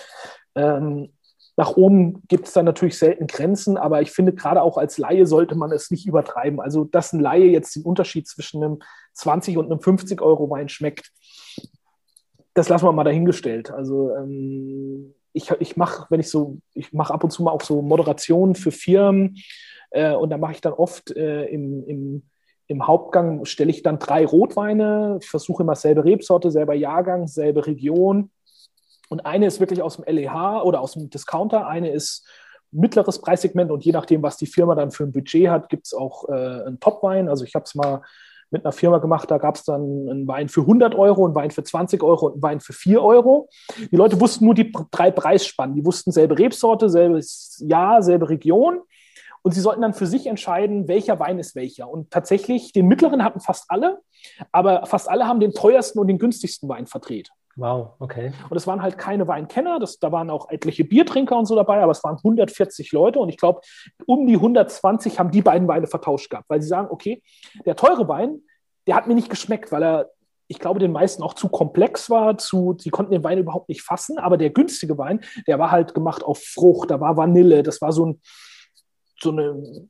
Ähm, 0.55 1.09
nach 1.57 1.75
oben 1.75 2.23
gibt 2.27 2.47
es 2.47 2.53
da 2.53 2.61
natürlich 2.61 2.99
selten 2.99 3.25
Grenzen, 3.25 3.77
aber 3.77 4.01
ich 4.01 4.11
finde, 4.11 4.31
gerade 4.31 4.61
auch 4.61 4.77
als 4.77 4.99
Laie 4.99 5.25
sollte 5.25 5.55
man 5.55 5.71
es 5.71 5.89
nicht 5.89 6.05
übertreiben. 6.05 6.61
Also, 6.61 6.83
dass 6.83 7.13
ein 7.13 7.19
Laie 7.19 7.47
jetzt 7.47 7.75
den 7.75 7.83
Unterschied 7.83 8.27
zwischen 8.27 8.63
einem 8.63 8.79
20 9.13 9.57
und 9.57 9.65
einem 9.65 9.81
50 9.81 10.21
Euro 10.21 10.49
Wein 10.51 10.69
schmeckt, 10.69 11.11
das 12.53 12.69
lassen 12.69 12.85
wir 12.85 12.91
mal 12.91 13.03
dahingestellt. 13.03 13.71
Also, 13.71 14.11
ähm, 14.15 15.15
ich, 15.38 15.51
ich 15.59 15.77
mache, 15.77 16.07
wenn 16.09 16.19
ich 16.19 16.29
so, 16.29 16.57
ich 16.73 16.91
mache 16.91 17.13
ab 17.13 17.23
und 17.23 17.31
zu 17.31 17.43
mal 17.43 17.51
auch 17.51 17.61
so 17.61 17.81
Moderationen 17.81 18.55
für 18.55 18.71
Firmen 18.71 19.38
äh, 19.91 20.13
und 20.13 20.29
da 20.31 20.38
mache 20.38 20.53
ich 20.53 20.61
dann 20.61 20.73
oft 20.73 21.11
äh, 21.11 21.45
im, 21.45 21.88
im, 21.88 22.23
im 22.67 22.88
Hauptgang 22.88 23.45
stelle 23.45 23.69
ich 23.69 23.83
dann 23.83 23.99
drei 23.99 24.25
Rotweine. 24.25 25.19
Ich 25.21 25.29
versuche 25.29 25.63
immer 25.63 25.75
selbe 25.75 26.03
Rebsorte, 26.03 26.51
selber 26.51 26.73
Jahrgang, 26.73 27.27
selbe 27.27 27.65
Region. 27.65 28.31
Und 29.09 29.25
eine 29.25 29.45
ist 29.45 29.59
wirklich 29.59 29.81
aus 29.81 29.95
dem 29.95 30.05
LEH 30.05 30.63
oder 30.63 30.81
aus 30.81 30.93
dem 30.93 31.09
Discounter, 31.09 31.67
eine 31.67 31.91
ist 31.91 32.27
mittleres 32.71 33.21
Preissegment 33.21 33.71
und 33.71 33.85
je 33.85 33.93
nachdem, 33.93 34.21
was 34.21 34.35
die 34.35 34.45
Firma 34.45 34.75
dann 34.75 34.91
für 34.91 35.05
ein 35.05 35.13
Budget 35.13 35.47
hat, 35.47 35.69
gibt 35.69 35.85
es 35.85 35.93
auch 35.93 36.27
äh, 36.27 36.33
einen 36.33 36.81
Topwein. 36.81 37.29
Also 37.29 37.45
ich 37.45 37.55
habe 37.55 37.63
es 37.63 37.75
mal 37.75 38.01
mit 38.49 38.65
einer 38.65 38.71
Firma 38.71 38.99
gemacht, 38.99 39.29
da 39.29 39.37
gab 39.37 39.55
es 39.55 39.63
dann 39.63 39.81
einen 40.09 40.27
Wein 40.27 40.49
für 40.49 40.61
100 40.61 40.95
Euro, 40.95 41.25
einen 41.25 41.35
Wein 41.35 41.51
für 41.51 41.63
20 41.63 42.01
Euro 42.03 42.27
und 42.27 42.33
einen 42.33 42.43
Wein 42.43 42.59
für 42.59 42.73
4 42.73 43.01
Euro. 43.01 43.49
Die 43.91 43.95
Leute 43.95 44.19
wussten 44.19 44.45
nur 44.45 44.53
die 44.53 44.71
drei 44.91 45.11
Preisspannen. 45.11 45.75
Die 45.75 45.85
wussten 45.85 46.11
selbe 46.11 46.37
Rebsorte, 46.37 46.89
selbes 46.89 47.61
Jahr, 47.65 48.01
selbe 48.01 48.29
Region. 48.29 48.81
Und 49.41 49.53
sie 49.53 49.61
sollten 49.61 49.81
dann 49.81 49.93
für 49.93 50.07
sich 50.07 50.27
entscheiden, 50.27 50.87
welcher 50.87 51.19
Wein 51.19 51.39
ist 51.39 51.55
welcher. 51.55 51.89
Und 51.89 52.11
tatsächlich, 52.11 52.73
den 52.73 52.87
mittleren 52.87 53.23
hatten 53.23 53.39
fast 53.39 53.65
alle, 53.69 53.99
aber 54.51 54.85
fast 54.85 55.09
alle 55.09 55.27
haben 55.27 55.39
den 55.39 55.53
teuersten 55.53 55.99
und 55.99 56.07
den 56.07 56.17
günstigsten 56.17 56.67
Wein 56.67 56.87
verdreht. 56.87 57.29
Wow, 57.57 57.95
okay. 57.97 58.31
Und 58.51 58.55
es 58.55 58.67
waren 58.67 58.83
halt 58.83 58.99
keine 58.99 59.27
Weinkenner, 59.27 59.79
das, 59.79 59.97
da 59.97 60.11
waren 60.11 60.29
auch 60.29 60.51
etliche 60.51 60.85
Biertrinker 60.85 61.35
und 61.35 61.47
so 61.47 61.55
dabei, 61.55 61.81
aber 61.81 61.91
es 61.91 62.03
waren 62.03 62.17
140 62.17 62.91
Leute 62.91 63.17
und 63.17 63.29
ich 63.29 63.37
glaube, 63.37 63.61
um 64.05 64.27
die 64.27 64.35
120 64.35 65.17
haben 65.17 65.31
die 65.31 65.41
beiden 65.41 65.67
Weine 65.67 65.87
vertauscht 65.87 66.29
gehabt, 66.29 66.47
weil 66.49 66.61
sie 66.61 66.67
sagen, 66.67 66.89
okay, 66.91 67.23
der 67.65 67.75
teure 67.75 68.07
Wein, 68.07 68.41
der 68.85 68.95
hat 68.95 69.07
mir 69.07 69.15
nicht 69.15 69.31
geschmeckt, 69.31 69.71
weil 69.71 69.83
er, 69.83 70.11
ich 70.47 70.59
glaube, 70.59 70.79
den 70.79 70.91
meisten 70.91 71.23
auch 71.23 71.33
zu 71.33 71.49
komplex 71.49 72.11
war, 72.11 72.37
zu, 72.37 72.77
sie 72.79 72.91
konnten 72.91 73.11
den 73.11 73.23
Wein 73.23 73.39
überhaupt 73.39 73.69
nicht 73.69 73.81
fassen, 73.81 74.19
aber 74.19 74.37
der 74.37 74.51
günstige 74.51 74.99
Wein, 74.99 75.21
der 75.47 75.57
war 75.57 75.71
halt 75.71 75.95
gemacht 75.95 76.23
auf 76.23 76.43
Frucht, 76.43 76.91
da 76.91 76.99
war 77.01 77.17
Vanille, 77.17 77.63
das 77.63 77.81
war 77.81 77.91
so 77.91 78.05
ein, 78.05 78.21
so 79.22 79.32
eine, 79.32 79.88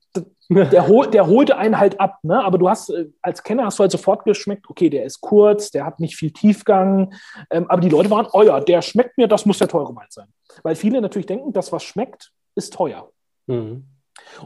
der, 0.50 0.88
hol, 0.88 1.08
der 1.08 1.28
holte 1.28 1.58
einen 1.58 1.78
halt 1.78 2.00
ab, 2.00 2.20
ne? 2.24 2.44
aber 2.44 2.58
du 2.58 2.70
hast, 2.70 2.90
äh, 2.90 3.10
als 3.22 3.44
Kenner 3.44 3.66
hast 3.66 3.80
du 3.80 3.82
halt 3.82 3.92
sofort 3.92 4.24
geschmeckt, 4.24 4.70
okay, 4.70 4.90
der 4.90 5.06
ist 5.06 5.22
kurz, 5.22 5.72
der 5.72 5.86
hat 5.86 6.00
nicht 6.00 6.16
viel 6.16 6.32
Tiefgang, 6.32 7.14
ähm, 7.50 7.70
aber 7.70 7.82
die 7.82 7.90
Leute 7.90 8.10
waren, 8.10 8.28
oh 8.32 8.42
ja, 8.42 8.60
der 8.60 8.82
schmeckt 8.82 9.18
mir, 9.18 9.28
das 9.28 9.46
muss 9.46 9.58
der 9.58 9.68
teure 9.68 9.96
Wein 9.96 10.08
sein. 10.10 10.28
Weil 10.64 10.76
viele 10.76 11.02
natürlich 11.02 11.26
denken, 11.26 11.54
das, 11.54 11.72
was 11.72 11.84
schmeckt, 11.84 12.32
ist 12.56 12.74
teuer. 12.74 13.10
Mhm. 13.48 13.86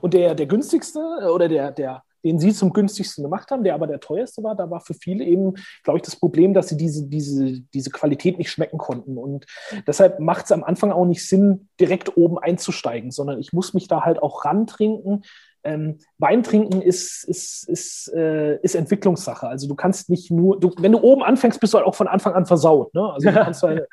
Und 0.01 0.13
der, 0.13 0.35
der 0.35 0.47
günstigste 0.47 0.99
oder 0.99 1.47
der, 1.47 1.71
der 1.71 2.03
den 2.23 2.39
sie 2.39 2.53
zum 2.53 2.73
günstigsten 2.73 3.23
gemacht 3.23 3.51
haben, 3.51 3.63
der 3.63 3.73
aber 3.73 3.87
der 3.87 3.99
teuerste 3.99 4.43
war, 4.43 4.55
da 4.55 4.69
war 4.69 4.81
für 4.81 4.93
viele 4.93 5.23
eben, 5.23 5.55
glaube 5.83 5.97
ich, 5.97 6.03
das 6.03 6.15
Problem, 6.15 6.53
dass 6.53 6.69
sie 6.69 6.77
diese, 6.77 7.07
diese, 7.07 7.61
diese 7.73 7.89
Qualität 7.89 8.37
nicht 8.37 8.51
schmecken 8.51 8.77
konnten. 8.77 9.17
Und 9.17 9.45
deshalb 9.87 10.19
macht 10.19 10.45
es 10.45 10.51
am 10.51 10.63
Anfang 10.63 10.91
auch 10.91 11.05
nicht 11.05 11.27
Sinn, 11.27 11.69
direkt 11.79 12.17
oben 12.17 12.37
einzusteigen, 12.37 13.11
sondern 13.11 13.39
ich 13.39 13.53
muss 13.53 13.73
mich 13.73 13.87
da 13.87 14.01
halt 14.01 14.21
auch 14.21 14.45
rantrinken. 14.45 15.23
Ähm, 15.63 15.99
Wein 16.17 16.41
trinken 16.41 16.81
ist, 16.81 17.23
ist, 17.23 17.69
ist, 17.69 18.11
äh, 18.15 18.57
ist 18.61 18.73
Entwicklungssache. 18.73 19.47
Also 19.47 19.67
du 19.67 19.75
kannst 19.75 20.09
nicht 20.09 20.31
nur, 20.31 20.59
du, 20.59 20.71
wenn 20.79 20.91
du 20.91 20.99
oben 20.99 21.23
anfängst, 21.23 21.59
bist 21.59 21.73
du 21.73 21.77
halt 21.77 21.85
auch 21.85 21.93
von 21.93 22.07
Anfang 22.07 22.33
an 22.33 22.47
versaut. 22.47 22.93
Ne? 22.95 23.13
Also 23.13 23.29
du 23.29 23.35
kannst, 23.35 23.63
halt, 23.63 23.87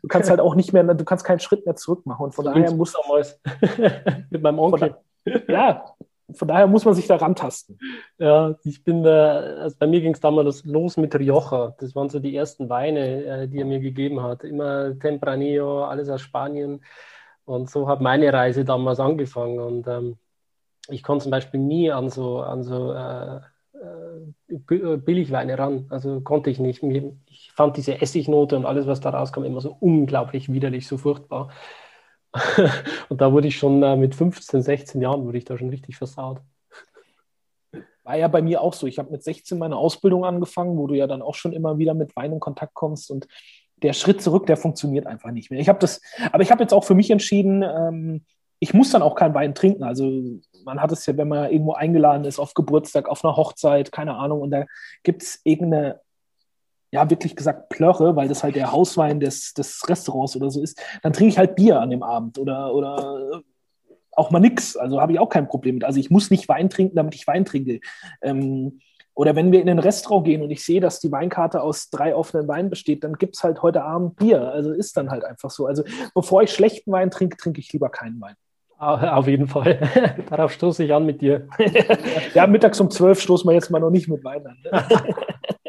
du 0.00 0.08
kannst 0.08 0.30
halt 0.30 0.40
auch 0.40 0.54
nicht 0.54 0.72
mehr, 0.72 0.82
du 0.82 1.04
kannst 1.04 1.24
keinen 1.24 1.40
Schritt 1.40 1.66
mehr 1.66 1.76
zurück 1.76 2.06
machen. 2.06 2.24
Und 2.24 2.34
von 2.34 2.46
daher 2.46 2.72
muss 2.72 2.94
mit 4.30 4.42
meinem 4.42 4.58
Onkel. 4.58 4.96
ja, 5.48 5.84
von 6.34 6.48
daher 6.48 6.66
muss 6.66 6.84
man 6.84 6.94
sich 6.94 7.06
da 7.06 7.16
rantasten. 7.16 7.78
Ja, 8.18 8.56
ich 8.64 8.84
bin 8.84 9.02
da, 9.02 9.38
also 9.38 9.76
bei 9.78 9.86
mir 9.86 10.00
ging 10.00 10.12
es 10.12 10.20
damals 10.20 10.64
los 10.64 10.96
mit 10.96 11.14
Rioja. 11.14 11.74
Das 11.78 11.94
waren 11.94 12.08
so 12.08 12.18
die 12.18 12.34
ersten 12.36 12.68
Weine, 12.68 13.24
äh, 13.24 13.48
die 13.48 13.58
er 13.58 13.64
mir 13.64 13.80
gegeben 13.80 14.22
hat. 14.22 14.44
Immer 14.44 14.98
Tempranillo, 14.98 15.84
alles 15.84 16.08
aus 16.08 16.20
Spanien. 16.20 16.84
Und 17.44 17.70
so 17.70 17.88
hat 17.88 18.00
meine 18.00 18.32
Reise 18.32 18.64
damals 18.64 19.00
angefangen. 19.00 19.58
Und 19.58 19.86
ähm, 19.88 20.16
ich 20.88 21.02
konnte 21.02 21.24
zum 21.24 21.30
Beispiel 21.30 21.60
nie 21.60 21.90
an 21.90 22.10
so, 22.10 22.40
an 22.40 22.62
so 22.62 22.92
äh, 22.92 23.36
äh 23.36 24.10
äh, 24.50 24.96
Billigweine 24.96 25.58
ran. 25.58 25.86
Also 25.90 26.20
konnte 26.20 26.50
ich 26.50 26.58
nicht. 26.58 26.82
Ich 27.26 27.52
fand 27.52 27.76
diese 27.76 28.00
Essignote 28.00 28.56
und 28.56 28.66
alles, 28.66 28.86
was 28.86 29.00
da 29.00 29.10
rauskam, 29.10 29.44
immer 29.44 29.60
so 29.60 29.76
unglaublich 29.80 30.52
widerlich, 30.52 30.86
so 30.86 30.98
furchtbar. 30.98 31.50
und 33.08 33.20
da 33.20 33.32
wurde 33.32 33.48
ich 33.48 33.56
schon 33.56 33.82
äh, 33.82 33.96
mit 33.96 34.14
15, 34.14 34.62
16 34.62 35.00
Jahren, 35.00 35.24
wurde 35.24 35.38
ich 35.38 35.44
da 35.44 35.58
schon 35.58 35.70
richtig 35.70 35.96
versaut. 35.96 36.40
War 38.04 38.16
ja 38.16 38.28
bei 38.28 38.42
mir 38.42 38.60
auch 38.60 38.72
so. 38.72 38.86
Ich 38.86 38.98
habe 38.98 39.10
mit 39.10 39.22
16 39.22 39.58
meine 39.58 39.76
Ausbildung 39.76 40.24
angefangen, 40.24 40.76
wo 40.76 40.86
du 40.86 40.94
ja 40.94 41.06
dann 41.06 41.22
auch 41.22 41.34
schon 41.34 41.52
immer 41.52 41.78
wieder 41.78 41.94
mit 41.94 42.14
Wein 42.16 42.32
in 42.32 42.40
Kontakt 42.40 42.74
kommst 42.74 43.10
und 43.10 43.26
der 43.82 43.92
Schritt 43.92 44.22
zurück, 44.22 44.46
der 44.46 44.56
funktioniert 44.56 45.06
einfach 45.06 45.30
nicht 45.30 45.50
mehr. 45.50 45.60
Ich 45.60 45.68
habe 45.68 45.78
das, 45.78 46.00
aber 46.32 46.42
ich 46.42 46.50
habe 46.50 46.62
jetzt 46.62 46.74
auch 46.74 46.84
für 46.84 46.94
mich 46.94 47.10
entschieden, 47.10 47.62
ähm, 47.62 48.24
ich 48.58 48.74
muss 48.74 48.90
dann 48.90 49.02
auch 49.02 49.14
keinen 49.14 49.34
Wein 49.34 49.54
trinken. 49.54 49.82
Also 49.82 50.22
man 50.64 50.80
hat 50.80 50.92
es 50.92 51.06
ja, 51.06 51.16
wenn 51.16 51.28
man 51.28 51.50
irgendwo 51.50 51.72
eingeladen 51.72 52.24
ist, 52.24 52.38
auf 52.38 52.54
Geburtstag, 52.54 53.08
auf 53.08 53.24
einer 53.24 53.36
Hochzeit, 53.36 53.90
keine 53.90 54.16
Ahnung, 54.16 54.42
und 54.42 54.50
da 54.50 54.66
gibt 55.02 55.22
es 55.22 55.40
irgendeine, 55.44 56.00
ja, 56.92 57.08
wirklich 57.08 57.36
gesagt, 57.36 57.68
Plörre, 57.68 58.16
weil 58.16 58.28
das 58.28 58.42
halt 58.42 58.56
der 58.56 58.72
Hauswein 58.72 59.20
des, 59.20 59.54
des 59.54 59.88
Restaurants 59.88 60.36
oder 60.36 60.50
so 60.50 60.60
ist, 60.62 60.80
dann 61.02 61.12
trinke 61.12 61.30
ich 61.30 61.38
halt 61.38 61.54
Bier 61.54 61.80
an 61.80 61.90
dem 61.90 62.02
Abend 62.02 62.38
oder, 62.38 62.74
oder 62.74 63.42
auch 64.12 64.30
mal 64.30 64.40
nix. 64.40 64.76
Also 64.76 65.00
habe 65.00 65.12
ich 65.12 65.18
auch 65.18 65.28
kein 65.28 65.48
Problem 65.48 65.76
mit. 65.76 65.84
Also 65.84 66.00
ich 66.00 66.10
muss 66.10 66.30
nicht 66.30 66.48
Wein 66.48 66.68
trinken, 66.68 66.96
damit 66.96 67.14
ich 67.14 67.26
Wein 67.26 67.44
trinke. 67.44 67.80
Ähm, 68.22 68.80
oder 69.14 69.36
wenn 69.36 69.52
wir 69.52 69.60
in 69.60 69.68
ein 69.68 69.78
Restaurant 69.78 70.24
gehen 70.24 70.42
und 70.42 70.50
ich 70.50 70.64
sehe, 70.64 70.80
dass 70.80 71.00
die 71.00 71.12
Weinkarte 71.12 71.62
aus 71.62 71.90
drei 71.90 72.14
offenen 72.14 72.48
Weinen 72.48 72.70
besteht, 72.70 73.04
dann 73.04 73.14
gibt 73.14 73.36
es 73.36 73.44
halt 73.44 73.62
heute 73.62 73.82
Abend 73.82 74.16
Bier. 74.16 74.50
Also 74.52 74.72
ist 74.72 74.96
dann 74.96 75.10
halt 75.10 75.24
einfach 75.24 75.50
so. 75.50 75.66
Also 75.66 75.84
bevor 76.14 76.42
ich 76.42 76.50
schlechten 76.50 76.90
Wein 76.90 77.10
trinke, 77.10 77.36
trinke 77.36 77.60
ich 77.60 77.72
lieber 77.72 77.88
keinen 77.88 78.20
Wein. 78.20 78.34
Auf 78.78 79.26
jeden 79.28 79.46
Fall. 79.46 79.78
Darauf 80.30 80.52
stoße 80.52 80.84
ich 80.84 80.94
an 80.94 81.04
mit 81.04 81.20
dir. 81.20 81.46
ja, 82.34 82.46
mittags 82.46 82.80
um 82.80 82.90
zwölf 82.90 83.20
stoßen 83.20 83.48
wir 83.48 83.52
jetzt 83.52 83.70
mal 83.70 83.78
noch 83.78 83.90
nicht 83.90 84.08
mit 84.08 84.24
Wein 84.24 84.46
an. 84.46 84.56
Ne? 84.64 85.04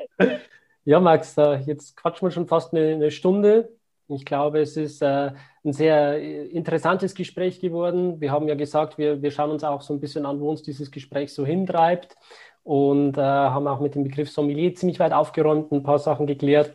ja, 0.83 0.99
Max, 0.99 1.35
jetzt 1.65 1.95
quatschen 1.97 2.27
wir 2.27 2.31
schon 2.31 2.47
fast 2.47 2.73
eine, 2.73 3.11
Stunde. 3.11 3.69
Ich 4.07 4.25
glaube, 4.25 4.59
es 4.59 4.75
ist 4.77 5.01
äh, 5.01 5.31
ein 5.63 5.73
sehr 5.73 6.21
äh, 6.21 6.45
interessantes 6.47 7.15
Gespräch 7.15 7.59
geworden. 7.59 8.19
Wir 8.19 8.31
haben 8.31 8.47
ja 8.47 8.55
gesagt, 8.55 8.97
wir, 8.97 9.21
wir 9.21 9.31
schauen 9.31 9.51
uns 9.51 9.63
auch 9.63 9.81
so 9.81 9.93
ein 9.93 9.99
bisschen 10.01 10.25
an, 10.25 10.39
wo 10.39 10.49
uns 10.49 10.63
dieses 10.63 10.91
Gespräch 10.91 11.33
so 11.33 11.45
hintreibt 11.45 12.17
und 12.63 13.17
äh, 13.17 13.21
haben 13.21 13.67
auch 13.67 13.79
mit 13.79 13.95
dem 13.95 14.03
Begriff 14.03 14.29
Sommelier 14.29 14.75
ziemlich 14.75 14.99
weit 14.99 15.13
aufgeräumt, 15.13 15.71
ein 15.71 15.83
paar 15.83 15.99
Sachen 15.99 16.27
geklärt, 16.27 16.73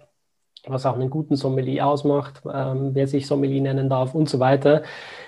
was 0.67 0.87
auch 0.87 0.95
einen 0.95 1.11
guten 1.11 1.37
Sommelier 1.37 1.87
ausmacht, 1.87 2.43
ähm, 2.53 2.91
wer 2.95 3.07
sich 3.07 3.27
Sommelier 3.27 3.63
nennen 3.63 3.89
darf 3.89 4.15
und 4.15 4.29
so 4.29 4.41
weiter. 4.41 4.83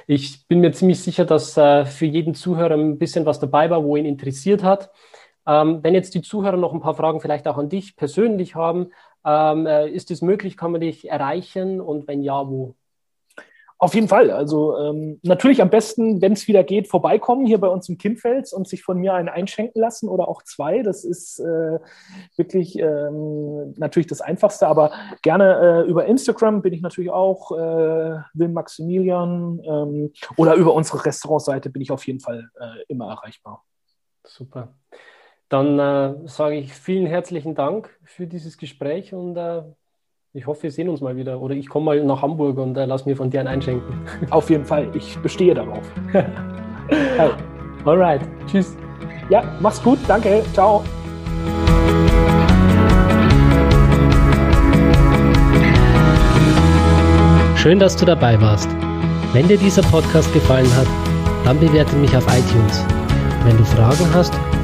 Ich 0.06 0.48
bin 0.48 0.60
mir 0.60 0.72
ziemlich 0.72 1.00
sicher, 1.00 1.26
dass 1.26 1.56
äh, 1.56 1.84
für 1.84 2.06
jeden 2.06 2.34
Zuhörer 2.34 2.74
ein 2.74 2.98
bisschen 2.98 3.26
was 3.26 3.38
dabei 3.38 3.68
war, 3.70 3.84
wo 3.84 3.96
ihn 3.96 4.06
interessiert 4.06 4.62
hat. 4.62 4.90
Ähm, 5.48 5.82
wenn 5.82 5.94
jetzt 5.94 6.14
die 6.14 6.22
Zuhörer 6.22 6.58
noch 6.58 6.74
ein 6.74 6.80
paar 6.80 6.94
Fragen 6.94 7.20
vielleicht 7.20 7.48
auch 7.48 7.56
an 7.56 7.70
dich 7.70 7.96
persönlich 7.96 8.54
haben, 8.54 8.90
ähm, 9.24 9.66
äh, 9.66 9.88
ist 9.88 10.10
es 10.10 10.20
möglich, 10.20 10.58
kann 10.58 10.72
man 10.72 10.82
dich 10.82 11.08
erreichen 11.08 11.80
und 11.80 12.06
wenn 12.06 12.22
ja, 12.22 12.46
wo? 12.48 12.74
Auf 13.80 13.94
jeden 13.94 14.08
Fall. 14.08 14.32
Also 14.32 14.76
ähm, 14.76 15.20
natürlich 15.22 15.62
am 15.62 15.70
besten, 15.70 16.20
wenn 16.20 16.32
es 16.32 16.48
wieder 16.48 16.64
geht, 16.64 16.88
vorbeikommen 16.88 17.46
hier 17.46 17.58
bei 17.58 17.68
uns 17.68 17.88
im 17.88 17.96
Kindfels 17.96 18.52
und 18.52 18.66
sich 18.66 18.82
von 18.82 18.98
mir 18.98 19.14
einen 19.14 19.28
einschenken 19.28 19.80
lassen 19.80 20.08
oder 20.08 20.26
auch 20.26 20.42
zwei. 20.42 20.82
Das 20.82 21.04
ist 21.04 21.38
äh, 21.38 21.78
wirklich 22.36 22.76
ähm, 22.76 23.74
natürlich 23.78 24.08
das 24.08 24.20
Einfachste, 24.20 24.66
aber 24.66 24.90
gerne 25.22 25.84
äh, 25.86 25.88
über 25.88 26.06
Instagram 26.06 26.60
bin 26.60 26.72
ich 26.72 26.82
natürlich 26.82 27.10
auch, 27.10 27.52
äh, 27.52 28.20
Will 28.34 28.48
Maximilian 28.48 29.60
ähm, 29.64 30.12
oder 30.36 30.56
über 30.56 30.74
unsere 30.74 31.04
Restaurantseite 31.04 31.70
bin 31.70 31.80
ich 31.80 31.92
auf 31.92 32.04
jeden 32.04 32.18
Fall 32.18 32.50
äh, 32.58 32.82
immer 32.88 33.08
erreichbar. 33.10 33.64
Super. 34.24 34.74
Dann 35.48 35.78
äh, 35.78 36.14
sage 36.26 36.56
ich 36.56 36.74
vielen 36.74 37.06
herzlichen 37.06 37.54
Dank 37.54 37.88
für 38.04 38.26
dieses 38.26 38.58
Gespräch 38.58 39.14
und 39.14 39.36
äh, 39.36 39.62
ich 40.34 40.46
hoffe, 40.46 40.64
wir 40.64 40.70
sehen 40.70 40.90
uns 40.90 41.00
mal 41.00 41.16
wieder. 41.16 41.40
Oder 41.40 41.54
ich 41.54 41.68
komme 41.68 41.86
mal 41.86 42.04
nach 42.04 42.20
Hamburg 42.20 42.58
und 42.58 42.76
äh, 42.76 42.84
lass 42.84 43.06
mir 43.06 43.16
von 43.16 43.30
dir 43.30 43.40
einen 43.40 43.48
einschenken. 43.48 44.06
Auf 44.30 44.50
jeden 44.50 44.66
Fall, 44.66 44.94
ich 44.94 45.16
bestehe 45.18 45.54
darauf. 45.54 45.90
Alright, 47.86 48.20
tschüss. 48.46 48.76
Ja, 49.30 49.42
mach's 49.60 49.82
gut, 49.82 49.98
danke, 50.06 50.42
ciao. 50.52 50.84
Schön, 57.56 57.78
dass 57.78 57.96
du 57.96 58.04
dabei 58.04 58.38
warst. 58.40 58.68
Wenn 59.32 59.48
dir 59.48 59.58
dieser 59.58 59.82
Podcast 59.82 60.32
gefallen 60.34 60.70
hat, 60.76 60.86
dann 61.44 61.58
bewerte 61.58 61.96
mich 61.96 62.14
auf 62.14 62.26
iTunes. 62.26 62.84
Wenn 63.44 63.56
du 63.56 63.64
Fragen 63.64 64.06
hast 64.14 64.34